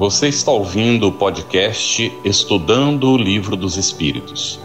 Você 0.00 0.28
está 0.28 0.50
ouvindo 0.50 1.08
o 1.08 1.12
podcast 1.12 2.10
Estudando 2.24 3.10
o 3.10 3.18
Livro 3.18 3.54
dos 3.54 3.76
Espíritos, 3.76 4.58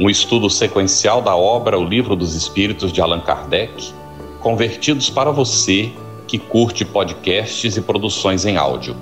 um 0.00 0.10
estudo 0.10 0.50
sequencial 0.50 1.22
da 1.22 1.36
obra 1.36 1.78
O 1.78 1.84
Livro 1.84 2.16
dos 2.16 2.34
Espíritos 2.34 2.92
de 2.92 3.00
Allan 3.00 3.20
Kardec, 3.20 3.94
convertidos 4.40 5.08
para 5.08 5.30
você 5.30 5.92
que 6.26 6.40
curte 6.40 6.84
podcasts 6.84 7.76
e 7.76 7.80
produções 7.80 8.44
em 8.44 8.56
áudio. 8.56 8.96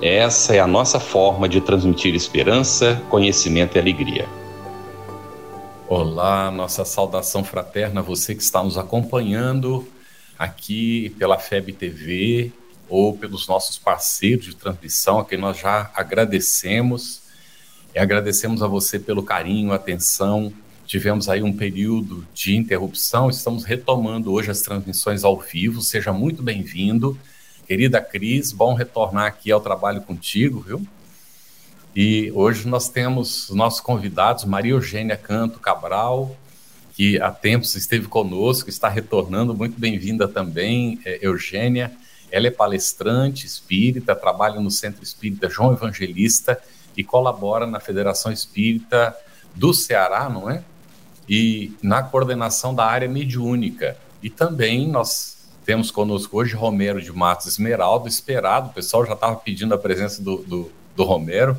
Essa 0.00 0.54
é 0.56 0.58
a 0.58 0.66
nossa 0.66 0.98
forma 0.98 1.50
de 1.50 1.60
transmitir 1.60 2.14
esperança, 2.14 3.02
conhecimento 3.10 3.76
e 3.76 3.78
alegria. 3.78 4.26
Olá, 5.86 6.50
nossa 6.50 6.82
saudação 6.82 7.44
fraterna 7.44 8.00
a 8.00 8.02
você 8.02 8.34
que 8.34 8.42
está 8.42 8.62
nos 8.62 8.78
acompanhando 8.78 9.86
aqui 10.38 11.14
pela 11.18 11.38
FEB 11.38 11.74
TV 11.74 12.52
ou 12.88 13.16
pelos 13.16 13.46
nossos 13.46 13.78
parceiros 13.78 14.46
de 14.46 14.56
transmissão, 14.56 15.18
a 15.18 15.24
quem 15.24 15.38
nós 15.38 15.58
já 15.58 15.90
agradecemos. 15.94 17.22
E 17.94 17.98
agradecemos 17.98 18.62
a 18.62 18.66
você 18.66 18.98
pelo 18.98 19.22
carinho, 19.22 19.72
atenção. 19.72 20.52
Tivemos 20.86 21.28
aí 21.28 21.42
um 21.42 21.56
período 21.56 22.26
de 22.34 22.56
interrupção, 22.56 23.30
estamos 23.30 23.64
retomando 23.64 24.32
hoje 24.32 24.50
as 24.50 24.60
transmissões 24.60 25.24
ao 25.24 25.38
vivo. 25.40 25.80
Seja 25.80 26.12
muito 26.12 26.42
bem-vindo. 26.42 27.18
Querida 27.66 28.00
Cris, 28.00 28.52
bom 28.52 28.74
retornar 28.74 29.26
aqui 29.26 29.50
ao 29.50 29.60
trabalho 29.60 30.02
contigo, 30.02 30.60
viu? 30.60 30.86
E 31.96 32.30
hoje 32.34 32.68
nós 32.68 32.88
temos 32.88 33.48
nossos 33.50 33.80
convidados, 33.80 34.44
Maria 34.44 34.72
Eugênia 34.72 35.16
Canto 35.16 35.60
Cabral, 35.60 36.36
que 36.92 37.20
há 37.20 37.30
tempos 37.30 37.74
esteve 37.76 38.06
conosco, 38.08 38.68
está 38.68 38.88
retornando, 38.88 39.54
muito 39.54 39.80
bem-vinda 39.80 40.28
também, 40.28 41.00
é, 41.04 41.20
Eugênia. 41.22 41.92
Ela 42.34 42.48
é 42.48 42.50
palestrante 42.50 43.46
espírita, 43.46 44.12
trabalha 44.12 44.58
no 44.58 44.68
Centro 44.68 45.04
Espírita 45.04 45.48
João 45.48 45.72
Evangelista 45.72 46.60
e 46.96 47.04
colabora 47.04 47.64
na 47.64 47.78
Federação 47.78 48.32
Espírita 48.32 49.16
do 49.54 49.72
Ceará, 49.72 50.28
não 50.28 50.50
é? 50.50 50.64
E 51.28 51.72
na 51.80 52.02
coordenação 52.02 52.74
da 52.74 52.84
área 52.84 53.08
mediúnica. 53.08 53.96
E 54.20 54.28
também 54.28 54.88
nós 54.88 55.46
temos 55.64 55.92
conosco 55.92 56.36
hoje 56.36 56.56
Romero 56.56 57.00
de 57.00 57.12
Matos 57.12 57.46
Esmeraldo, 57.46 58.08
esperado, 58.08 58.70
o 58.70 58.72
pessoal 58.72 59.06
já 59.06 59.12
estava 59.12 59.36
pedindo 59.36 59.72
a 59.72 59.78
presença 59.78 60.20
do, 60.20 60.38
do, 60.38 60.72
do 60.96 61.04
Romero, 61.04 61.56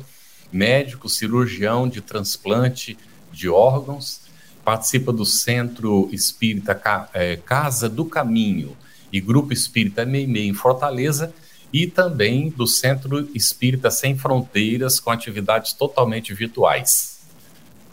médico, 0.52 1.08
cirurgião 1.08 1.88
de 1.88 2.02
transplante 2.02 2.98
de 3.32 3.48
órgãos, 3.48 4.20
participa 4.62 5.10
do 5.10 5.24
Centro 5.24 6.10
Espírita 6.12 6.78
é, 7.14 7.36
Casa 7.36 7.88
do 7.88 8.04
Caminho, 8.04 8.76
e 9.12 9.20
Grupo 9.20 9.52
Espírita 9.52 10.04
Meimei 10.04 10.48
em 10.48 10.54
Fortaleza 10.54 11.32
e 11.72 11.86
também 11.86 12.50
do 12.50 12.66
Centro 12.66 13.28
Espírita 13.34 13.90
Sem 13.90 14.16
Fronteiras 14.16 15.00
com 15.00 15.10
atividades 15.10 15.72
totalmente 15.72 16.32
virtuais. 16.32 17.20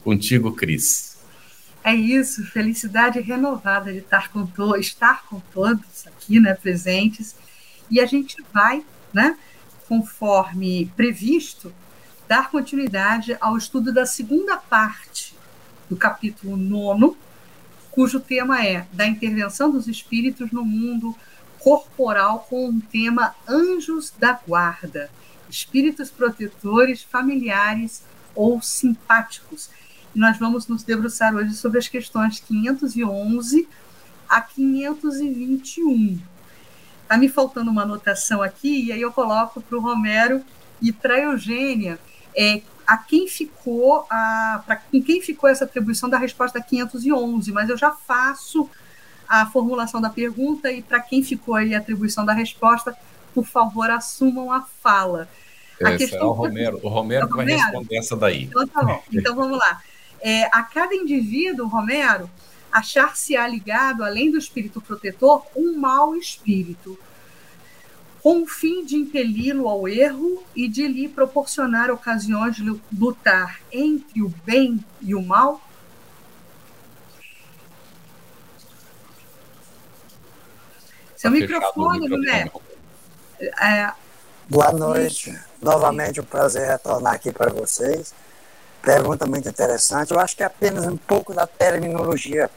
Contigo, 0.04 0.52
Cris. 0.52 1.18
É 1.84 1.94
isso, 1.94 2.46
felicidade 2.46 3.20
renovada 3.20 3.92
de 3.92 4.00
estar 4.00 4.32
com, 4.32 4.46
to 4.46 4.78
estar 4.78 5.26
com 5.26 5.42
todos 5.54 6.08
aqui, 6.08 6.40
né, 6.40 6.54
presentes. 6.54 7.36
E 7.92 8.00
a 8.00 8.06
gente 8.06 8.38
vai, 8.54 8.86
né, 9.14 9.38
conforme 9.88 10.90
previsto, 10.96 11.74
dar 12.28 12.50
continuidade 12.50 13.36
ao 13.42 13.58
estudo 13.58 13.94
da 13.94 14.06
segunda 14.06 14.56
parte 14.56 15.36
do 15.90 15.98
capítulo 15.98 16.56
9 16.56 17.18
cujo 17.94 18.20
tema 18.20 18.66
é 18.66 18.88
da 18.92 19.06
intervenção 19.06 19.70
dos 19.70 19.88
espíritos 19.88 20.52
no 20.52 20.66
mundo 20.66 21.16
corporal 21.60 22.46
com 22.50 22.68
o 22.68 22.82
tema 22.82 23.36
Anjos 23.48 24.12
da 24.18 24.34
Guarda, 24.34 25.12
espíritos 25.48 26.10
protetores, 26.10 27.04
familiares 27.04 28.04
ou 28.34 28.60
simpáticos. 28.64 29.70
E 30.16 30.20
nós 30.20 30.40
vamos 30.40 30.68
nos 30.68 30.82
debruçar 30.82 31.36
hoje 31.36 31.54
sobre 31.54 31.78
as 31.78 31.88
questões 31.88 32.40
511 32.40 33.68
a 34.28 34.42
521. 34.42 36.20
Está 37.04 37.16
me 37.16 37.30
faltando 37.30 37.70
uma 37.70 37.84
anotação 37.84 38.42
aqui, 38.42 38.86
e 38.86 38.92
aí 38.92 39.02
eu 39.02 39.12
coloco 39.12 39.62
para 39.62 39.78
o 39.78 39.82
Romero 39.82 40.44
e 40.82 40.92
para 40.92 41.14
a 41.14 41.20
Eugênia 41.20 42.00
é, 42.36 42.64
a 42.86 42.98
quem 42.98 43.28
ficou 43.28 44.06
a 44.10 44.64
para 44.66 44.76
quem 44.76 45.22
ficou 45.22 45.50
essa 45.50 45.66
atribuição 45.66 46.10
da 46.10 46.18
resposta 46.18 46.62
511, 46.62 47.52
mas 47.52 47.70
eu 47.70 47.78
já 47.78 47.92
faço 47.92 48.70
a 49.28 49.46
formulação 49.46 50.02
da 50.02 50.10
pergunta 50.10 50.72
e 50.72 50.82
para 50.82 51.00
quem 51.00 51.24
ficou 51.24 51.56
aí 51.56 51.74
a 51.74 51.80
atribuição 51.80 52.26
da 52.26 52.34
resposta, 52.34 52.96
por 53.34 53.46
favor, 53.46 53.90
assumam 53.90 54.52
a 54.52 54.62
fala. 54.62 55.28
A 55.82 55.90
Essa 55.90 55.98
questão 55.98 56.22
é 56.22 56.26
o 56.26 56.32
Romero, 56.32 56.80
o 56.84 56.88
Romero, 56.88 57.26
é 57.26 57.30
vai 57.30 57.38
Romero? 57.40 57.62
responder 57.62 57.98
essa 57.98 58.16
daí. 58.16 58.44
Então 58.44 58.68
tá 58.68 58.84
bom. 58.84 59.04
Então 59.12 59.36
vamos 59.36 59.58
lá. 59.58 59.82
É, 60.22 60.46
a 60.46 60.64
cada 60.64 60.94
indivíduo, 60.94 61.68
Romero, 61.68 62.30
achar-se-á 62.72 63.48
ligado, 63.48 64.04
além 64.04 64.32
do 64.32 64.38
espírito 64.38 64.82
protetor, 64.82 65.46
um 65.56 65.78
mau 65.78 66.16
espírito 66.16 66.98
com 68.24 68.44
o 68.44 68.48
fim 68.48 68.86
de 68.86 68.96
impeli-lo 68.96 69.68
ao 69.68 69.86
erro 69.86 70.42
e 70.56 70.70
de 70.70 70.88
lhe 70.88 71.10
proporcionar 71.10 71.92
ocasiões 71.92 72.56
de 72.56 72.64
lutar 72.98 73.60
entre 73.70 74.22
o 74.22 74.30
bem 74.46 74.84
e 75.02 75.14
o 75.14 75.22
mal? 75.22 75.60
Seu 81.18 81.30
tá 81.30 81.38
microfone, 81.38 82.08
Luné. 82.08 82.50
É... 83.42 83.92
Boa 84.48 84.72
noite. 84.72 85.38
Novamente 85.62 86.22
um 86.22 86.26
prazer 86.26 86.66
retornar 86.66 87.16
aqui 87.16 87.30
para 87.30 87.52
vocês. 87.52 88.16
Pergunta 88.82 89.26
muito 89.26 89.50
interessante. 89.50 90.12
Eu 90.12 90.20
acho 90.20 90.36
que 90.36 90.44
é 90.44 90.46
apenas 90.46 90.86
um 90.86 90.96
pouco 90.96 91.34
da 91.34 91.46
terminologia 91.46 92.50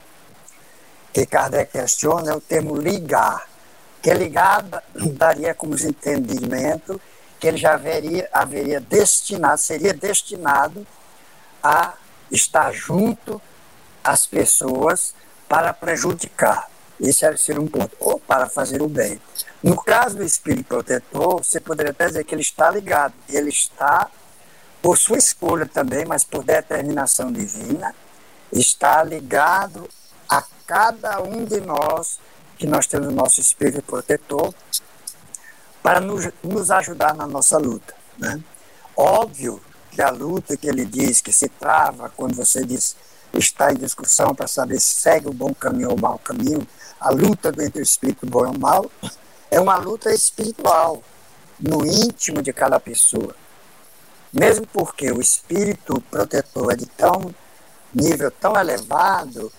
que 1.13 1.27
Kardec 1.27 1.73
questiona, 1.73 2.31
é 2.31 2.37
o 2.37 2.41
termo 2.41 2.77
ligar 2.77 3.56
que 4.03 4.13
ligada 4.15 4.83
daria 4.95 5.55
como 5.55 5.75
entendimento 5.75 7.01
que 7.39 7.49
ele 7.49 7.57
já 7.57 7.75
haveria, 7.75 8.29
haveria 8.33 8.81
destinado, 8.81 9.61
seria 9.61 9.93
destinado 9.93 10.87
a 11.63 11.95
estar 12.31 12.73
junto 12.73 13.41
às 14.03 14.27
pessoas 14.27 15.15
para 15.49 15.73
prejudicar. 15.73 16.69
Isso 16.99 17.27
seria 17.37 17.61
um 17.61 17.69
ponto, 17.69 17.95
ou 18.01 18.19
para 18.19 18.49
fazer 18.49 18.81
o 18.81 18.89
bem. 18.89 19.21
No 19.63 19.77
caso 19.77 20.17
do 20.17 20.25
espírito 20.25 20.69
protetor, 20.69 21.45
você 21.45 21.61
poderia 21.61 21.91
até 21.91 22.07
dizer 22.07 22.25
que 22.25 22.35
ele 22.35 22.43
está 22.43 22.71
ligado, 22.71 23.13
ele 23.29 23.51
está, 23.51 24.09
por 24.81 24.97
sua 24.97 25.19
escolha 25.19 25.67
também, 25.67 26.05
mas 26.07 26.25
por 26.25 26.43
determinação 26.43 27.31
divina, 27.31 27.95
está 28.53 29.03
ligado 29.03 29.89
a 30.29 30.43
cada 30.67 31.21
um 31.21 31.45
de 31.45 31.61
nós 31.61 32.19
que 32.57 32.67
nós 32.67 32.87
temos 32.87 33.09
o 33.09 33.13
nosso 33.13 33.41
espírito 33.41 33.83
protetor 33.83 34.55
para 35.83 36.01
nos, 36.01 36.29
nos 36.43 36.71
ajudar 36.71 37.15
na 37.15 37.27
nossa 37.27 37.59
luta. 37.59 37.95
Né? 38.19 38.41
Óbvio 38.97 39.61
que 39.91 40.03
a 40.03 40.11
luta 40.11 40.57
que 40.57 40.69
ele 40.69 40.85
diz 40.85 41.21
que 41.21 41.33
se 41.33 41.49
trava 41.49 42.11
quando 42.17 42.35
você 42.35 42.65
diz 42.65 42.97
está 43.33 43.73
em 43.73 43.77
discussão 43.77 44.35
para 44.35 44.47
saber 44.47 44.81
se 44.81 44.95
segue 44.95 45.29
o 45.29 45.33
bom 45.33 45.55
caminho 45.55 45.91
ou 45.91 45.97
o 45.97 46.01
mau 46.01 46.19
caminho, 46.19 46.67
a 46.99 47.11
luta 47.11 47.49
entre 47.49 47.81
o 47.81 47.83
espírito 47.83 48.27
bom 48.27 48.47
e 48.47 48.57
o 48.57 48.59
mal, 48.59 48.91
é 49.51 49.61
uma 49.61 49.77
luta 49.77 50.13
espiritual, 50.13 51.03
no 51.59 51.87
íntimo 51.87 52.43
de 52.43 52.53
cada 52.53 52.79
pessoa. 52.81 53.35
Mesmo 54.33 54.67
porque 54.67 55.11
o 55.11 55.21
espírito 55.21 56.01
protetor 56.11 56.73
é 56.73 56.77
de 56.77 56.87
tão 56.87 57.35
nível 57.95 58.31
tão 58.31 58.55
elevado 58.57 59.51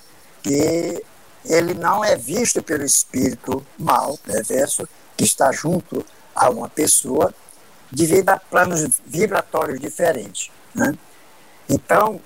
que 0.44 1.04
ele 1.48 1.74
não 1.74 2.04
é 2.04 2.16
visto 2.16 2.62
pelo 2.62 2.84
espírito 2.84 3.66
mal, 3.78 4.18
perverso, 4.18 4.88
que 5.16 5.24
está 5.24 5.52
junto 5.52 6.06
a 6.36 6.50
uma 6.50 6.70
pessoa, 6.70 7.34
devido 7.92 8.30
a 8.30 8.38
planos 8.38 9.00
vibratórios 9.06 9.80
diferentes. 9.80 10.52
Né? 10.76 10.94
Então, 11.70 12.20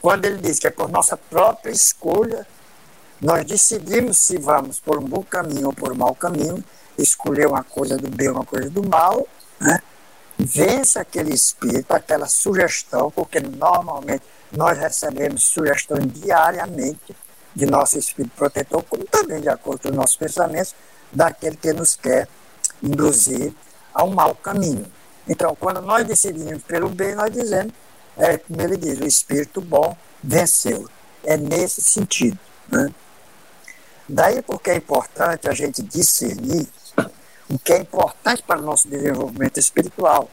quando 0.00 0.24
ele 0.26 0.38
diz 0.38 0.58
que 0.58 0.66
é 0.66 0.70
por 0.70 0.88
nossa 0.88 1.16
própria 1.16 1.70
escolha, 1.70 2.46
nós 3.20 3.44
decidimos 3.44 4.18
se 4.18 4.36
vamos 4.36 4.78
por 4.78 4.98
um 4.98 5.04
bom 5.04 5.22
caminho 5.22 5.68
ou 5.68 5.72
por 5.72 5.92
um 5.92 5.96
mau 5.96 6.14
caminho, 6.14 6.62
escolher 6.98 7.46
uma 7.46 7.64
coisa 7.64 7.96
do 7.96 8.08
bem, 8.08 8.28
uma 8.28 8.44
coisa 8.44 8.68
do 8.68 8.86
mal, 8.86 9.26
né? 9.60 9.80
vence 10.38 10.98
aquele 10.98 11.32
espírito, 11.32 11.92
aquela 11.92 12.26
sugestão, 12.26 13.10
porque 13.10 13.40
normalmente 13.40 14.22
nós 14.52 14.78
recebemos 14.78 15.44
sugestões 15.44 16.06
diariamente 16.12 17.16
de 17.56 17.64
nosso 17.64 17.98
espírito 17.98 18.36
protetor, 18.36 18.82
como 18.84 19.02
também 19.04 19.40
de 19.40 19.48
acordo 19.48 19.80
com 19.80 19.88
os 19.88 19.96
nossos 19.96 20.16
pensamentos, 20.16 20.74
daquele 21.10 21.56
que 21.56 21.72
nos 21.72 21.96
quer 21.96 22.28
induzir 22.82 23.54
a 23.94 24.04
um 24.04 24.10
mau 24.10 24.34
caminho. 24.34 24.84
Então, 25.26 25.56
quando 25.56 25.80
nós 25.80 26.06
decidimos 26.06 26.62
pelo 26.64 26.90
bem, 26.90 27.14
nós 27.14 27.32
dizemos, 27.32 27.72
é, 28.18 28.36
como 28.36 28.60
ele 28.60 28.76
diz, 28.76 29.00
o 29.00 29.06
espírito 29.06 29.62
bom 29.62 29.96
venceu. 30.22 30.86
É 31.24 31.36
nesse 31.36 31.80
sentido. 31.80 32.38
Né? 32.68 32.92
Daí 34.06 34.42
porque 34.42 34.70
é 34.70 34.76
importante 34.76 35.48
a 35.48 35.54
gente 35.54 35.82
discernir 35.82 36.68
o 37.48 37.58
que 37.58 37.72
é 37.72 37.78
importante 37.78 38.42
para 38.42 38.60
o 38.60 38.62
nosso 38.62 38.86
desenvolvimento 38.86 39.58
espiritual. 39.58 40.28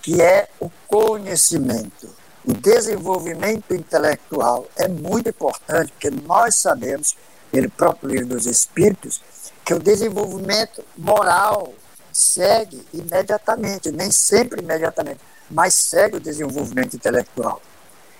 que 0.00 0.22
é 0.22 0.48
o 0.60 0.70
conhecimento. 0.86 2.23
O 2.46 2.52
desenvolvimento 2.52 3.74
intelectual 3.74 4.66
é 4.76 4.86
muito 4.86 5.30
importante, 5.30 5.92
porque 5.92 6.10
nós 6.10 6.56
sabemos, 6.56 7.16
pelo 7.50 7.70
próprio 7.70 8.10
livro 8.10 8.28
dos 8.28 8.44
Espíritos, 8.46 9.20
que 9.64 9.72
o 9.72 9.78
desenvolvimento 9.78 10.84
moral 10.96 11.72
segue 12.12 12.86
imediatamente, 12.92 13.90
nem 13.90 14.10
sempre 14.12 14.60
imediatamente, 14.60 15.20
mas 15.50 15.74
segue 15.74 16.16
o 16.16 16.20
desenvolvimento 16.20 16.94
intelectual. 16.94 17.62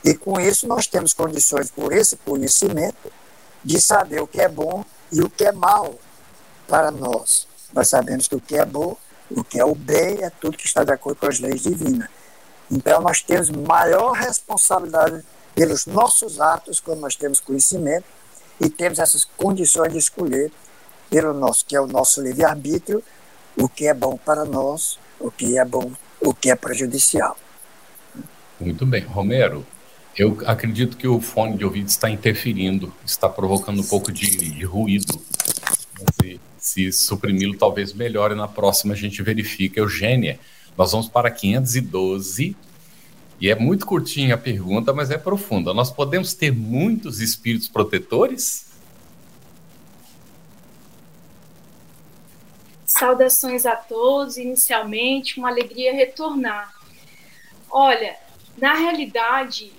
E 0.03 0.15
com 0.15 0.41
isso 0.41 0.67
nós 0.67 0.87
temos 0.87 1.13
condições, 1.13 1.71
por 1.71 1.93
esse 1.93 2.17
conhecimento, 2.17 3.13
de 3.63 3.81
saber 3.81 4.23
o 4.23 4.27
que 4.27 4.41
é 4.41 4.49
bom 4.49 4.85
e 5.13 5.21
o 5.21 5.29
que 5.29 5.45
é 5.45 5.53
mal 5.53 5.95
para 6.67 6.91
nós. 6.91 7.47
Nós 7.73 7.89
sabemos 7.89 8.27
que 8.27 8.37
o 8.37 8.41
que 8.41 8.57
é 8.57 8.65
bom, 8.65 8.97
o 9.31 9.45
que 9.45 9.61
é 9.61 9.65
o 9.65 9.75
bem, 9.75 10.23
é 10.23 10.31
tudo 10.31 10.57
que 10.57 10.67
está 10.67 10.83
de 10.83 10.93
acordo 10.93 11.19
com 11.19 11.27
as 11.27 11.41
leis 11.41 11.63
divinas. 11.63 12.09
Então, 12.75 13.01
nós 13.01 13.23
temos 13.23 13.51
maior 13.51 14.13
responsabilidade 14.13 15.23
pelos 15.55 15.87
nossos 15.87 16.41
atos, 16.41 16.81
quando 16.81 16.99
nós 16.99 17.15
temos 17.15 17.39
conhecimento 17.39 18.05
e 18.61 18.69
temos 18.69 18.99
essas 18.99 19.25
condições 19.25 19.93
de 19.93 19.99
escolher 19.99 20.51
pelo 21.09 21.33
nosso, 21.33 21.65
que 21.65 21.77
é 21.77 21.81
o 21.81 21.87
nosso 21.87 22.21
livre-arbítrio, 22.21 23.01
o 23.57 23.69
que 23.69 23.87
é 23.87 23.95
bom 23.95 24.17
para 24.17 24.45
nós, 24.45 24.99
o 25.21 25.31
que 25.31 25.57
é 25.57 25.65
bom, 25.65 25.93
o 26.21 26.35
que 26.35 26.51
é 26.51 26.57
prejudicial. 26.57 27.37
Muito 28.59 28.85
bem. 28.85 29.03
Romero, 29.03 29.65
eu 30.17 30.37
acredito 30.45 30.97
que 30.97 31.07
o 31.07 31.21
fone 31.21 31.57
de 31.57 31.65
ouvido 31.65 31.87
está 31.87 32.11
interferindo, 32.11 32.93
está 33.07 33.29
provocando 33.29 33.81
um 33.83 33.87
pouco 33.87 34.11
de, 34.11 34.37
de 34.37 34.65
ruído. 34.65 35.23
Se, 36.21 36.41
se 36.59 36.91
suprimi-lo, 36.91 37.57
talvez 37.57 37.93
melhore. 37.93 38.35
Na 38.35 38.49
próxima 38.49 38.95
a 38.95 38.97
gente 38.97 39.23
verifica. 39.23 39.79
Eugênia, 39.79 40.41
nós 40.77 40.93
vamos 40.93 41.09
para 41.09 41.31
512. 41.31 42.57
E 43.41 43.51
é 43.51 43.55
muito 43.55 43.85
curtinha 43.85 44.35
a 44.35 44.39
pergunta, 44.39 44.93
mas 44.93 45.11
é 45.11 45.19
profunda. 45.19 45.75
Nós 45.75 45.91
podemos 45.91 46.35
ter 46.35 46.53
muitos 46.53 47.21
espíritos 47.21 47.69
protetores? 47.69 48.67
Saudações 52.87 53.67
a 53.67 53.77
todos. 53.77 54.37
Inicialmente, 54.37 55.39
uma 55.39 55.49
alegria 55.49 55.93
retornar. 55.93 56.73
Olha, 57.71 58.17
na 58.57 58.75
realidade, 58.75 59.73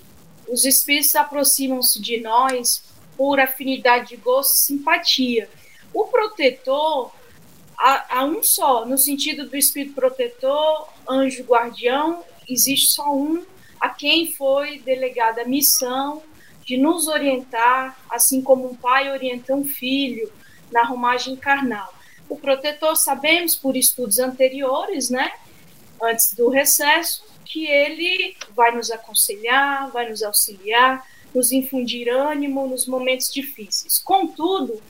os 0.47 0.65
espíritos 0.65 1.15
aproximam-se 1.15 2.01
de 2.01 2.19
nós 2.19 2.83
por 3.17 3.39
afinidade 3.39 4.09
de 4.09 4.17
gosto 4.17 4.55
simpatia. 4.55 5.49
O 5.93 6.05
protetor 6.05 7.11
há, 7.77 8.19
há 8.19 8.25
um 8.25 8.43
só, 8.43 8.85
no 8.85 8.97
sentido 8.97 9.47
do 9.47 9.55
espírito 9.55 9.95
protetor, 9.95 10.89
anjo 11.09 11.43
guardião, 11.43 12.23
existe 12.47 12.93
só 12.93 13.15
um 13.15 13.43
a 13.79 13.89
quem 13.89 14.31
foi 14.31 14.79
delegada 14.79 15.41
a 15.41 15.45
missão 15.45 16.23
de 16.63 16.77
nos 16.77 17.07
orientar, 17.07 17.97
assim 18.09 18.41
como 18.41 18.69
um 18.69 18.75
pai 18.75 19.11
orienta 19.11 19.53
um 19.53 19.63
filho 19.63 20.31
na 20.71 20.83
romagem 20.83 21.35
carnal. 21.35 21.93
O 22.27 22.35
protetor, 22.35 22.95
sabemos 22.95 23.55
por 23.55 23.77
estudos 23.77 24.17
anteriores, 24.17 25.09
né, 25.09 25.31
antes 26.01 26.33
do 26.33 26.49
recesso, 26.49 27.23
que 27.45 27.67
ele 27.67 28.35
vai 28.55 28.75
nos 28.75 28.89
aconselhar, 28.89 29.91
vai 29.91 30.09
nos 30.09 30.23
auxiliar, 30.23 31.05
nos 31.33 31.51
infundir 31.51 32.09
ânimo 32.09 32.67
nos 32.67 32.87
momentos 32.87 33.31
difíceis. 33.31 33.99
Contudo, 33.99 34.81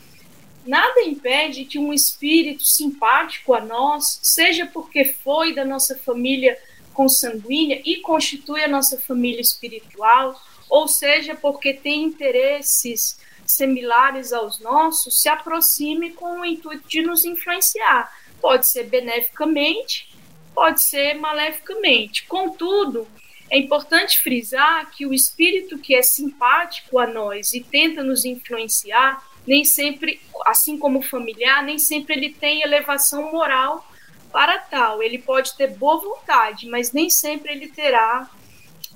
nada 0.65 1.01
impede 1.01 1.65
que 1.65 1.79
um 1.79 1.93
espírito 1.93 2.63
simpático 2.63 3.53
a 3.53 3.61
nós, 3.61 4.19
seja 4.21 4.65
porque 4.65 5.05
foi 5.05 5.53
da 5.53 5.63
nossa 5.63 5.97
família 5.97 6.57
consanguínea 6.93 7.81
e 7.85 7.97
constitui 7.97 8.63
a 8.63 8.67
nossa 8.67 8.97
família 8.97 9.41
espiritual, 9.41 10.39
ou 10.69 10.87
seja 10.87 11.35
porque 11.35 11.73
tem 11.73 12.03
interesses 12.03 13.19
similares 13.45 14.33
aos 14.33 14.59
nossos, 14.59 15.21
se 15.21 15.29
aproxime 15.29 16.11
com 16.11 16.39
o 16.39 16.45
intuito 16.45 16.87
de 16.87 17.01
nos 17.01 17.23
influenciar. 17.25 18.11
Pode 18.41 18.67
ser 18.67 18.85
beneficamente, 18.85 20.09
pode 20.53 20.81
ser 20.81 21.13
maleficamente. 21.15 22.25
Contudo, 22.25 23.07
é 23.49 23.57
importante 23.57 24.19
frisar 24.21 24.89
que 24.91 25.05
o 25.05 25.13
espírito 25.13 25.77
que 25.77 25.93
é 25.93 26.01
simpático 26.01 26.97
a 26.97 27.05
nós 27.05 27.53
e 27.53 27.61
tenta 27.61 28.03
nos 28.03 28.25
influenciar, 28.25 29.23
nem 29.47 29.63
sempre, 29.63 30.21
assim 30.45 30.77
como 30.77 30.99
o 30.99 31.03
familiar, 31.03 31.63
nem 31.63 31.77
sempre 31.77 32.15
ele 32.15 32.33
tem 32.33 32.61
elevação 32.61 33.31
moral 33.31 33.85
para 34.31 34.57
tal. 34.57 35.01
Ele 35.01 35.19
pode 35.19 35.55
ter 35.55 35.71
boa 35.75 36.01
vontade, 36.01 36.67
mas 36.67 36.91
nem 36.91 37.09
sempre 37.09 37.51
ele 37.51 37.67
terá 37.67 38.29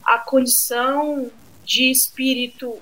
a 0.03 0.17
condição 0.17 1.31
de 1.63 1.91
espírito 1.91 2.81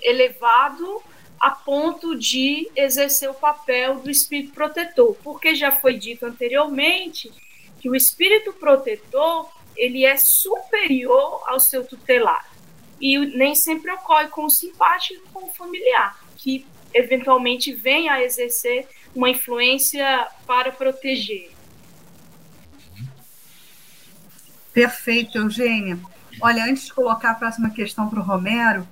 elevado 0.00 1.02
a 1.40 1.50
ponto 1.50 2.16
de 2.16 2.70
exercer 2.76 3.28
o 3.28 3.34
papel 3.34 3.96
do 3.98 4.08
espírito 4.08 4.52
protetor, 4.52 5.16
porque 5.24 5.56
já 5.56 5.72
foi 5.72 5.98
dito 5.98 6.24
anteriormente 6.24 7.32
que 7.80 7.90
o 7.90 7.96
espírito 7.96 8.52
protetor 8.52 9.50
ele 9.76 10.04
é 10.04 10.16
superior 10.16 11.42
ao 11.46 11.58
seu 11.58 11.84
tutelar 11.84 12.48
e 13.00 13.18
nem 13.18 13.56
sempre 13.56 13.90
ocorre 13.90 14.28
com 14.28 14.44
o 14.44 14.50
simpático 14.50 15.28
com 15.32 15.46
o 15.46 15.52
familiar, 15.52 16.16
que 16.36 16.64
eventualmente 16.94 17.72
vem 17.72 18.08
a 18.08 18.22
exercer 18.22 18.86
uma 19.14 19.30
influência 19.30 20.26
para 20.46 20.72
proteger. 20.72 21.50
Perfeito, 24.72 25.36
Eugênia. 25.36 25.98
Olha, 26.40 26.64
antes 26.64 26.86
de 26.86 26.94
colocar 26.94 27.32
a 27.32 27.34
próxima 27.34 27.70
questão 27.70 28.08
para 28.08 28.20
o 28.20 28.22
Romero, 28.22 28.88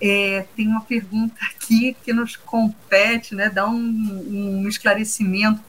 é, 0.00 0.46
tem 0.54 0.68
uma 0.68 0.82
pergunta 0.82 1.36
aqui 1.42 1.96
que 2.04 2.12
nos 2.12 2.36
compete, 2.36 3.34
né, 3.34 3.48
dá 3.48 3.66
um, 3.66 4.62
um 4.62 4.68
esclarecimento. 4.68 5.60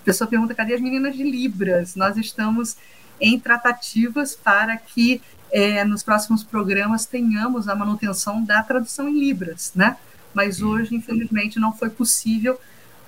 A 0.00 0.04
pessoa 0.04 0.28
pergunta: 0.28 0.54
cadê 0.54 0.74
as 0.74 0.80
meninas 0.80 1.14
de 1.14 1.22
Libras? 1.22 1.94
Nós 1.94 2.16
estamos 2.16 2.76
em 3.20 3.38
tratativas 3.38 4.34
para 4.34 4.76
que 4.76 5.22
é, 5.52 5.84
nos 5.84 6.02
próximos 6.02 6.42
programas 6.42 7.06
tenhamos 7.06 7.68
a 7.68 7.74
manutenção 7.76 8.42
da 8.42 8.62
tradução 8.62 9.08
em 9.08 9.18
Libras, 9.18 9.70
né? 9.74 9.96
Mas 10.34 10.60
hoje, 10.60 10.94
infelizmente, 10.94 11.58
não 11.58 11.72
foi 11.72 11.88
possível 11.88 12.58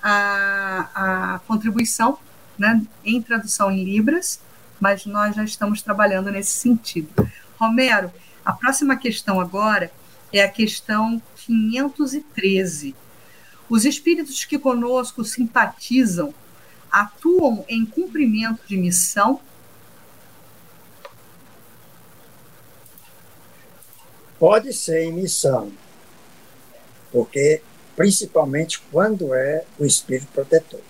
a, 0.02 1.34
a 1.34 1.38
contribuição 1.40 2.18
né, 2.58 2.80
em 3.04 3.20
tradução 3.20 3.70
em 3.70 3.84
Libras, 3.84 4.40
mas 4.80 5.04
nós 5.06 5.34
já 5.34 5.44
estamos 5.44 5.82
trabalhando 5.82 6.30
nesse 6.30 6.52
sentido. 6.58 7.10
Romero, 7.58 8.12
a 8.44 8.52
próxima 8.52 8.96
questão 8.96 9.40
agora 9.40 9.90
é 10.32 10.42
a 10.42 10.48
questão 10.48 11.20
513. 11.36 12.94
Os 13.68 13.84
espíritos 13.84 14.44
que 14.44 14.58
conosco 14.58 15.24
simpatizam 15.24 16.32
atuam 16.90 17.64
em 17.68 17.84
cumprimento 17.84 18.60
de 18.66 18.76
missão? 18.76 19.40
Pode 24.38 24.72
ser 24.72 25.04
em 25.04 25.12
missão, 25.12 25.72
porque 27.12 27.60
principalmente 27.96 28.80
quando 28.92 29.34
é 29.34 29.64
o 29.78 29.84
espírito 29.84 30.28
protetor. 30.32 30.80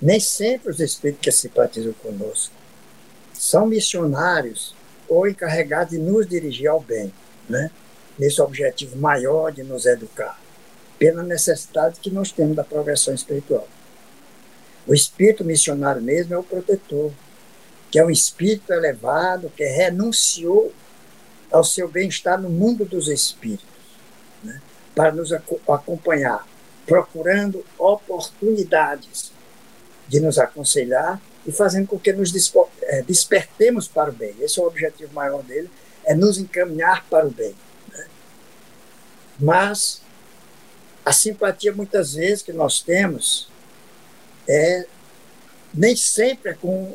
Nem 0.00 0.18
sempre 0.18 0.70
os 0.70 0.80
espíritos 0.80 1.22
que 1.22 1.30
simpatizam 1.30 1.92
conosco 1.92 2.52
são 3.34 3.66
missionários 3.66 4.74
ou 5.06 5.28
encarregados 5.28 5.90
de 5.90 5.98
nos 5.98 6.26
dirigir 6.26 6.66
ao 6.66 6.80
bem, 6.80 7.12
né? 7.48 7.70
nesse 8.18 8.40
objetivo 8.40 8.96
maior 8.96 9.52
de 9.52 9.62
nos 9.62 9.84
educar, 9.84 10.40
pela 10.98 11.22
necessidade 11.22 12.00
que 12.00 12.10
nós 12.10 12.32
temos 12.32 12.56
da 12.56 12.64
progressão 12.64 13.12
espiritual. 13.12 13.68
O 14.86 14.94
espírito 14.94 15.44
missionário 15.44 16.00
mesmo 16.00 16.34
é 16.34 16.38
o 16.38 16.42
protetor, 16.42 17.12
que 17.90 17.98
é 17.98 18.04
um 18.04 18.10
espírito 18.10 18.72
elevado 18.72 19.52
que 19.54 19.64
renunciou 19.64 20.72
ao 21.50 21.64
seu 21.64 21.88
bem-estar 21.88 22.40
no 22.40 22.48
mundo 22.48 22.84
dos 22.84 23.08
espíritos 23.08 23.73
para 24.94 25.12
nos 25.12 25.32
acompanhar, 25.32 26.46
procurando 26.86 27.64
oportunidades 27.78 29.32
de 30.06 30.20
nos 30.20 30.38
aconselhar 30.38 31.20
e 31.46 31.52
fazendo 31.52 31.88
com 31.88 31.98
que 31.98 32.12
nos 32.12 32.32
eh, 32.82 33.02
despertemos 33.02 33.88
para 33.88 34.10
o 34.10 34.12
bem. 34.12 34.34
Esse 34.40 34.58
é 34.58 34.62
o 34.62 34.66
objetivo 34.66 35.12
maior 35.12 35.42
dele, 35.42 35.70
é 36.04 36.14
nos 36.14 36.38
encaminhar 36.38 37.04
para 37.08 37.26
o 37.26 37.30
bem. 37.30 37.54
Né? 37.90 38.06
Mas 39.38 40.00
a 41.04 41.12
simpatia, 41.12 41.72
muitas 41.72 42.14
vezes, 42.14 42.42
que 42.42 42.52
nós 42.52 42.80
temos, 42.80 43.48
é 44.48 44.86
nem 45.72 45.96
sempre 45.96 46.52
é 46.52 46.54
com, 46.54 46.94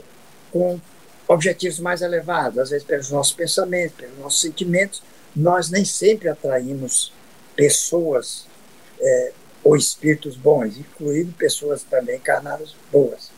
com 0.51 0.79
objetivos 1.27 1.79
mais 1.79 2.01
elevados, 2.01 2.57
às 2.57 2.69
vezes 2.69 2.85
pelos 2.85 3.11
nossos 3.11 3.33
pensamentos, 3.33 3.97
pelos 3.97 4.17
nossos 4.17 4.41
sentimentos, 4.41 5.03
nós 5.35 5.69
nem 5.69 5.85
sempre 5.85 6.29
atraímos 6.29 7.13
pessoas 7.59 8.45
é, 9.01 9.31
ou 9.61 9.75
espíritos 9.75 10.37
bons, 10.37 10.77
incluindo 10.77 11.33
pessoas 11.33 11.83
também 11.83 12.15
encarnadas 12.15 12.73
boas. 12.89 13.29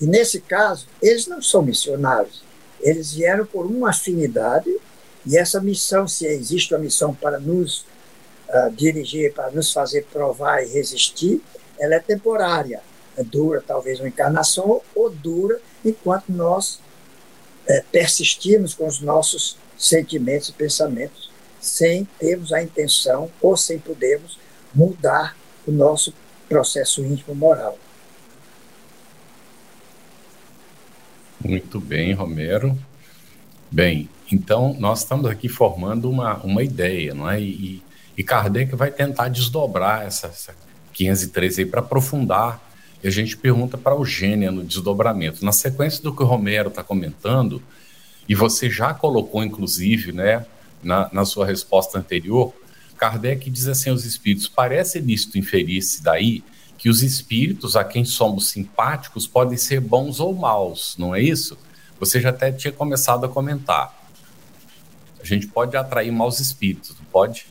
E 0.00 0.06
nesse 0.06 0.40
caso, 0.40 0.86
eles 1.02 1.26
não 1.26 1.42
são 1.42 1.60
missionários, 1.60 2.46
Eles 2.80 3.12
vieram 3.12 3.44
por 3.44 3.66
uma 3.66 3.90
afinidade, 3.90 4.70
e 5.26 5.36
essa 5.36 5.60
missão, 5.60 6.06
se 6.06 6.24
existe 6.26 6.72
uma 6.72 6.78
missão 6.80 7.12
para 7.12 7.40
nos 7.40 7.80
uh, 8.48 8.70
dirigir, 8.70 9.34
para 9.34 9.50
nos 9.50 9.72
fazer 9.72 10.04
provar 10.04 10.62
e 10.62 10.68
resistir, 10.68 11.42
ela 11.76 11.96
é 11.96 11.98
temporária. 11.98 12.80
É 13.16 13.24
dura 13.24 13.60
talvez 13.66 13.98
uma 13.98 14.06
encarnação, 14.06 14.80
ou 14.94 15.10
dura 15.10 15.60
enquanto 15.84 16.28
nós 16.28 16.78
é, 17.66 17.82
persistirmos 17.90 18.74
com 18.74 18.86
os 18.86 19.00
nossos 19.00 19.56
sentimentos 19.76 20.50
e 20.50 20.52
pensamentos, 20.52 21.27
sem 21.60 22.04
termos 22.18 22.52
a 22.52 22.62
intenção 22.62 23.30
ou 23.40 23.56
sem 23.56 23.78
podermos 23.78 24.38
mudar 24.74 25.36
o 25.66 25.72
nosso 25.72 26.12
processo 26.48 27.04
íntimo 27.04 27.34
moral. 27.34 27.78
Muito 31.44 31.80
bem, 31.80 32.12
Romero. 32.12 32.76
Bem, 33.70 34.08
então 34.30 34.74
nós 34.78 35.00
estamos 35.00 35.26
aqui 35.30 35.48
formando 35.48 36.10
uma, 36.10 36.36
uma 36.38 36.62
ideia, 36.62 37.14
não 37.14 37.30
é? 37.30 37.40
E, 37.40 37.82
e 38.16 38.24
Kardec 38.24 38.74
vai 38.74 38.90
tentar 38.90 39.28
desdobrar 39.28 40.04
essa, 40.06 40.28
essa 40.28 40.54
513 40.92 41.62
aí 41.62 41.66
para 41.66 41.80
aprofundar. 41.80 42.60
E 43.02 43.06
a 43.06 43.10
gente 43.10 43.36
pergunta 43.36 43.78
para 43.78 43.92
a 43.92 43.96
Eugênia 43.96 44.50
no 44.50 44.64
desdobramento. 44.64 45.44
Na 45.44 45.52
sequência 45.52 46.02
do 46.02 46.12
que 46.12 46.22
o 46.22 46.26
Romero 46.26 46.68
está 46.68 46.82
comentando, 46.82 47.62
e 48.28 48.34
você 48.34 48.68
já 48.68 48.92
colocou, 48.92 49.42
inclusive, 49.44 50.12
né, 50.12 50.44
na, 50.82 51.08
na 51.12 51.24
sua 51.24 51.46
resposta 51.46 51.98
anterior, 51.98 52.52
Kardec 52.96 53.48
diz 53.48 53.68
assim 53.68 53.90
aos 53.90 54.04
espíritos: 54.04 54.48
parece 54.48 54.98
lícito 54.98 55.38
inferir-se 55.38 56.02
daí 56.02 56.42
que 56.76 56.88
os 56.88 57.02
espíritos 57.02 57.76
a 57.76 57.84
quem 57.84 58.04
somos 58.04 58.48
simpáticos 58.50 59.26
podem 59.26 59.56
ser 59.56 59.80
bons 59.80 60.20
ou 60.20 60.32
maus, 60.34 60.96
não 60.96 61.14
é 61.14 61.20
isso? 61.20 61.58
Você 61.98 62.20
já 62.20 62.30
até 62.30 62.52
tinha 62.52 62.72
começado 62.72 63.24
a 63.24 63.28
comentar. 63.28 63.96
A 65.20 65.24
gente 65.24 65.48
pode 65.48 65.76
atrair 65.76 66.12
maus 66.12 66.38
espíritos, 66.38 66.94
não 66.96 67.04
pode? 67.06 67.46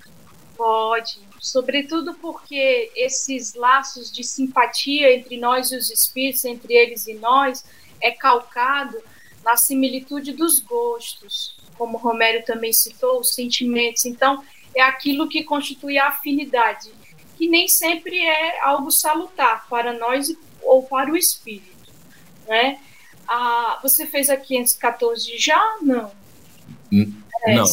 Pode, 0.55 1.19
sobretudo 1.39 2.13
porque 2.15 2.89
esses 2.95 3.53
laços 3.53 4.09
de 4.09 4.23
simpatia 4.23 5.13
entre 5.13 5.37
nós 5.37 5.71
e 5.71 5.75
os 5.75 5.89
espíritos, 5.89 6.45
entre 6.45 6.73
eles 6.73 7.05
e 7.07 7.13
nós, 7.15 7.65
é 8.01 8.11
calcado 8.11 8.97
na 9.43 9.57
similitude 9.57 10.31
dos 10.31 10.59
gostos, 10.59 11.56
como 11.77 11.97
Romero 11.97 12.43
também 12.45 12.73
citou, 12.73 13.19
os 13.19 13.33
sentimentos. 13.33 14.05
Então, 14.05 14.43
é 14.75 14.81
aquilo 14.81 15.27
que 15.27 15.43
constitui 15.43 15.97
a 15.97 16.07
afinidade 16.07 16.91
que 17.37 17.47
nem 17.47 17.67
sempre 17.67 18.19
é 18.19 18.59
algo 18.61 18.91
salutar 18.91 19.67
para 19.69 19.93
nós 19.93 20.35
ou 20.63 20.83
para 20.83 21.11
o 21.11 21.15
espírito, 21.15 21.93
né? 22.47 22.79
Ah, 23.27 23.79
você 23.83 24.07
fez 24.07 24.29
a 24.29 24.35
514 24.35 25.37
já? 25.37 25.77
Não. 25.81 26.11
não. 27.45 27.65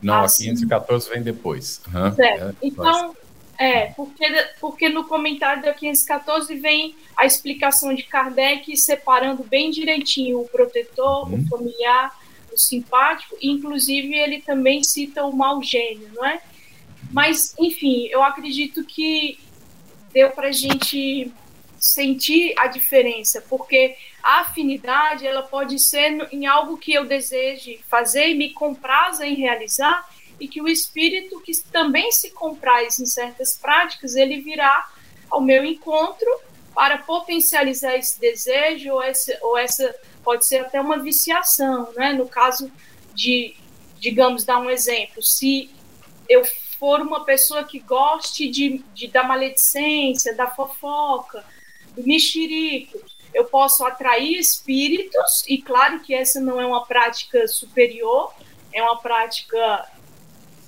Não, 0.00 0.24
a 0.24 0.28
514 0.28 1.10
vem 1.10 1.22
depois. 1.22 1.80
Uhum. 1.92 2.14
Certo. 2.14 2.44
É, 2.44 2.54
então, 2.62 3.16
é, 3.58 3.86
porque, 3.86 4.24
porque 4.60 4.88
no 4.88 5.04
comentário 5.04 5.62
da 5.62 5.74
514 5.74 6.54
vem 6.56 6.96
a 7.16 7.26
explicação 7.26 7.94
de 7.94 8.04
Kardec 8.04 8.76
separando 8.76 9.44
bem 9.44 9.70
direitinho 9.70 10.40
o 10.40 10.48
protetor, 10.48 11.28
uhum. 11.28 11.40
o 11.40 11.48
familiar, 11.48 12.16
simpático, 12.60 13.36
inclusive 13.40 14.14
ele 14.14 14.42
também 14.42 14.82
cita 14.82 15.24
o 15.24 15.34
mau 15.34 15.62
gênio, 15.62 16.10
não 16.14 16.24
é? 16.24 16.40
Mas, 17.10 17.54
enfim, 17.58 18.06
eu 18.10 18.22
acredito 18.22 18.84
que 18.84 19.38
deu 20.12 20.30
para 20.30 20.48
a 20.48 20.52
gente 20.52 21.32
sentir 21.78 22.52
a 22.58 22.66
diferença, 22.66 23.40
porque 23.48 23.96
a 24.22 24.40
afinidade 24.40 25.26
ela 25.26 25.42
pode 25.42 25.78
ser 25.78 26.28
em 26.32 26.46
algo 26.46 26.76
que 26.76 26.92
eu 26.92 27.06
deseje 27.06 27.80
fazer 27.88 28.30
e 28.30 28.34
me 28.34 28.50
compraza 28.50 29.26
em 29.26 29.34
realizar, 29.34 30.08
e 30.40 30.46
que 30.46 30.60
o 30.60 30.68
espírito 30.68 31.40
que 31.40 31.52
também 31.72 32.12
se 32.12 32.30
compraz 32.30 32.98
em 32.98 33.06
certas 33.06 33.56
práticas, 33.56 34.14
ele 34.14 34.40
virá 34.40 34.88
ao 35.30 35.40
meu 35.40 35.64
encontro 35.64 36.28
para 36.74 36.98
potencializar 36.98 37.96
esse 37.96 38.20
desejo 38.20 38.92
ou 38.92 39.02
essa, 39.02 39.38
ou 39.42 39.58
essa 39.58 39.94
pode 40.28 40.44
ser 40.44 40.58
até 40.58 40.78
uma 40.78 40.98
viciação, 40.98 41.90
né? 41.96 42.12
No 42.12 42.28
caso 42.28 42.70
de, 43.14 43.56
digamos, 43.98 44.44
dar 44.44 44.58
um 44.58 44.68
exemplo, 44.68 45.22
se 45.22 45.70
eu 46.28 46.44
for 46.78 47.00
uma 47.00 47.24
pessoa 47.24 47.64
que 47.64 47.78
goste 47.78 48.46
de, 48.46 48.84
de 48.92 49.08
da 49.08 49.22
maledicência, 49.22 50.36
da 50.36 50.46
fofoca, 50.46 51.42
do 51.96 52.06
mexerico, 52.06 53.00
eu 53.32 53.46
posso 53.46 53.86
atrair 53.86 54.38
espíritos, 54.38 55.44
e 55.48 55.62
claro 55.62 56.00
que 56.00 56.12
essa 56.12 56.38
não 56.42 56.60
é 56.60 56.66
uma 56.66 56.84
prática 56.84 57.48
superior, 57.48 58.30
é 58.70 58.82
uma 58.82 58.98
prática 58.98 59.90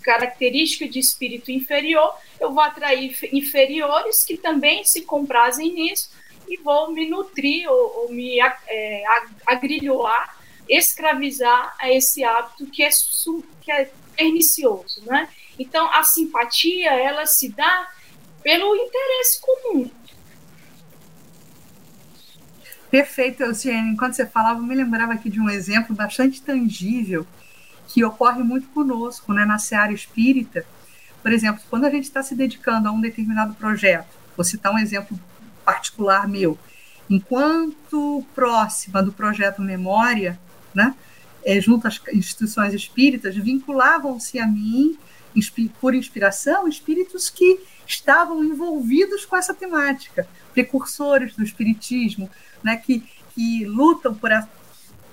característica 0.02 0.88
de 0.88 0.98
espírito 0.98 1.50
inferior, 1.50 2.14
eu 2.40 2.50
vou 2.50 2.62
atrair 2.62 3.14
inferiores 3.30 4.24
que 4.24 4.38
também 4.38 4.84
se 4.84 5.02
comprazem 5.02 5.70
nisso 5.70 6.08
e 6.50 6.56
vou 6.56 6.92
me 6.92 7.08
nutrir 7.08 7.70
ou, 7.70 8.02
ou 8.02 8.12
me 8.12 8.40
é, 8.40 9.04
agrilhoar, 9.46 10.36
escravizar 10.68 11.74
a 11.78 11.90
esse 11.90 12.24
hábito 12.24 12.66
que 12.66 12.82
é, 12.82 12.90
que 13.60 13.70
é 13.70 13.90
pernicioso, 14.16 15.02
né? 15.06 15.28
Então, 15.58 15.88
a 15.92 16.02
simpatia, 16.02 16.90
ela 16.90 17.24
se 17.26 17.50
dá 17.50 17.88
pelo 18.42 18.74
interesse 18.74 19.40
comum. 19.40 19.90
Perfeito, 22.90 23.44
Luciane. 23.44 23.90
Enquanto 23.90 24.14
você 24.14 24.26
falava, 24.26 24.58
eu 24.58 24.64
me 24.64 24.74
lembrava 24.74 25.12
aqui 25.12 25.30
de 25.30 25.40
um 25.40 25.48
exemplo 25.48 25.94
bastante 25.94 26.42
tangível 26.42 27.24
que 27.86 28.04
ocorre 28.04 28.42
muito 28.42 28.68
conosco, 28.68 29.32
né, 29.32 29.44
na 29.44 29.58
seara 29.58 29.92
espírita. 29.92 30.64
Por 31.22 31.32
exemplo, 31.32 31.62
quando 31.70 31.84
a 31.84 31.90
gente 31.90 32.04
está 32.04 32.22
se 32.22 32.34
dedicando 32.34 32.88
a 32.88 32.92
um 32.92 33.00
determinado 33.00 33.54
projeto, 33.54 34.08
vou 34.36 34.44
citar 34.44 34.72
um 34.72 34.78
exemplo 34.78 35.18
particular 35.70 36.26
meu, 36.26 36.58
enquanto 37.08 38.24
próxima 38.34 39.02
do 39.02 39.12
projeto 39.12 39.62
Memória, 39.62 40.38
né, 40.74 40.94
é, 41.44 41.60
junto 41.60 41.86
às 41.86 42.00
instituições 42.12 42.74
espíritas, 42.74 43.36
vinculavam-se 43.36 44.38
a 44.40 44.46
mim 44.46 44.98
por 45.80 45.94
inspiração, 45.94 46.66
espíritos 46.66 47.30
que 47.30 47.60
estavam 47.86 48.44
envolvidos 48.44 49.24
com 49.24 49.36
essa 49.36 49.54
temática, 49.54 50.26
precursores 50.52 51.36
do 51.36 51.44
espiritismo, 51.44 52.28
né, 52.64 52.76
que, 52.76 53.04
que 53.32 53.64
lutam 53.64 54.12
por, 54.12 54.32
a, 54.32 54.46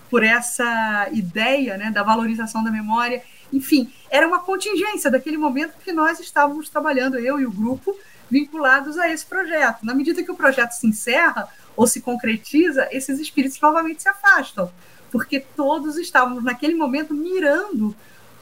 por 0.10 0.24
essa 0.24 1.08
ideia 1.14 1.78
né, 1.78 1.92
da 1.92 2.02
valorização 2.02 2.64
da 2.64 2.72
memória. 2.72 3.22
Enfim, 3.54 3.92
era 4.10 4.28
uma 4.28 4.40
contingência 4.40 5.12
daquele 5.12 5.38
momento 5.38 5.76
que 5.84 5.94
nós 5.94 6.20
estávamos 6.20 6.68
trabalhando, 6.68 7.20
eu 7.20 7.40
e 7.40 7.46
o 7.46 7.52
grupo, 7.52 7.96
vinculados 8.30 8.98
a 8.98 9.10
esse 9.10 9.26
projeto. 9.26 9.86
Na 9.86 9.94
medida 9.94 10.24
que 10.24 10.32
o 10.32 10.36
projeto 10.36 10.72
se 10.72 10.88
encerra 10.88 11.48
ou 11.76 11.88
se 11.88 12.02
concretiza, 12.02 12.88
esses 12.92 13.20
espíritos 13.20 13.60
novamente 13.62 14.02
se 14.02 14.10
afastam, 14.10 14.72
porque 15.12 15.40
todos 15.40 15.98
estávamos 15.98 16.44
naquele 16.44 16.76
momento 16.76 17.14
mirando 17.14 17.96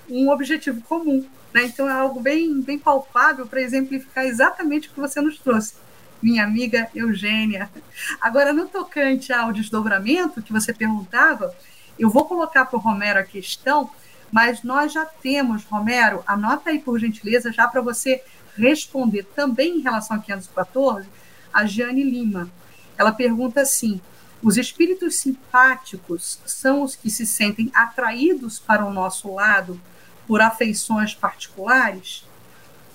um 0.09 0.29
objetivo 0.29 0.81
comum. 0.81 1.27
Né? 1.53 1.65
Então 1.65 1.89
é 1.89 1.93
algo 1.93 2.19
bem, 2.19 2.61
bem 2.61 2.77
palpável 2.77 3.45
para 3.45 3.61
exemplificar 3.61 4.25
exatamente 4.25 4.89
o 4.89 4.91
que 4.91 4.99
você 4.99 5.21
nos 5.21 5.37
trouxe, 5.37 5.75
minha 6.21 6.43
amiga 6.43 6.89
Eugênia. 6.93 7.69
Agora, 8.19 8.51
no 8.51 8.67
tocante 8.67 9.31
ao 9.31 9.53
desdobramento 9.53 10.41
que 10.41 10.53
você 10.53 10.73
perguntava, 10.73 11.55
eu 11.97 12.09
vou 12.09 12.25
colocar 12.25 12.65
para 12.65 12.77
o 12.77 12.81
Romero 12.81 13.19
a 13.19 13.23
questão, 13.23 13.89
mas 14.31 14.63
nós 14.63 14.91
já 14.91 15.05
temos, 15.05 15.63
Romero, 15.63 16.23
anota 16.27 16.69
aí 16.69 16.79
por 16.79 16.99
gentileza, 16.99 17.51
já 17.51 17.67
para 17.67 17.81
você 17.81 18.21
responder 18.55 19.23
também 19.35 19.77
em 19.77 19.81
relação 19.81 20.17
a 20.17 20.19
514, 20.19 21.07
a 21.53 21.65
Jane 21.65 22.03
Lima. 22.03 22.49
Ela 22.97 23.11
pergunta 23.11 23.61
assim: 23.61 24.01
os 24.41 24.57
espíritos 24.57 25.15
simpáticos 25.17 26.39
são 26.45 26.83
os 26.83 26.95
que 26.95 27.09
se 27.09 27.25
sentem 27.25 27.71
atraídos 27.73 28.59
para 28.59 28.85
o 28.85 28.93
nosso 28.93 29.33
lado 29.33 29.79
por 30.27 30.41
afeições 30.41 31.13
particulares. 31.13 32.25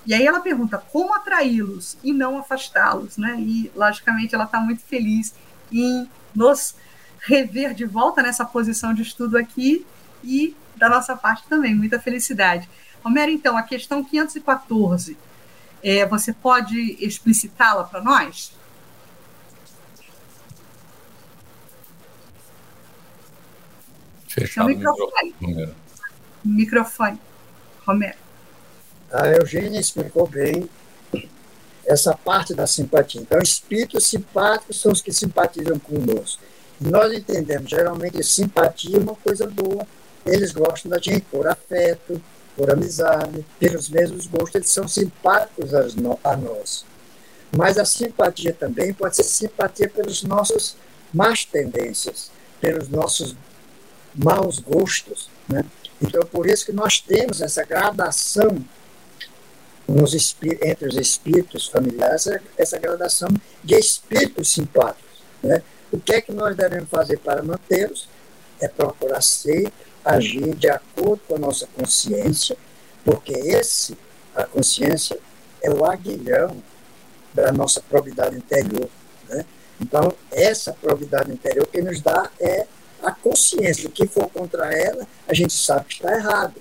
E 0.05 0.13
aí 0.13 0.25
ela 0.25 0.39
pergunta 0.39 0.77
como 0.77 1.13
atraí-los 1.13 1.97
e 2.03 2.11
não 2.11 2.37
afastá-los, 2.37 3.17
né? 3.17 3.35
E 3.39 3.71
logicamente 3.75 4.33
ela 4.33 4.45
está 4.45 4.59
muito 4.59 4.81
feliz 4.81 5.33
em 5.71 6.09
nos 6.33 6.75
rever 7.19 7.73
de 7.73 7.85
volta 7.85 8.23
nessa 8.23 8.43
posição 8.43 8.93
de 8.93 9.03
estudo 9.03 9.37
aqui 9.37 9.85
e 10.23 10.55
da 10.75 10.89
nossa 10.89 11.15
parte 11.15 11.43
também 11.47 11.75
muita 11.75 11.99
felicidade. 11.99 12.67
Romero, 13.03 13.31
então 13.31 13.57
a 13.57 13.63
questão 13.63 14.03
514, 14.03 15.17
é, 15.83 16.05
você 16.05 16.33
pode 16.33 16.97
explicitá-la 16.99 17.83
para 17.83 18.01
nós? 18.01 18.51
Fechado 24.27 24.65
o 24.65 24.69
microfone. 24.69 25.75
Microfone, 26.43 27.19
Romero. 27.85 28.17
A 29.11 29.27
Eugênia 29.27 29.79
explicou 29.79 30.25
bem 30.25 30.69
essa 31.85 32.15
parte 32.15 32.53
da 32.53 32.65
simpatia. 32.65 33.21
Então, 33.21 33.39
espíritos 33.39 34.07
simpáticos 34.07 34.79
são 34.79 34.91
os 34.91 35.01
que 35.01 35.11
simpatizam 35.11 35.77
conosco. 35.77 36.41
Nós 36.79 37.13
entendemos, 37.13 37.69
geralmente, 37.69 38.23
simpatia 38.23 38.97
é 38.97 38.99
uma 38.99 39.15
coisa 39.15 39.45
boa. 39.47 39.85
Eles 40.25 40.51
gostam 40.51 40.89
da 40.89 40.97
gente 40.97 41.21
por 41.29 41.47
afeto, 41.47 42.21
por 42.55 42.71
amizade, 42.71 43.45
pelos 43.59 43.89
mesmos 43.89 44.27
gostos, 44.27 44.55
eles 44.55 44.69
são 44.69 44.87
simpáticos 44.87 45.73
a 46.23 46.37
nós. 46.37 46.85
Mas 47.55 47.77
a 47.77 47.85
simpatia 47.85 48.53
também 48.53 48.93
pode 48.93 49.15
ser 49.15 49.23
simpatia 49.23 49.89
pelos 49.89 50.23
nossos 50.23 50.75
más 51.13 51.43
tendências, 51.43 52.31
pelos 52.59 52.87
nossos 52.87 53.35
maus 54.15 54.59
gostos. 54.59 55.29
Né? 55.49 55.65
Então, 56.01 56.21
por 56.27 56.47
isso 56.47 56.65
que 56.65 56.71
nós 56.71 56.99
temos 56.99 57.41
essa 57.41 57.63
gradação 57.63 58.63
nos 59.87 60.13
entre 60.63 60.87
os 60.87 60.95
espíritos 60.95 61.67
familiares, 61.67 62.27
essa 62.57 62.79
gradação 62.79 63.27
de 63.63 63.75
espíritos 63.75 64.53
simpáticos. 64.53 65.21
Né? 65.43 65.61
O 65.91 65.99
que 65.99 66.13
é 66.13 66.21
que 66.21 66.31
nós 66.31 66.55
devemos 66.55 66.89
fazer 66.89 67.17
para 67.17 67.43
mantê-los? 67.43 68.07
É 68.61 68.67
procurar 68.67 69.21
ser, 69.21 69.71
agir 70.03 70.55
de 70.55 70.69
acordo 70.69 71.21
com 71.27 71.35
a 71.35 71.39
nossa 71.39 71.67
consciência, 71.67 72.57
porque 73.03 73.33
esse, 73.33 73.97
a 74.35 74.43
consciência, 74.43 75.17
é 75.61 75.69
o 75.69 75.85
aguilhão 75.85 76.61
da 77.33 77.51
nossa 77.51 77.81
probidade 77.81 78.35
interior. 78.35 78.89
Né? 79.29 79.45
Então, 79.79 80.13
essa 80.31 80.73
probidade 80.73 81.31
interior 81.31 81.67
que 81.67 81.81
nos 81.81 82.01
dá 82.01 82.29
é 82.39 82.65
a 83.01 83.11
consciência. 83.11 83.87
O 83.87 83.91
que 83.91 84.07
for 84.07 84.29
contra 84.29 84.73
ela, 84.73 85.07
a 85.27 85.33
gente 85.33 85.53
sabe 85.53 85.85
que 85.85 85.93
está 85.95 86.13
errado. 86.13 86.55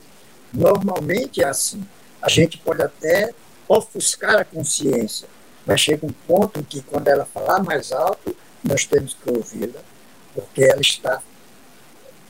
Normalmente 0.53 1.43
é 1.43 1.47
assim. 1.47 1.87
A 2.21 2.29
gente 2.29 2.59
pode 2.59 2.83
até 2.83 3.33
ofuscar 3.69 4.37
a 4.37 4.45
consciência, 4.45 5.29
mas 5.65 5.81
chega 5.81 6.07
um 6.07 6.13
ponto 6.27 6.61
em 6.61 6.63
que, 6.63 6.83
quando 6.83 7.09
ela 7.09 7.25
falar 7.25 7.63
mais 7.63 7.93
alto, 7.93 8.35
nós 8.63 8.85
temos 8.85 9.15
que 9.15 9.31
ouvi-la, 9.31 9.81
porque 10.35 10.63
ela 10.65 10.81
está 10.81 11.23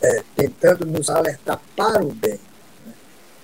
é, 0.03 0.23
tentando 0.35 0.87
nos 0.87 1.11
alertar 1.11 1.61
para 1.77 2.03
o 2.03 2.13
bem. 2.13 2.39
Né? 2.87 2.93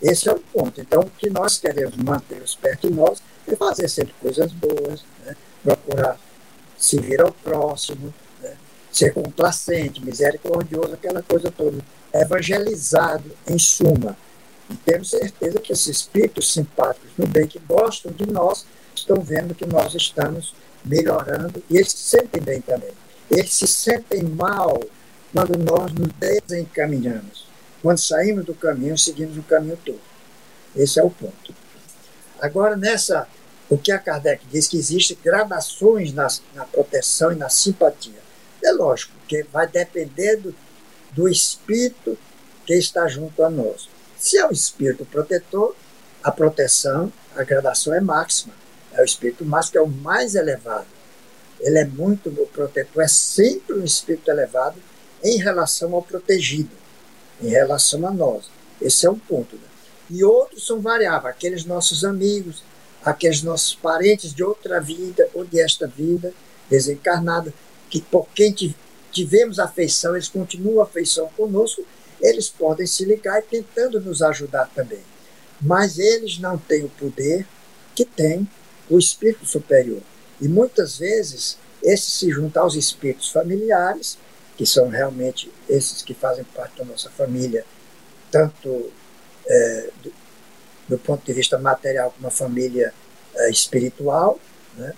Esse 0.03 0.29
é 0.29 0.33
o 0.33 0.39
ponto. 0.39 0.81
Então, 0.81 1.01
o 1.01 1.11
que 1.11 1.29
nós 1.31 1.59
queremos 1.59 1.97
manter 1.97 2.43
os 2.43 2.55
perto 2.55 2.89
de 2.89 2.95
nós 2.95 3.23
é 3.47 3.55
fazer 3.55 3.89
sempre 3.89 4.15
coisas 4.21 4.53
boas, 4.53 5.05
né? 5.25 5.37
procurar 5.63 6.19
servir 6.79 7.21
ao 7.21 7.33
próximo, 7.33 8.13
né? 8.43 8.55
ser 8.93 9.13
complacente, 9.13 10.05
misericordioso, 10.05 10.95
aquela 10.95 11.23
coisa 11.23 11.51
toda. 11.51 11.79
Evangelizado, 12.13 13.31
em 13.47 13.59
suma. 13.59 14.17
E 14.71 14.75
temos 14.77 15.11
certeza 15.11 15.61
que 15.61 15.73
esses 15.73 15.87
espíritos 15.87 16.53
simpáticos 16.53 17.11
no 17.17 17.27
bem 17.27 17.47
que 17.47 17.59
gostam 17.61 18.11
de 18.13 18.27
nós 18.27 18.67
estão 18.95 19.21
vendo 19.21 19.55
que 19.55 19.67
nós 19.67 19.95
estamos 19.95 20.55
melhorando 20.85 21.63
e 21.69 21.77
eles 21.77 21.93
se 21.93 21.99
sentem 21.99 22.43
bem 22.43 22.61
também. 22.61 22.91
Eles 23.31 23.53
se 23.53 23.67
sentem 23.67 24.23
mal 24.23 24.81
quando 25.37 25.59
nós 25.59 25.93
nos 25.93 26.09
desencaminhamos. 26.19 27.47
Quando 27.83 27.99
saímos 27.99 28.47
do 28.47 28.55
caminho, 28.55 28.97
seguimos 28.97 29.37
o 29.37 29.43
caminho 29.43 29.79
todo. 29.85 30.01
Esse 30.75 30.99
é 30.99 31.03
o 31.03 31.11
ponto. 31.11 31.55
Agora, 32.41 32.75
nessa, 32.75 33.29
o 33.69 33.77
que 33.77 33.93
a 33.93 33.99
Kardec 33.99 34.47
diz 34.47 34.67
que 34.67 34.79
existem 34.79 35.19
gradações 35.23 36.11
na, 36.15 36.27
na 36.55 36.65
proteção 36.65 37.33
e 37.33 37.37
na 37.37 37.51
simpatia. 37.51 38.19
É 38.65 38.73
lógico, 38.73 39.13
que 39.29 39.43
vai 39.43 39.67
depender 39.67 40.37
do, 40.37 40.55
do 41.13 41.29
espírito 41.29 42.17
que 42.65 42.73
está 42.73 43.07
junto 43.07 43.45
a 43.45 43.51
nós. 43.51 43.91
Se 44.17 44.39
é 44.39 44.47
o 44.47 44.51
espírito 44.51 45.05
protetor, 45.05 45.77
a 46.25 46.33
proteção, 46.33 47.13
a 47.37 47.45
gradação 47.45 47.93
é 47.93 48.01
máxima. 48.01 48.55
É 48.91 49.03
o 49.03 49.05
espírito 49.05 49.45
máximo 49.45 49.73
que 49.73 49.79
é 49.79 49.83
o 49.83 49.87
mais 49.87 50.35
elevado. 50.35 50.87
Ele 51.61 51.79
é 51.79 51.85
muito 51.85 52.31
protetor, 52.53 53.03
é 53.03 53.09
sempre 53.09 53.77
um 53.77 53.85
espírito 53.85 54.31
elevado 54.31 54.77
em 55.27 55.39
relação 55.39 55.95
ao 55.95 56.03
protegido, 56.03 56.71
em 57.43 57.49
relação 57.49 58.07
a 58.07 58.13
nós. 58.13 58.49
Esse 58.81 59.07
é 59.07 59.11
um 59.11 59.19
ponto. 59.19 59.57
Né? 59.57 59.63
E 60.11 60.23
outros 60.23 60.65
são 60.65 60.81
variáveis, 60.81 61.35
aqueles 61.35 61.65
nossos 61.65 62.05
amigos, 62.05 62.63
aqueles 63.05 63.43
nossos 63.43 63.75
parentes 63.75 64.33
de 64.33 64.45
outra 64.45 64.81
vida 64.81 65.29
ou 65.35 65.45
de 65.45 65.61
esta 65.61 65.87
vida 65.87 66.33
desencarnada, 66.71 67.53
que 67.91 68.01
por 68.01 68.29
quem 68.35 68.55
tivemos 69.11 69.59
afeição, 69.59 70.15
eles 70.15 70.29
continuam 70.29 70.81
afeição 70.81 71.29
conosco, 71.37 71.85
eles 72.21 72.49
podem 72.49 72.87
se 72.87 73.05
ligar 73.05 73.41
e 73.41 73.43
tentando 73.43 74.01
nos 74.01 74.23
ajudar 74.23 74.71
também. 74.75 75.01
Mas 75.61 75.99
eles 75.99 76.39
não 76.39 76.57
têm 76.57 76.85
o 76.85 76.89
poder 76.89 77.47
que 77.95 78.05
tem 78.05 78.49
o 78.89 78.99
espírito 78.99 79.47
superior. 79.47 80.03
E 80.41 80.47
muitas 80.47 80.99
vezes, 80.99 81.59
esse 81.83 82.11
se 82.11 82.31
junta 82.31 82.61
aos 82.61 82.75
espíritos 82.75 83.31
familiares, 83.31 84.19
que 84.57 84.65
são 84.65 84.89
realmente 84.89 85.53
esses 85.69 86.03
que 86.03 86.15
fazem 86.15 86.45
parte 86.45 86.79
da 86.79 86.85
nossa 86.85 87.11
família, 87.11 87.65
tanto 88.31 88.91
é, 89.47 89.91
do, 90.03 90.13
do, 90.89 90.99
ponto 90.99 91.25
de 91.25 91.33
vista 91.33 91.59
material 91.59 92.11
como 92.11 92.29
a 92.29 92.31
família 92.31 92.93
é, 93.35 93.51
espiritual. 93.51 94.41
Né? 94.77 94.95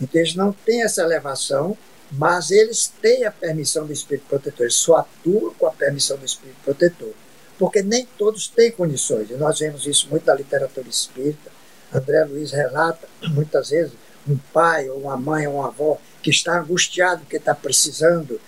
Então, 0.00 0.20
eles 0.20 0.34
não 0.34 0.52
têm 0.52 0.82
essa 0.82 1.02
elevação 1.02 1.76
mas 2.12 2.50
eles 2.50 2.92
têm 3.00 3.24
a 3.24 3.30
permissão 3.30 3.86
do 3.86 3.92
Espírito 3.92 4.26
Protetor, 4.28 4.64
eles 4.64 4.74
só 4.74 4.96
atuam 4.96 5.54
com 5.54 5.66
a 5.66 5.72
permissão 5.72 6.18
do 6.18 6.26
Espírito 6.26 6.58
Protetor, 6.62 7.12
porque 7.58 7.82
nem 7.82 8.06
todos 8.18 8.48
têm 8.48 8.70
condições, 8.70 9.30
e 9.30 9.34
nós 9.34 9.58
vemos 9.58 9.86
isso 9.86 10.08
muito 10.10 10.26
na 10.26 10.34
literatura 10.34 10.86
espírita. 10.88 11.50
André 11.92 12.24
Luiz 12.24 12.50
relata, 12.52 13.08
muitas 13.30 13.70
vezes, 13.70 13.92
um 14.28 14.36
pai, 14.52 14.90
ou 14.90 15.00
uma 15.00 15.16
mãe, 15.16 15.46
ou 15.46 15.54
uma 15.54 15.68
avó, 15.68 15.98
que 16.22 16.30
está 16.30 16.60
angustiado 16.60 17.22
porque 17.22 17.36
está 17.36 17.54
precisando, 17.54 18.38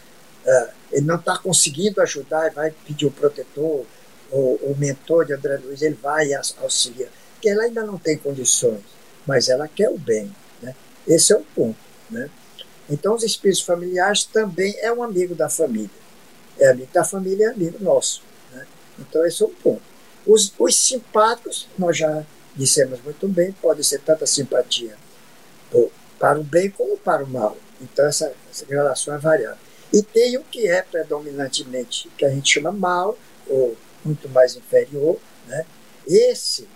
uh, 0.46 0.68
ele 0.92 1.06
não 1.06 1.16
está 1.16 1.38
conseguindo 1.38 2.00
ajudar, 2.00 2.50
vai 2.50 2.70
pedir 2.86 3.06
o 3.06 3.10
protetor, 3.10 3.84
ou 4.30 4.56
o 4.56 4.74
mentor 4.76 5.24
de 5.24 5.32
André 5.32 5.58
Luiz, 5.58 5.82
ele 5.82 5.98
vai 6.00 6.28
e 6.28 6.34
auxilia, 6.34 7.08
porque 7.34 7.48
ela 7.48 7.64
ainda 7.64 7.84
não 7.84 7.98
tem 7.98 8.16
condições, 8.18 8.82
mas 9.26 9.48
ela 9.48 9.68
quer 9.68 9.88
o 9.88 9.98
bem. 9.98 10.34
Né? 10.60 10.74
Esse 11.06 11.32
é 11.32 11.36
o 11.36 11.42
ponto. 11.54 11.78
Né? 12.10 12.28
Então, 12.88 13.14
os 13.14 13.22
espíritos 13.22 13.62
familiares 13.62 14.24
também 14.24 14.74
é 14.78 14.92
um 14.92 15.02
amigo 15.02 15.34
da 15.34 15.48
família. 15.48 15.90
É 16.58 16.70
amigo 16.70 16.92
da 16.92 17.04
família, 17.04 17.46
é 17.46 17.50
amigo 17.50 17.82
nosso. 17.82 18.22
Né? 18.52 18.66
Então, 18.98 19.24
esse 19.24 19.42
é 19.42 19.46
um 19.46 19.54
ponto. 19.54 19.82
Os, 20.26 20.52
os 20.58 20.78
simpáticos, 20.78 21.68
nós 21.78 21.96
já 21.96 22.24
dissemos 22.56 23.00
muito 23.02 23.26
bem, 23.28 23.52
pode 23.52 23.84
ser 23.84 24.00
tanta 24.00 24.26
simpatia 24.26 24.96
para 26.18 26.38
o 26.38 26.44
bem 26.44 26.70
como 26.70 26.96
para 26.96 27.24
o 27.24 27.26
mal. 27.26 27.56
Então, 27.80 28.06
essa, 28.06 28.32
essa 28.50 28.64
relação 28.66 29.14
é 29.14 29.18
variável. 29.18 29.58
E 29.94 30.02
tem 30.02 30.36
o 30.36 30.42
que 30.42 30.66
é 30.66 30.82
predominantemente, 30.82 32.10
que 32.18 32.24
a 32.24 32.28
gente 32.28 32.52
chama 32.52 32.72
mal, 32.72 33.16
ou 33.46 33.76
muito 34.04 34.28
mais 34.28 34.56
inferior. 34.56 35.20
Né? 35.46 35.64
Esse 36.04 36.66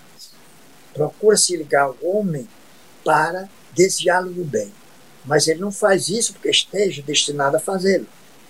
procura 0.95 1.37
se 1.37 1.57
ligar 1.57 1.83
ao 1.83 1.97
homem 2.01 2.47
para 3.05 3.49
desviá-lo 3.73 4.31
do 4.31 4.45
bem. 4.45 4.73
Mas 5.25 5.49
ele 5.49 5.59
não 5.59 5.73
faz 5.73 6.09
isso 6.09 6.33
porque 6.33 6.49
esteja 6.49 7.03
destinado 7.03 7.57
a 7.57 7.61
fazê-lo. 7.61 8.07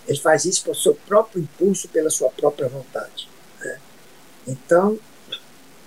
Ele 0.07 0.19
faz 0.21 0.45
isso 0.45 0.63
pelo 0.63 0.77
seu 0.77 0.95
próprio 0.95 1.41
impulso, 1.41 1.89
pela 1.89 2.11
sua 2.11 2.29
própria 2.29 2.69
vontade. 2.69 3.27
Né? 3.61 3.79
Então, 4.47 4.99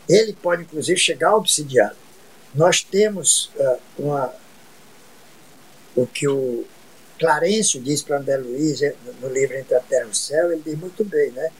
ele 0.09 0.33
pode 0.33 0.63
inclusive 0.63 0.99
chegar 0.99 1.29
a 1.29 1.35
obsidiar. 1.35 1.95
Nós 2.55 2.81
temos 2.81 3.51
uh, 3.57 3.79
uma, 3.99 4.33
o 5.95 6.07
que 6.07 6.27
o 6.27 6.65
Clarencio 7.21 7.79
diz 7.79 8.01
para 8.01 8.17
André 8.17 8.35
Luiz 8.35 8.81
eh, 8.81 8.95
no 9.21 9.29
livro 9.29 9.55
Entre 9.55 9.75
a 9.75 9.79
Terra 9.79 10.07
e 10.07 10.09
o 10.09 10.15
Céu, 10.15 10.51
ele 10.51 10.63
diz 10.65 10.75
muito 10.75 11.05
bem, 11.05 11.29
né? 11.29 11.51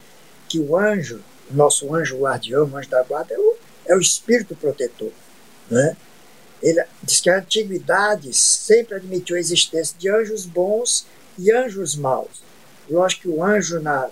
que 0.49 0.59
o 0.59 0.75
anjo, 0.75 1.21
nosso 1.51 1.93
anjo 1.93 2.17
guardião, 2.17 2.65
o 2.65 2.75
anjo 2.75 2.89
da 2.89 3.03
guarda, 3.03 3.35
é 3.35 3.37
o, 3.37 3.55
é 3.85 3.95
o 3.95 3.99
espírito 3.99 4.55
protetor. 4.55 5.11
Né? 5.69 5.95
Ele 6.63 6.83
diz 7.03 7.21
que 7.21 7.29
a 7.29 7.37
antiguidade 7.37 8.33
sempre 8.33 8.95
admitiu 8.95 9.35
a 9.35 9.39
existência 9.39 9.95
de 9.99 10.09
anjos 10.09 10.47
bons 10.47 11.05
e 11.37 11.51
anjos 11.51 11.95
maus. 11.95 12.41
Lógico 12.89 13.21
que 13.21 13.29
o 13.29 13.43
anjo, 13.43 13.79
na, 13.79 14.09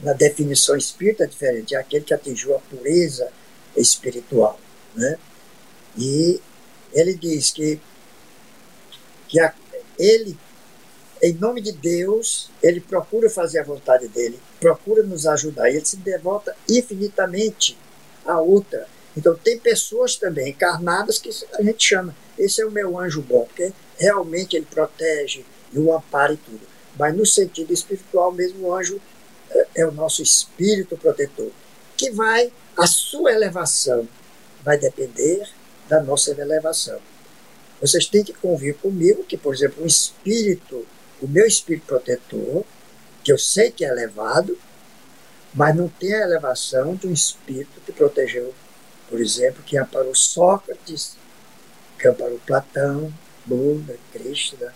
na 0.00 0.12
definição 0.12 0.76
espírita, 0.76 1.24
é 1.24 1.26
diferente, 1.26 1.74
é 1.74 1.78
aquele 1.78 2.04
que 2.04 2.12
atingiu 2.12 2.54
a 2.54 2.58
pureza 2.58 3.32
espiritual. 3.74 4.60
Né? 4.94 5.16
E 5.96 6.42
ele 6.92 7.14
diz 7.14 7.50
que, 7.50 7.80
que 9.28 9.40
a, 9.40 9.54
ele, 9.98 10.36
em 11.22 11.34
nome 11.34 11.60
de 11.60 11.72
Deus, 11.72 12.50
ele 12.62 12.80
procura 12.80 13.28
fazer 13.28 13.58
a 13.58 13.64
vontade 13.64 14.08
dele, 14.08 14.38
procura 14.58 15.02
nos 15.02 15.26
ajudar, 15.26 15.70
e 15.70 15.76
ele 15.76 15.84
se 15.84 15.96
devota 15.96 16.56
infinitamente 16.68 17.76
à 18.24 18.40
outra 18.40 18.86
então, 19.16 19.34
tem 19.34 19.58
pessoas 19.58 20.16
também 20.16 20.50
encarnadas 20.50 21.18
que 21.18 21.30
a 21.54 21.62
gente 21.62 21.86
chama, 21.86 22.14
esse 22.38 22.62
é 22.62 22.66
o 22.66 22.70
meu 22.70 22.98
anjo 22.98 23.20
bom, 23.22 23.44
porque 23.44 23.72
realmente 23.98 24.56
ele 24.56 24.66
protege 24.66 25.44
e 25.72 25.78
o 25.78 25.94
ampara 25.94 26.32
e 26.32 26.36
tudo. 26.36 26.60
Mas 26.98 27.14
no 27.14 27.26
sentido 27.26 27.72
espiritual 27.72 28.32
mesmo, 28.32 28.68
o 28.68 28.74
anjo 28.74 29.00
é, 29.50 29.66
é 29.76 29.86
o 29.86 29.92
nosso 29.92 30.22
espírito 30.22 30.96
protetor, 30.96 31.50
que 31.96 32.10
vai, 32.10 32.52
a 32.76 32.86
sua 32.86 33.32
elevação 33.32 34.08
vai 34.62 34.78
depender 34.78 35.48
da 35.88 36.02
nossa 36.02 36.30
elevação. 36.30 37.00
Vocês 37.80 38.06
têm 38.06 38.22
que 38.22 38.32
convir 38.32 38.76
comigo 38.76 39.24
que, 39.24 39.36
por 39.36 39.54
exemplo, 39.54 39.82
o 39.82 39.86
espírito, 39.86 40.86
o 41.20 41.28
meu 41.28 41.46
espírito 41.46 41.86
protetor, 41.86 42.64
que 43.22 43.32
eu 43.32 43.38
sei 43.38 43.70
que 43.70 43.84
é 43.84 43.88
elevado, 43.88 44.58
mas 45.54 45.74
não 45.74 45.88
tem 45.88 46.14
a 46.14 46.22
elevação 46.22 46.94
de 46.94 47.06
um 47.06 47.12
espírito 47.12 47.80
que 47.84 47.92
protegeu, 47.92 48.54
por 49.08 49.20
exemplo, 49.20 49.62
que 49.62 49.76
amparou 49.76 50.14
Sócrates, 50.14 51.16
que 51.98 52.08
amparou 52.08 52.40
Platão, 52.46 53.12
Buda, 53.44 53.96
Krishna. 54.12 54.72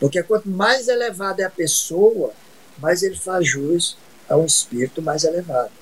Porque 0.00 0.22
quanto 0.22 0.48
mais 0.48 0.88
elevada 0.88 1.42
é 1.42 1.44
a 1.46 1.50
pessoa, 1.50 2.32
mais 2.78 3.02
ele 3.02 3.16
faz 3.16 3.46
jus 3.46 3.96
a 4.28 4.36
um 4.36 4.44
espírito 4.44 5.00
mais 5.00 5.24
elevado. 5.24 5.72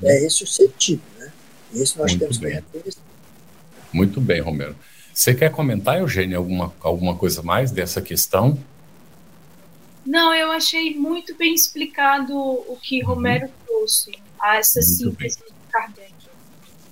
Né? 0.00 0.10
É 0.10 0.26
esse 0.26 0.44
o 0.44 0.46
sentido, 0.46 1.02
né? 1.18 1.32
Isso 1.72 1.98
nós 1.98 2.12
Muito 2.12 2.20
temos 2.20 2.38
bem. 2.38 2.50
que 2.50 2.56
reconhecer. 2.56 3.00
Muito 3.92 4.20
bem, 4.20 4.40
Romero. 4.40 4.76
Você 5.12 5.34
quer 5.34 5.50
comentar, 5.50 5.98
Eugênio, 5.98 6.36
alguma, 6.36 6.74
alguma 6.80 7.16
coisa 7.16 7.42
mais 7.42 7.70
dessa 7.70 8.02
questão? 8.02 8.58
Não, 10.06 10.32
eu 10.32 10.52
achei 10.52 10.94
muito 10.94 11.34
bem 11.34 11.52
explicado 11.52 12.32
o 12.36 12.78
que 12.80 13.02
uhum. 13.02 13.08
Romero 13.08 13.48
trouxe 13.66 14.12
a 14.40 14.56
essa 14.56 14.78
muito 14.80 14.96
síntese 14.96 15.38
bem. 15.38 15.48
de 15.48 15.72
Kardec. 15.72 16.14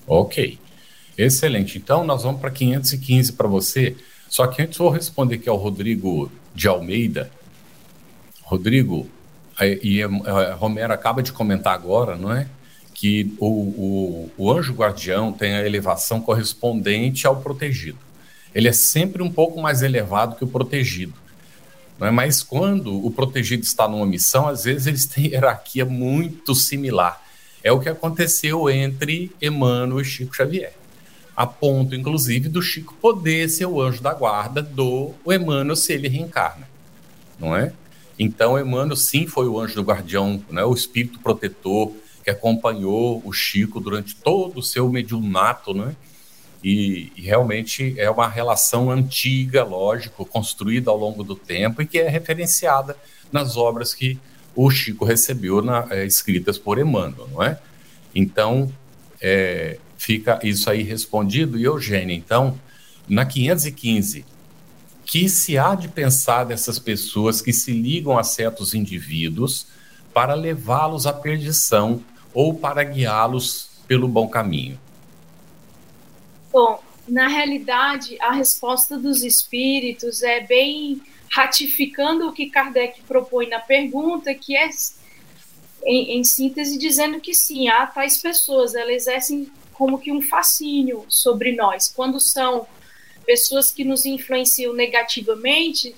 Ok, 0.07 0.59
excelente. 1.16 1.79
Então, 1.79 2.05
nós 2.05 2.24
vamos 2.24 2.40
para 2.40 2.50
515 2.50 3.33
para 3.33 3.46
você. 3.46 3.96
Só 4.29 4.46
que 4.48 4.61
antes 4.61 4.79
vou 4.79 4.90
responder 4.90 5.37
aqui 5.37 5.48
ao 5.48 5.57
Rodrigo 5.57 6.31
de 6.55 6.66
Almeida. 6.66 7.31
Rodrigo, 8.42 9.09
e 9.61 10.03
Romero 10.59 10.92
acaba 10.92 11.22
de 11.22 11.33
comentar 11.33 11.72
agora, 11.72 12.16
não 12.16 12.33
é? 12.33 12.48
Que 12.92 13.35
o, 13.38 13.46
o, 13.46 14.31
o 14.37 14.53
anjo 14.53 14.74
guardião 14.74 15.33
tem 15.33 15.55
a 15.55 15.64
elevação 15.64 16.20
correspondente 16.20 17.27
ao 17.27 17.40
protegido. 17.40 17.98
Ele 18.55 18.68
é 18.68 18.72
sempre 18.72 19.22
um 19.22 19.31
pouco 19.31 19.61
mais 19.61 19.83
elevado 19.83 20.37
que 20.37 20.44
o 20.44 20.48
protegido. 20.48 21.24
Não 21.99 22.07
é? 22.07 22.11
Mas 22.11 22.43
quando 22.43 23.05
o 23.05 23.11
protegido 23.11 23.63
está 23.63 23.89
numa 23.89 24.07
missão, 24.07 24.49
às 24.49 24.65
vezes 24.65 24.87
eles 24.87 25.07
têm 25.07 25.29
hierarquia 25.29 25.85
muito 25.85 26.55
similar. 26.55 27.23
É 27.63 27.73
o 27.73 27.81
que 27.81 27.89
aconteceu 27.89 28.69
entre 28.69 29.33
Emmanuel 29.41 30.01
e 30.01 30.05
Chico 30.05 30.35
Xavier. 30.37 30.75
A 31.37 31.47
ponto, 31.47 31.95
inclusive, 31.95 32.49
do 32.49 32.63
Chico 32.63 32.95
poder 33.01 33.49
ser 33.49 33.67
o 33.67 33.81
anjo 33.81 34.03
da 34.03 34.13
guarda 34.15 34.63
do 34.63 35.13
Emmanuel 35.27 35.75
se 35.75 35.93
ele 35.93 36.09
reencarna. 36.09 36.69
Não 37.39 37.57
é? 37.57 37.73
Então, 38.19 38.59
Emmanuel, 38.59 38.97
sim, 38.97 39.27
foi 39.27 39.49
o 39.49 39.59
anjo 39.59 39.75
do 39.75 39.83
guardião, 39.83 40.43
né, 40.51 40.65
o 40.65 40.73
espírito 40.73 41.19
protetor 41.19 41.93
que 42.23 42.31
acompanhou 42.31 43.21
o 43.25 43.33
Chico 43.33 43.81
durante 43.81 44.15
todo 44.15 44.59
o 44.59 44.63
seu 44.63 44.89
mediunato, 44.89 45.75
né? 45.75 45.95
E, 46.64 47.12
e, 47.14 47.20
realmente 47.20 47.94
é 47.98 48.11
uma 48.11 48.27
relação 48.27 48.90
antiga, 48.90 49.62
lógico, 49.62 50.24
construída 50.24 50.90
ao 50.90 50.96
longo 50.96 51.22
do 51.22 51.37
tempo 51.37 51.83
e 51.83 51.87
que 51.87 51.98
é 51.98 52.09
referenciada 52.09 52.96
nas 53.31 53.55
obras 53.55 53.92
que 53.92 54.18
o 54.57 54.70
Chico 54.70 55.05
recebeu 55.05 55.61
na, 55.61 55.87
é, 55.90 56.07
escritas 56.07 56.57
por 56.57 56.79
Emmanuel, 56.79 57.29
não 57.31 57.42
é? 57.42 57.61
Então, 58.14 58.72
é, 59.20 59.79
fica 59.98 60.40
isso 60.42 60.70
aí 60.70 60.83
respondido. 60.83 61.59
E 61.59 61.64
Eugênia, 61.64 62.14
então, 62.14 62.59
na 63.07 63.27
515, 63.27 64.24
que 65.05 65.29
se 65.29 65.59
há 65.59 65.74
de 65.74 65.88
pensar 65.88 66.44
dessas 66.44 66.79
pessoas 66.79 67.42
que 67.42 67.53
se 67.53 67.72
ligam 67.72 68.16
a 68.16 68.24
certos 68.24 68.72
indivíduos 68.72 69.66
para 70.14 70.33
levá-los 70.33 71.07
à 71.07 71.12
perdição 71.12 72.03
ou 72.33 72.55
para 72.55 72.83
guiá-los 72.85 73.68
pelo 73.87 74.09
bom 74.09 74.29
caminho? 74.29 74.79
Bom, 76.55 76.81
na 77.09 77.27
realidade, 77.27 78.17
a 78.21 78.31
resposta 78.31 78.97
dos 78.97 79.25
espíritos 79.25 80.23
é 80.23 80.38
bem 80.38 81.03
ratificando 81.33 82.29
o 82.29 82.33
que 82.33 82.49
Kardec 82.49 83.03
propõe 83.03 83.49
na 83.49 83.59
pergunta, 83.59 84.33
que 84.33 84.57
é, 84.57 84.69
em, 85.85 86.17
em 86.17 86.23
síntese, 86.23 86.79
dizendo 86.79 87.21
que 87.21 87.35
sim, 87.35 87.69
há 87.69 87.85
tais 87.88 88.19
pessoas, 88.19 88.77
elas 88.77 88.95
exercem 88.95 89.51
como 89.73 89.99
que 89.99 90.12
um 90.12 90.23
fascínio 90.23 91.05
sobre 91.09 91.51
nós. 91.57 91.88
Quando 91.88 92.21
são 92.21 92.69
pessoas 93.27 93.73
que 93.73 93.83
nos 93.83 94.07
influenciam 94.07 94.73
negativamente, 94.73 95.93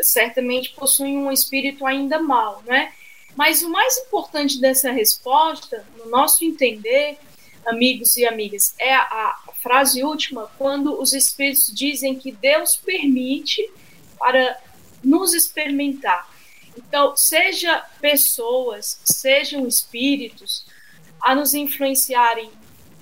certamente 0.00 0.70
possuem 0.70 1.18
um 1.18 1.30
espírito 1.30 1.84
ainda 1.84 2.18
mal, 2.18 2.62
né? 2.64 2.94
Mas 3.36 3.62
o 3.62 3.68
mais 3.68 3.98
importante 3.98 4.58
dessa 4.58 4.90
resposta, 4.90 5.84
no 5.98 6.08
nosso 6.08 6.42
entender, 6.46 7.18
amigos 7.66 8.16
e 8.16 8.24
amigas, 8.24 8.74
é 8.78 8.94
a, 8.94 9.38
frase 9.60 10.04
última, 10.04 10.48
quando 10.56 11.00
os 11.00 11.12
espíritos 11.12 11.72
dizem 11.74 12.14
que 12.14 12.30
Deus 12.30 12.76
permite 12.76 13.68
para 14.18 14.56
nos 15.02 15.34
experimentar. 15.34 16.30
Então, 16.76 17.16
seja 17.16 17.84
pessoas, 18.00 19.00
sejam 19.04 19.66
espíritos, 19.66 20.64
a 21.20 21.34
nos 21.34 21.54
influenciarem 21.54 22.50